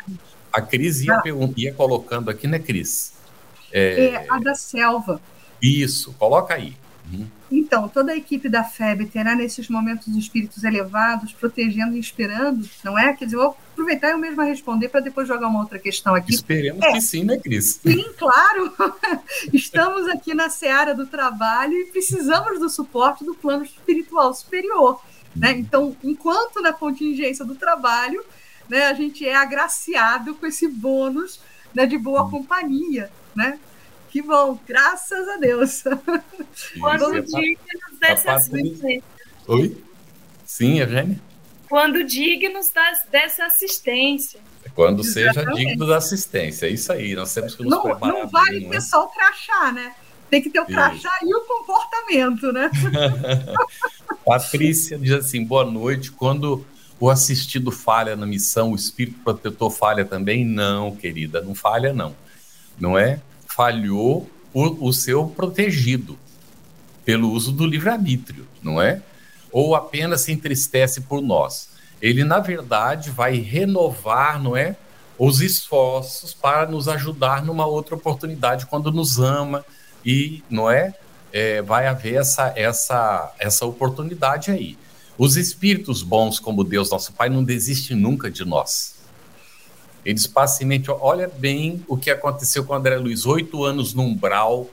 a 0.53 0.61
Cris 0.61 1.01
ia, 1.01 1.15
ah. 1.15 1.23
ia, 1.55 1.73
colocando 1.73 2.29
aqui, 2.29 2.47
né, 2.47 2.59
Cris? 2.59 3.13
É, 3.71 4.05
é, 4.05 4.25
a 4.29 4.39
da 4.39 4.55
selva. 4.55 5.21
Isso, 5.61 6.13
coloca 6.13 6.53
aí. 6.53 6.77
Uhum. 7.11 7.27
Então, 7.51 7.87
toda 7.87 8.11
a 8.11 8.17
equipe 8.17 8.49
da 8.49 8.63
FEB 8.63 9.05
terá 9.05 9.35
nesses 9.35 9.67
momentos 9.69 10.07
espíritos 10.15 10.63
elevados, 10.63 11.33
protegendo 11.33 11.95
e 11.95 11.99
esperando, 11.99 12.67
não 12.83 12.97
é? 12.97 13.13
Quer 13.13 13.25
dizer, 13.25 13.37
vou 13.37 13.55
aproveitar 13.71 14.09
eu 14.09 14.17
mesma 14.17 14.43
responder 14.43 14.89
para 14.89 15.01
depois 15.01 15.27
jogar 15.27 15.47
uma 15.47 15.59
outra 15.59 15.77
questão 15.77 16.15
aqui. 16.15 16.33
Esperemos 16.33 16.83
é, 16.83 16.93
que 16.93 17.01
sim, 17.01 17.23
né, 17.23 17.37
Cris? 17.37 17.79
Sim, 17.83 18.05
claro. 18.17 18.73
Estamos 19.53 20.07
aqui 20.07 20.33
na 20.33 20.49
seara 20.49 20.95
do 20.95 21.05
trabalho 21.05 21.73
e 21.73 21.85
precisamos 21.85 22.59
do 22.59 22.69
suporte 22.69 23.23
do 23.23 23.35
plano 23.35 23.63
espiritual 23.63 24.33
superior. 24.33 24.99
Né? 25.35 25.51
Então, 25.51 25.95
enquanto 26.03 26.61
na 26.61 26.73
contingência 26.73 27.43
do 27.43 27.55
trabalho, 27.55 28.23
né, 28.69 28.87
a 28.87 28.93
gente 28.93 29.27
é 29.27 29.35
agraciado 29.35 30.35
com 30.35 30.45
esse 30.45 30.67
bônus 30.67 31.39
né, 31.73 31.85
de 31.85 31.97
boa 31.97 32.29
companhia, 32.29 33.11
né? 33.35 33.59
Que 34.13 34.21
bom, 34.21 34.59
graças 34.67 35.27
a 35.27 35.37
Deus. 35.37 35.83
Quando 36.79 37.17
é 37.17 37.21
dignos 37.21 37.99
dessa 37.99 38.33
assistência. 38.33 39.03
Oi? 39.47 39.83
Sim, 40.45 40.81
Eugênia? 40.81 41.19
Quando 41.67 42.03
dignos 42.03 42.71
dessa 43.09 43.45
assistência. 43.45 44.39
Quando 44.75 45.01
Exatamente. 45.01 45.33
seja 45.33 45.51
digno 45.55 45.87
da 45.87 45.97
assistência, 45.97 46.67
é 46.67 46.69
isso 46.69 46.93
aí, 46.93 47.15
nós 47.15 47.33
temos 47.33 47.55
que 47.55 47.63
nos 47.63 47.71
não, 47.71 47.81
preparar. 47.81 48.13
Não 48.13 48.27
vale 48.27 48.59
bem, 48.59 48.69
ter 48.69 48.75
né? 48.75 48.81
só 48.81 49.03
o 49.03 49.07
crachá, 49.07 49.71
né? 49.71 49.95
Tem 50.29 50.43
que 50.43 50.51
ter 50.51 50.59
o 50.59 50.65
crachá 50.67 51.17
e 51.23 51.35
o 51.35 51.41
comportamento, 51.41 52.53
né? 52.53 52.69
Patrícia 54.23 54.95
diz 54.99 55.13
assim: 55.13 55.43
boa 55.43 55.65
noite. 55.65 56.11
Quando 56.11 56.63
o 56.99 57.09
assistido 57.09 57.71
falha 57.71 58.15
na 58.15 58.27
missão, 58.27 58.73
o 58.73 58.75
espírito 58.75 59.17
protetor 59.23 59.71
falha 59.71 60.05
também? 60.05 60.45
Não, 60.45 60.95
querida, 60.95 61.41
não 61.41 61.55
falha, 61.55 61.91
não. 61.91 62.15
Não 62.79 62.95
é? 62.95 63.19
Falhou 63.55 64.29
o, 64.53 64.87
o 64.87 64.93
seu 64.93 65.27
protegido 65.27 66.17
pelo 67.05 67.31
uso 67.31 67.51
do 67.51 67.65
livre-arbítrio, 67.65 68.47
não 68.61 68.81
é? 68.81 69.01
Ou 69.51 69.75
apenas 69.75 70.21
se 70.21 70.31
entristece 70.31 71.01
por 71.01 71.21
nós. 71.21 71.69
Ele, 72.01 72.23
na 72.23 72.39
verdade, 72.39 73.09
vai 73.09 73.37
renovar, 73.37 74.41
não 74.41 74.57
é? 74.57 74.75
Os 75.17 75.41
esforços 75.41 76.33
para 76.33 76.65
nos 76.65 76.87
ajudar 76.87 77.43
numa 77.43 77.65
outra 77.65 77.95
oportunidade 77.95 78.65
quando 78.65 78.91
nos 78.91 79.19
ama 79.19 79.63
e, 80.05 80.43
não 80.49 80.69
é? 80.69 80.93
é 81.31 81.61
vai 81.61 81.87
haver 81.87 82.15
essa, 82.15 82.51
essa, 82.55 83.33
essa 83.39 83.65
oportunidade 83.65 84.49
aí. 84.51 84.77
Os 85.17 85.37
espíritos 85.37 86.01
bons, 86.01 86.39
como 86.39 86.63
Deus, 86.63 86.89
nosso 86.89 87.13
Pai, 87.13 87.29
não 87.29 87.43
desistem 87.43 87.95
nunca 87.95 88.31
de 88.31 88.43
nós. 88.43 88.95
Eles 90.05 90.27
paciente, 90.27 90.91
olha 90.91 91.27
bem 91.27 91.83
o 91.87 91.95
que 91.95 92.09
aconteceu 92.09 92.65
com 92.65 92.73
André 92.73 92.97
Luiz, 92.97 93.25
oito 93.25 93.63
anos 93.63 93.93
no 93.93 94.03
umbral. 94.03 94.69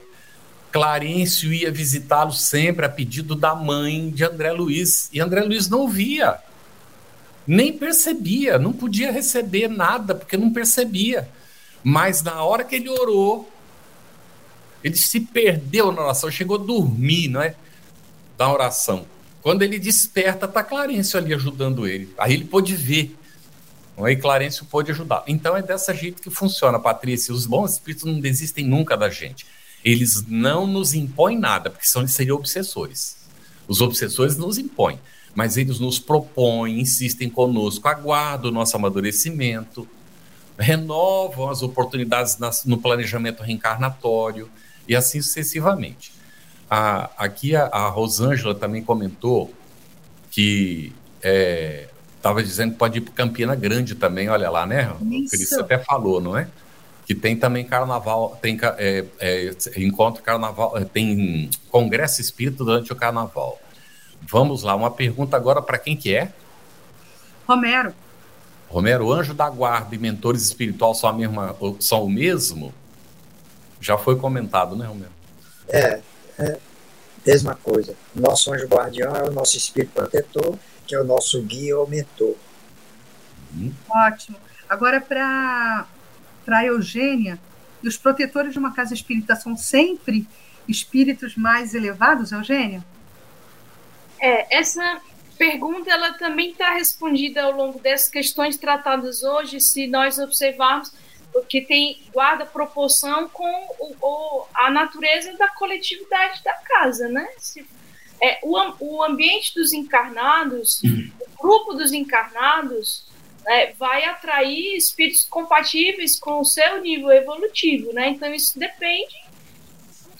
Clarencio 0.71 1.53
ia 1.53 1.71
visitá-lo 1.71 2.31
sempre 2.31 2.85
a 2.85 2.89
pedido 2.89 3.35
da 3.35 3.55
mãe 3.55 4.09
de 4.09 4.23
André 4.23 4.51
Luiz, 4.51 5.09
e 5.11 5.19
André 5.19 5.41
Luiz 5.41 5.69
não 5.69 5.87
via, 5.87 6.39
nem 7.45 7.73
percebia, 7.73 8.57
não 8.57 8.71
podia 8.71 9.11
receber 9.11 9.67
nada, 9.67 10.15
porque 10.15 10.37
não 10.37 10.53
percebia. 10.53 11.27
Mas 11.83 12.21
na 12.21 12.43
hora 12.43 12.63
que 12.63 12.75
ele 12.75 12.89
orou, 12.89 13.51
ele 14.83 14.95
se 14.95 15.19
perdeu 15.19 15.91
na 15.91 16.03
oração, 16.03 16.31
chegou 16.31 16.57
a 16.57 16.63
dormir, 16.63 17.27
não 17.27 17.41
é? 17.41 17.55
Da 18.37 18.51
oração. 18.51 19.05
Quando 19.41 19.63
ele 19.63 19.79
desperta, 19.79 20.47
tá 20.47 20.63
Clarencio 20.63 21.19
ali 21.19 21.33
ajudando 21.33 21.87
ele. 21.87 22.13
Aí 22.17 22.33
ele 22.33 22.45
pôde 22.45 22.75
ver 22.75 23.15
e 23.97 24.15
Clarencio 24.15 24.65
pôde 24.65 24.91
ajudar. 24.91 25.23
Então 25.27 25.55
é 25.55 25.61
dessa 25.61 25.93
jeito 25.93 26.21
que 26.21 26.29
funciona, 26.29 26.79
Patrícia. 26.79 27.33
Os 27.33 27.45
bons 27.45 27.73
espíritos 27.73 28.05
não 28.05 28.19
desistem 28.19 28.65
nunca 28.65 28.97
da 28.97 29.09
gente. 29.09 29.45
Eles 29.83 30.25
não 30.27 30.65
nos 30.65 30.93
impõem 30.93 31.37
nada, 31.37 31.69
porque 31.69 31.85
são, 31.85 32.07
seriam 32.07 32.37
obsessores. 32.37 33.17
Os 33.67 33.81
obsessores 33.81 34.37
nos 34.37 34.57
impõem, 34.57 34.99
mas 35.35 35.57
eles 35.57 35.79
nos 35.79 35.99
propõem, 35.99 36.79
insistem 36.79 37.29
conosco, 37.29 37.87
aguardam 37.87 38.49
o 38.49 38.53
nosso 38.53 38.75
amadurecimento, 38.75 39.87
renovam 40.57 41.49
as 41.49 41.61
oportunidades 41.61 42.37
nas, 42.37 42.65
no 42.65 42.77
planejamento 42.77 43.43
reencarnatório 43.43 44.49
e 44.87 44.95
assim 44.95 45.21
sucessivamente. 45.21 46.11
A, 46.69 47.09
aqui 47.17 47.55
a, 47.55 47.65
a 47.65 47.89
Rosângela 47.89 48.55
também 48.55 48.83
comentou 48.83 49.53
que 50.29 50.93
é, 51.21 51.80
Estava 52.21 52.43
dizendo 52.43 52.73
que 52.73 52.77
pode 52.77 52.99
ir 52.99 53.01
para 53.01 53.13
Campina 53.15 53.55
Grande 53.55 53.95
também, 53.95 54.29
olha 54.29 54.47
lá, 54.47 54.63
né? 54.63 54.95
Isso. 55.01 55.25
O 55.25 55.29
Cris 55.31 55.53
até 55.53 55.79
falou, 55.79 56.21
não 56.21 56.37
é? 56.37 56.47
Que 57.03 57.15
tem 57.15 57.35
também 57.35 57.65
carnaval, 57.65 58.37
tem 58.39 58.59
é, 58.77 59.05
é, 59.19 59.55
encontro 59.77 60.21
carnaval, 60.21 60.77
é, 60.77 60.85
tem 60.85 61.49
congresso 61.71 62.21
espírita 62.21 62.63
durante 62.63 62.93
o 62.93 62.95
carnaval. 62.95 63.59
Vamos 64.21 64.61
lá, 64.61 64.75
uma 64.75 64.91
pergunta 64.91 65.35
agora 65.35 65.63
para 65.63 65.79
quem 65.79 65.97
que 65.97 66.13
é? 66.13 66.31
Romero. 67.47 67.91
Romero, 68.69 69.11
anjo 69.11 69.33
da 69.33 69.49
guarda 69.49 69.95
e 69.95 69.97
mentores 69.97 70.43
espirituais 70.43 70.99
são, 70.99 71.09
a 71.09 71.13
mesma, 71.13 71.55
são 71.79 72.03
o 72.03 72.09
mesmo? 72.09 72.71
Já 73.79 73.97
foi 73.97 74.15
comentado, 74.15 74.75
né, 74.75 74.85
Romero? 74.85 75.11
É, 75.69 75.99
é 76.37 76.59
mesma 77.25 77.55
coisa. 77.55 77.95
Nosso 78.13 78.53
anjo 78.53 78.67
guardião 78.67 79.15
é 79.15 79.23
o 79.23 79.31
nosso 79.31 79.57
espírito 79.57 79.93
protetor, 79.93 80.55
que 80.91 80.95
é 80.95 80.99
o 80.99 81.05
nosso 81.05 81.41
guia 81.43 81.77
ou 81.77 81.87
mentor. 81.87 82.35
Uhum. 83.55 83.73
Ótimo. 83.89 84.37
Agora, 84.67 84.99
para 84.99 85.87
a 86.47 86.65
Eugênia, 86.65 87.39
os 87.81 87.95
protetores 87.95 88.51
de 88.51 88.59
uma 88.59 88.73
casa 88.73 88.93
espírita 88.93 89.33
são 89.37 89.55
sempre 89.55 90.27
espíritos 90.67 91.37
mais 91.37 91.73
elevados, 91.73 92.33
Eugênia? 92.33 92.83
É, 94.19 94.57
essa 94.59 95.01
pergunta 95.37 95.89
ela 95.89 96.11
também 96.15 96.51
está 96.51 96.71
respondida 96.71 97.41
ao 97.41 97.53
longo 97.53 97.79
dessas 97.79 98.09
questões 98.09 98.57
tratadas 98.57 99.23
hoje, 99.23 99.61
se 99.61 99.87
nós 99.87 100.19
observarmos 100.19 100.91
que 101.47 101.61
tem 101.61 102.03
guarda 102.11 102.45
proporção 102.45 103.29
com 103.29 103.49
o, 103.79 103.95
o, 104.01 104.45
a 104.53 104.69
natureza 104.69 105.31
da 105.37 105.47
coletividade 105.47 106.43
da 106.43 106.53
casa, 106.53 107.07
né? 107.07 107.29
Se, 107.37 107.65
é, 108.21 108.39
o, 108.43 108.55
o 108.79 109.03
ambiente 109.03 109.53
dos 109.55 109.73
encarnados, 109.73 110.81
o 110.83 111.41
grupo 111.41 111.73
dos 111.73 111.91
encarnados, 111.91 113.03
né, 113.43 113.73
vai 113.73 114.05
atrair 114.05 114.75
espíritos 114.75 115.25
compatíveis 115.25 116.19
com 116.19 116.39
o 116.39 116.45
seu 116.45 116.79
nível 116.81 117.11
evolutivo, 117.11 117.91
né? 117.91 118.09
Então 118.09 118.31
isso 118.31 118.59
depende 118.59 119.15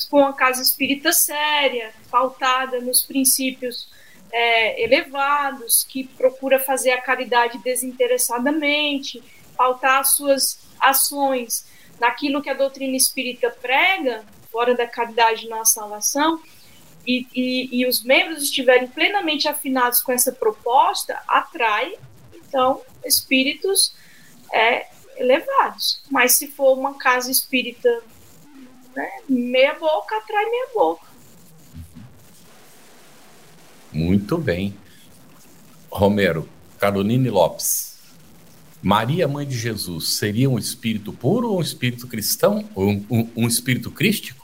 com 0.09 0.17
uma 0.17 0.33
casa 0.33 0.63
espírita 0.63 1.13
séria, 1.13 1.93
pautada 2.09 2.81
nos 2.81 3.03
princípios 3.03 3.87
é, 4.31 4.83
elevados, 4.83 5.83
que 5.87 6.05
procura 6.05 6.57
fazer 6.59 6.91
a 6.91 7.01
caridade 7.01 7.59
desinteressadamente, 7.59 9.21
pautar 9.55 9.99
as 9.99 10.15
suas 10.15 10.59
ações 10.79 11.65
naquilo 11.99 12.41
que 12.41 12.49
a 12.49 12.55
doutrina 12.55 12.97
espírita 12.97 13.51
prega, 13.61 14.25
fora 14.51 14.73
da 14.73 14.87
caridade 14.87 15.47
na 15.47 15.63
salvação, 15.63 16.41
e, 17.05 17.27
e, 17.33 17.81
e, 17.81 17.87
os 17.87 18.03
membros 18.03 18.43
estiverem 18.43 18.87
plenamente 18.87 19.47
afinados 19.47 20.01
com 20.01 20.11
essa 20.11 20.31
proposta, 20.31 21.19
atrai, 21.27 21.95
então, 22.35 22.81
espíritos 23.03 23.93
é, 24.53 24.87
elevados. 25.17 26.01
Mas 26.09 26.33
se 26.33 26.47
for 26.47 26.77
uma 26.77 26.97
casa 26.97 27.31
espírita 27.31 27.89
né, 28.95 29.09
meia 29.27 29.73
boca, 29.73 30.17
atrai 30.17 30.45
meia 30.45 30.67
boca. 30.73 31.05
Muito 33.91 34.37
bem. 34.37 34.75
Romero, 35.89 36.47
Caroline 36.79 37.29
Lopes. 37.29 37.99
Maria, 38.81 39.27
mãe 39.27 39.45
de 39.45 39.55
Jesus, 39.55 40.13
seria 40.13 40.49
um 40.49 40.57
espírito 40.57 41.13
puro 41.13 41.51
ou 41.51 41.59
um 41.59 41.61
espírito 41.61 42.07
cristão? 42.07 42.67
Ou 42.73 42.89
um, 42.89 43.05
um, 43.09 43.29
um 43.35 43.47
espírito 43.47 43.91
crístico? 43.91 44.40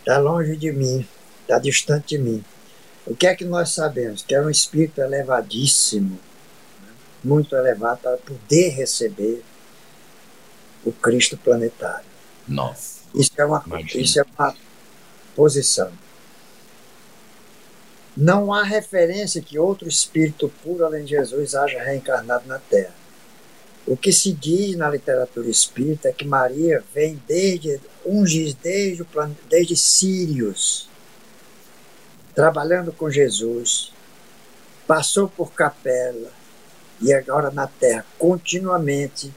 Está 0.00 0.14
é, 0.14 0.18
longe 0.18 0.56
de 0.56 0.70
mim, 0.72 1.08
está 1.42 1.58
distante 1.58 2.16
de 2.16 2.18
mim. 2.18 2.44
O 3.06 3.16
que 3.16 3.26
é 3.26 3.34
que 3.34 3.44
nós 3.44 3.70
sabemos? 3.70 4.22
Que 4.22 4.34
é 4.34 4.40
um 4.40 4.50
espírito 4.50 5.00
elevadíssimo, 5.00 6.18
né? 6.80 6.92
muito 7.24 7.56
elevado 7.56 8.00
para 8.00 8.16
poder 8.18 8.70
receber 8.70 9.42
o 10.84 10.92
Cristo 10.92 11.36
planetário. 11.36 12.04
Nossa. 12.46 13.00
Isso 13.14 13.32
é 13.38 13.44
uma, 13.44 13.64
isso 13.94 14.20
é 14.20 14.24
uma 14.36 14.54
posição. 15.34 15.92
Não 18.16 18.52
há 18.52 18.62
referência 18.62 19.40
que 19.40 19.58
outro 19.58 19.88
espírito 19.88 20.52
puro 20.62 20.84
além 20.84 21.04
de 21.04 21.12
Jesus 21.12 21.54
haja 21.54 21.82
reencarnado 21.82 22.46
na 22.46 22.58
Terra. 22.58 23.01
O 23.86 23.96
que 23.96 24.12
se 24.12 24.32
diz 24.32 24.76
na 24.76 24.88
literatura 24.88 25.48
espírita 25.48 26.08
é 26.08 26.12
que 26.12 26.24
Maria 26.24 26.82
vem 26.94 27.20
desde 27.26 27.80
unge 28.04 28.56
desde, 28.62 29.04
desde 29.48 29.76
Sírios, 29.76 30.88
trabalhando 32.34 32.92
com 32.92 33.10
Jesus, 33.10 33.92
passou 34.86 35.28
por 35.28 35.52
capela 35.52 36.30
e 37.00 37.12
agora 37.12 37.50
na 37.50 37.66
Terra, 37.66 38.06
continuamente 38.18 39.32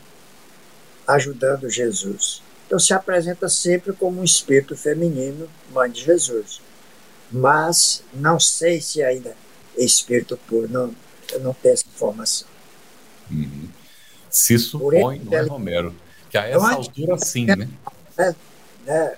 ajudando 1.07 1.69
Jesus. 1.69 2.41
Então 2.65 2.79
se 2.79 2.93
apresenta 2.93 3.47
sempre 3.49 3.93
como 3.93 4.21
um 4.21 4.23
espírito 4.23 4.75
feminino, 4.75 5.49
mãe 5.71 5.89
de 5.89 6.01
Jesus. 6.01 6.61
Mas 7.31 8.03
não 8.13 8.39
sei 8.39 8.79
se 8.79 9.03
ainda 9.03 9.35
é 9.77 9.83
espírito 9.83 10.37
puro, 10.47 10.69
não, 10.69 10.95
eu 11.31 11.39
não 11.39 11.53
tenho 11.53 11.73
essa 11.73 11.85
informação. 11.87 12.47
Uhum. 13.29 13.67
Se 14.35 14.59
supõe, 14.59 15.21
não 15.23 15.33
é, 15.33 15.41
Romero? 15.43 15.95
Que 16.29 16.37
a 16.37 16.45
essa 16.45 16.73
altura 16.73 17.17
sim, 17.17 17.45
né? 17.45 17.69
É, 18.17 18.35
é, 18.85 19.15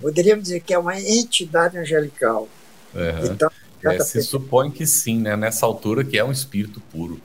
poderíamos 0.00 0.44
dizer 0.44 0.60
que 0.60 0.72
é 0.72 0.78
uma 0.78 0.98
entidade 0.98 1.76
angelical. 1.76 2.48
Uhum. 2.94 3.32
Então, 3.32 3.50
é, 3.84 3.98
se 4.00 4.22
supõe 4.22 4.70
que 4.70 4.86
sim, 4.86 5.20
né? 5.20 5.36
Nessa 5.36 5.66
altura 5.66 6.02
que 6.02 6.16
é 6.16 6.24
um 6.24 6.32
espírito 6.32 6.80
puro. 6.90 7.20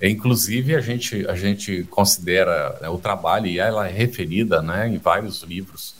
É, 0.00 0.08
inclusive, 0.08 0.76
a 0.76 0.80
gente, 0.80 1.26
a 1.26 1.34
gente 1.34 1.82
considera 1.90 2.78
né, 2.80 2.88
o 2.88 2.98
trabalho, 2.98 3.48
e 3.48 3.58
ela 3.58 3.88
é 3.88 3.90
referida 3.90 4.62
né, 4.62 4.86
em 4.86 4.96
vários 4.96 5.42
livros, 5.42 5.96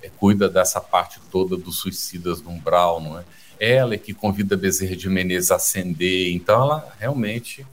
é, 0.00 0.08
cuida 0.08 0.48
dessa 0.48 0.80
parte 0.80 1.18
toda 1.32 1.56
dos 1.56 1.80
suicidas 1.80 2.40
no 2.40 2.50
umbral, 2.50 3.00
não 3.00 3.18
é? 3.18 3.24
Ela 3.58 3.94
é 3.94 3.98
que 3.98 4.14
convida 4.14 4.56
Bezerra 4.56 4.94
de 4.94 5.08
Menezes 5.08 5.50
a 5.50 5.56
ascender, 5.56 6.32
então 6.32 6.62
ela 6.62 6.94
realmente... 7.00 7.66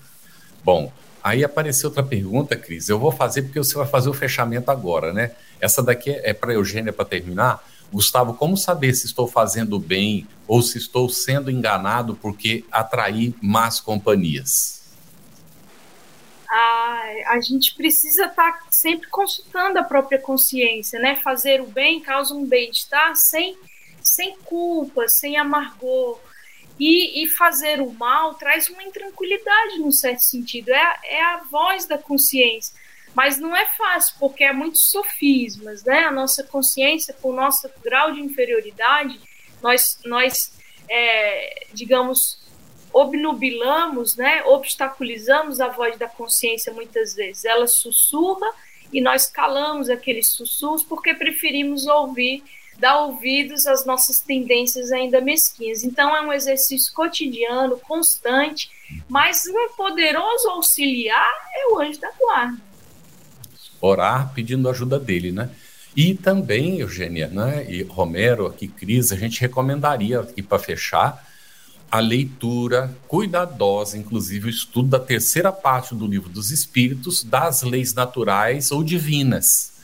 Bom, 0.64 0.92
aí 1.24 1.44
apareceu 1.44 1.90
outra 1.90 2.04
pergunta, 2.04 2.56
Cris, 2.56 2.90
eu 2.90 3.00
vou 3.00 3.12
fazer 3.12 3.44
porque 3.44 3.60
você 3.60 3.76
vai 3.76 3.88
fazer 3.88 4.10
o 4.10 4.14
fechamento 4.14 4.72
agora, 4.72 5.14
né? 5.14 5.32
Essa 5.60 5.82
daqui 5.84 6.12
é 6.12 6.34
para 6.34 6.54
Eugênia 6.54 6.94
para 6.94 7.06
terminar. 7.06 7.64
Gustavo, 7.92 8.34
como 8.34 8.58
saber 8.58 8.94
se 8.94 9.06
estou 9.06 9.28
fazendo 9.28 9.80
bem 9.80 10.28
ou 10.48 10.62
se 10.62 10.78
estou 10.78 11.10
sendo 11.10 11.50
enganado 11.50 12.16
porque 12.16 12.66
atraí 12.72 13.34
más 13.42 13.80
companhias? 13.80 14.78
a, 16.50 17.34
a 17.34 17.42
gente 17.42 17.76
precisa 17.76 18.26
estar 18.26 18.52
tá 18.52 18.66
sempre 18.70 19.10
consultando 19.10 19.80
a 19.80 19.84
própria 19.84 20.20
consciência, 20.20 21.00
né? 21.00 21.18
Fazer 21.18 21.62
o 21.62 21.68
bem 21.68 22.00
causa 22.00 22.34
um 22.34 22.46
bem-estar 22.46 23.16
sem, 23.16 23.58
sem 24.02 24.38
culpa, 24.46 25.08
sem 25.08 25.38
amargor. 25.38 26.20
E, 26.80 27.24
e, 27.24 27.28
fazer 27.28 27.82
o 27.82 27.92
mal 27.92 28.36
traz 28.36 28.70
uma 28.70 28.84
intranquilidade, 28.84 29.80
num 29.80 29.92
certo 29.92 30.20
sentido. 30.20 30.70
É, 30.70 31.00
é 31.04 31.24
a 31.24 31.38
voz 31.50 31.86
da 31.86 31.98
consciência. 31.98 32.74
Mas 33.16 33.40
não 33.40 33.56
é 33.56 33.66
fácil, 33.66 34.16
porque 34.20 34.44
é 34.44 34.54
muitos 34.54 34.92
sofismas, 34.92 35.84
né? 35.84 36.04
A 36.04 36.12
nossa 36.12 36.44
consciência, 36.44 37.16
com 37.16 37.30
o 37.30 37.36
nosso 37.36 37.68
grau 37.84 38.12
de 38.12 38.22
inferioridade, 38.22 39.20
nós, 39.62 39.98
nós 40.06 40.52
é, 40.90 41.66
digamos, 41.74 42.40
obnubilamos, 42.94 44.16
né, 44.16 44.44
obstaculizamos 44.46 45.60
a 45.60 45.68
voz 45.68 45.98
da 45.98 46.08
consciência 46.08 46.74
muitas 46.74 47.14
vezes. 47.14 47.46
Ela 47.46 47.68
sussurra 47.68 48.48
e 48.92 49.02
nós 49.02 49.28
calamos 49.28 49.90
aqueles 49.90 50.30
sussurros 50.30 50.84
porque 50.84 51.14
preferimos 51.14 51.86
ouvir, 51.86 52.44
dar 52.80 53.06
ouvidos 53.06 53.66
às 53.66 53.86
nossas 53.86 54.20
tendências 54.20 54.92
ainda 54.92 55.20
mesquinhas. 55.20 55.84
Então 55.84 56.16
é 56.16 56.22
um 56.22 56.32
exercício 56.32 56.94
cotidiano, 56.94 57.80
constante, 57.80 58.70
mas 59.08 59.44
um 59.48 59.76
poderoso 59.76 60.50
auxiliar 60.50 61.28
é 61.56 61.74
o 61.74 61.80
anjo 61.80 62.00
da 62.00 62.12
guarda. 62.20 62.58
Orar 63.82 64.32
pedindo 64.34 64.70
ajuda 64.70 65.00
dele, 65.00 65.32
né? 65.32 65.50
E 65.96 66.14
também, 66.14 66.80
Eugênia, 66.80 67.28
né, 67.28 67.66
e 67.68 67.82
Romero, 67.82 68.46
aqui, 68.46 68.68
Cris, 68.68 69.12
a 69.12 69.16
gente 69.16 69.42
recomendaria 69.42 70.20
aqui 70.20 70.44
para 70.44 70.60
fechar 70.60 71.26
a 71.90 72.00
leitura 72.00 72.96
cuidadosa, 73.08 73.98
inclusive 73.98 74.46
o 74.46 74.50
estudo 74.50 74.90
da 74.90 75.00
terceira 75.00 75.52
parte 75.52 75.96
do 75.96 76.06
livro 76.06 76.30
dos 76.30 76.52
Espíritos, 76.52 77.24
das 77.24 77.64
leis 77.64 77.96
naturais 77.96 78.72
ou 78.72 78.84
divinas. 78.84 79.77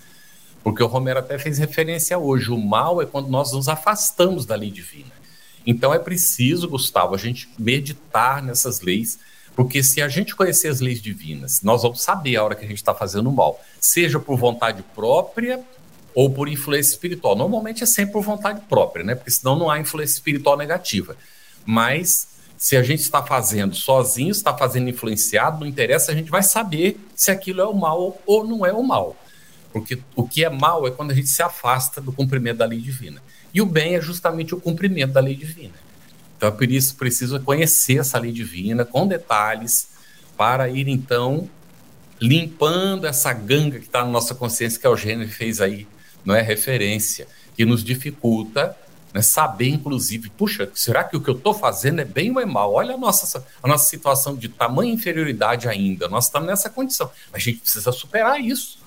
Porque 0.64 0.82
o 0.82 0.88
Romero 0.88 1.20
até 1.20 1.38
fez 1.38 1.58
referência 1.58 2.18
hoje: 2.18 2.50
o 2.50 2.58
mal 2.58 3.02
é 3.02 3.06
quando 3.06 3.28
nós 3.28 3.52
nos 3.52 3.68
afastamos 3.68 4.46
da 4.46 4.56
lei 4.56 4.72
divina. 4.72 5.12
Então 5.66 5.94
é 5.94 6.00
preciso, 6.00 6.68
Gustavo, 6.68 7.16
a 7.16 7.18
gente 7.18 7.50
meditar 7.58 8.42
nessas 8.42 8.82
leis, 8.82 9.20
porque 9.56 9.84
se 9.84 10.02
a 10.02 10.08
gente 10.08 10.36
conhecer 10.36 10.68
as 10.68 10.80
leis 10.80 11.02
divinas, 11.02 11.62
nós 11.62 11.84
vamos 11.84 12.02
saber 12.02 12.36
a 12.36 12.44
hora 12.44 12.56
que 12.56 12.66
a 12.66 12.68
gente 12.68 12.78
está 12.78 12.94
fazendo 12.94 13.32
mal, 13.32 13.62
seja 13.80 14.20
por 14.20 14.38
vontade 14.38 14.84
própria 14.96 15.64
ou 16.16 16.30
por 16.30 16.48
influência 16.48 16.92
espiritual. 16.92 17.36
Normalmente 17.36 17.84
é 17.84 17.86
sempre 17.86 18.14
por 18.14 18.24
vontade 18.24 18.62
própria, 18.68 19.04
né? 19.04 19.16
Porque 19.16 19.32
senão 19.32 19.58
não 19.58 19.70
há 19.70 19.80
influência 19.80 20.14
espiritual 20.14 20.58
negativa. 20.58 21.16
Mas 21.66 22.28
se 22.58 22.78
a 22.78 22.84
gente 22.84 23.02
está 23.02 23.22
fazendo 23.24 23.76
sozinho, 23.76 24.32
está 24.32 24.56
fazendo 24.56 24.90
influenciado, 24.90 25.60
não 25.60 25.68
interessa, 25.68 26.12
a 26.12 26.16
gente 26.16 26.30
vai 26.30 26.44
saber 26.44 27.00
se 27.16 27.32
aquilo 27.32 27.62
é 27.62 27.66
o 27.66 27.74
mal 27.74 28.22
ou 28.26 28.46
não 28.46 28.66
é 28.66 28.72
o 28.72 28.84
mal. 28.84 29.16
Porque 29.74 30.00
o 30.16 30.26
que 30.26 30.46
é 30.46 30.50
mal 30.50 30.88
é 30.88 30.92
quando 30.92 31.12
a 31.12 31.16
gente 31.16 31.28
se 31.28 31.42
afasta 31.42 32.00
do 32.00 32.14
cumprimento 32.14 32.58
da 32.58 32.66
lei 32.66 32.80
divina. 32.80 33.22
E 33.52 33.62
o 33.62 33.66
bem 33.66 33.96
é 33.96 34.02
justamente 34.02 34.54
o 34.54 34.62
cumprimento 34.62 35.12
da 35.12 35.20
lei 35.20 35.36
divina. 35.36 35.74
Então 36.38 36.50
é 36.50 36.52
por 36.52 36.70
isso 36.70 36.96
preciso 36.96 37.40
conhecer 37.40 38.00
essa 38.00 38.20
lei 38.20 38.32
divina 38.32 38.86
com 38.86 39.08
detalhes 39.08 39.90
para 40.38 40.70
ir 40.70 40.88
então 40.88 41.50
limpando 42.22 43.06
essa 43.06 43.34
ganga 43.34 43.80
que 43.80 43.86
está 43.86 44.04
na 44.04 44.12
nossa 44.12 44.34
consciência 44.36 44.80
que 44.80 44.88
o 44.88 44.92
Eugênio 44.92 45.28
fez 45.28 45.60
aí, 45.60 45.88
não 46.24 46.34
é 46.34 46.42
referência, 46.42 47.28
que 47.56 47.66
nos 47.66 47.84
dificulta 47.84 48.78
né, 49.14 49.22
saber, 49.22 49.70
inclusive, 49.70 50.30
puxa, 50.30 50.70
será 50.74 51.04
que 51.04 51.16
o 51.16 51.22
que 51.22 51.30
eu 51.30 51.36
estou 51.36 51.54
fazendo 51.54 52.02
é 52.02 52.06
bem 52.06 52.32
ou 52.32 52.40
é 52.40 52.46
mal? 52.46 52.74
Olha 52.74 52.96
a 52.96 52.98
nossa, 52.98 53.46
a 53.62 53.68
nossa 53.68 53.90
situação 53.90 54.36
de 54.36 54.50
tamanha 54.50 54.94
inferioridade 54.94 55.68
ainda, 55.68 56.08
nós 56.08 56.26
estamos 56.26 56.48
nessa 56.48 56.70
condição. 56.70 57.12
A 57.32 57.38
gente 57.38 57.60
precisa 57.60 57.92
superar 57.92 58.40
isso, 58.42 58.80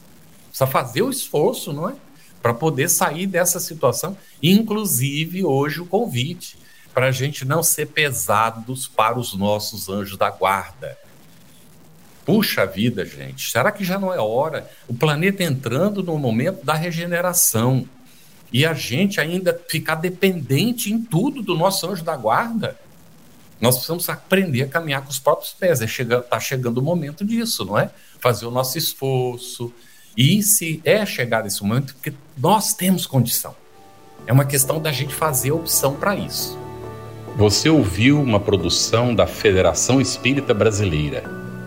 precisa 0.57 0.67
fazer 0.67 1.03
o 1.03 1.11
esforço, 1.11 1.73
não 1.73 1.91
é? 1.91 1.95
Para 2.41 2.55
poder 2.55 2.89
sair 2.89 3.27
dessa 3.27 3.61
situação, 3.61 4.17
inclusive 4.43 5.45
hoje 5.45 5.81
o 5.81 5.87
convite, 5.87 6.57
para 6.95 7.09
a 7.09 7.13
gente 7.13 7.45
não 7.45 7.63
ser 7.63 7.87
pesados 7.87 8.89
para 8.89 9.19
os 9.19 9.35
nossos 9.35 9.89
anjos 9.89 10.17
da 10.17 10.31
guarda. 10.31 10.97
Puxa 12.25 12.65
vida, 12.65 13.05
gente, 13.05 13.51
será 13.51 13.71
que 13.71 13.85
já 13.85 13.99
não 13.99 14.13
é 14.13 14.19
hora? 14.19 14.69
O 14.89 14.95
planeta 14.95 15.45
entrando 15.45 16.03
no 16.03 16.19
momento 16.19 16.65
da 16.65 16.75
regeneração 16.75 17.87
e 18.51 18.65
a 18.65 18.73
gente 18.73 19.21
ainda 19.21 19.61
ficar 19.69 19.97
dependente 19.97 20.91
em 20.91 21.03
tudo 21.03 21.43
do 21.43 21.55
nosso 21.55 21.89
anjo 21.89 22.03
da 22.03 22.17
guarda. 22.17 22.79
Nós 23.61 23.77
precisamos 23.77 24.09
aprender 24.09 24.63
a 24.63 24.69
caminhar 24.69 25.03
com 25.03 25.11
os 25.11 25.19
próprios 25.19 25.53
pés. 25.53 25.81
Está 25.81 25.85
é 25.85 25.89
chegando, 25.89 26.23
tá 26.23 26.41
chegando 26.41 26.79
o 26.79 26.83
momento 26.83 27.25
disso, 27.25 27.65
não 27.65 27.79
é? 27.79 27.91
Fazer 28.19 28.47
o 28.47 28.51
nosso 28.51 28.77
esforço. 28.77 29.73
E 30.17 30.43
se 30.43 30.81
é 30.85 31.05
chegar 31.05 31.47
esse 31.47 31.63
momento, 31.63 31.95
porque 31.95 32.13
nós 32.39 32.73
temos 32.73 33.07
condição. 33.07 33.55
É 34.27 34.33
uma 34.33 34.45
questão 34.45 34.81
da 34.81 34.91
gente 34.91 35.15
fazer 35.15 35.53
opção 35.53 35.95
para 35.95 36.17
isso. 36.17 36.59
Você 37.37 37.69
ouviu 37.69 38.21
uma 38.21 38.41
produção 38.41 39.15
da 39.15 39.27
Federação 39.27 40.01
Espírita 40.01 40.55
Brasileira. 40.55 41.23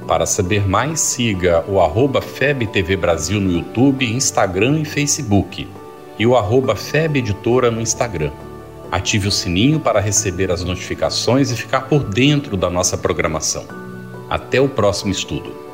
Para 0.08 0.26
saber 0.26 0.68
mais, 0.68 1.00
siga 1.00 1.64
o 1.68 1.80
arroba 1.80 2.22
FebTV 2.22 2.98
Brasil 2.98 3.40
no 3.40 3.52
YouTube, 3.52 4.12
Instagram 4.12 4.80
e 4.80 4.86
Facebook 4.86 5.68
e 6.18 6.26
o 6.26 6.36
arroba 6.36 6.76
FEB 6.76 7.20
Editora 7.20 7.70
no 7.70 7.80
Instagram. 7.80 8.32
Ative 8.92 9.28
o 9.28 9.32
sininho 9.32 9.80
para 9.80 10.00
receber 10.00 10.52
as 10.52 10.64
notificações 10.64 11.52
e 11.52 11.56
ficar 11.56 11.82
por 11.82 12.04
dentro 12.04 12.58
da 12.58 12.70
nossa 12.70 12.98
programação. 12.98 13.66
Até 14.28 14.60
o 14.60 14.68
próximo 14.68 15.12
estudo. 15.12 15.69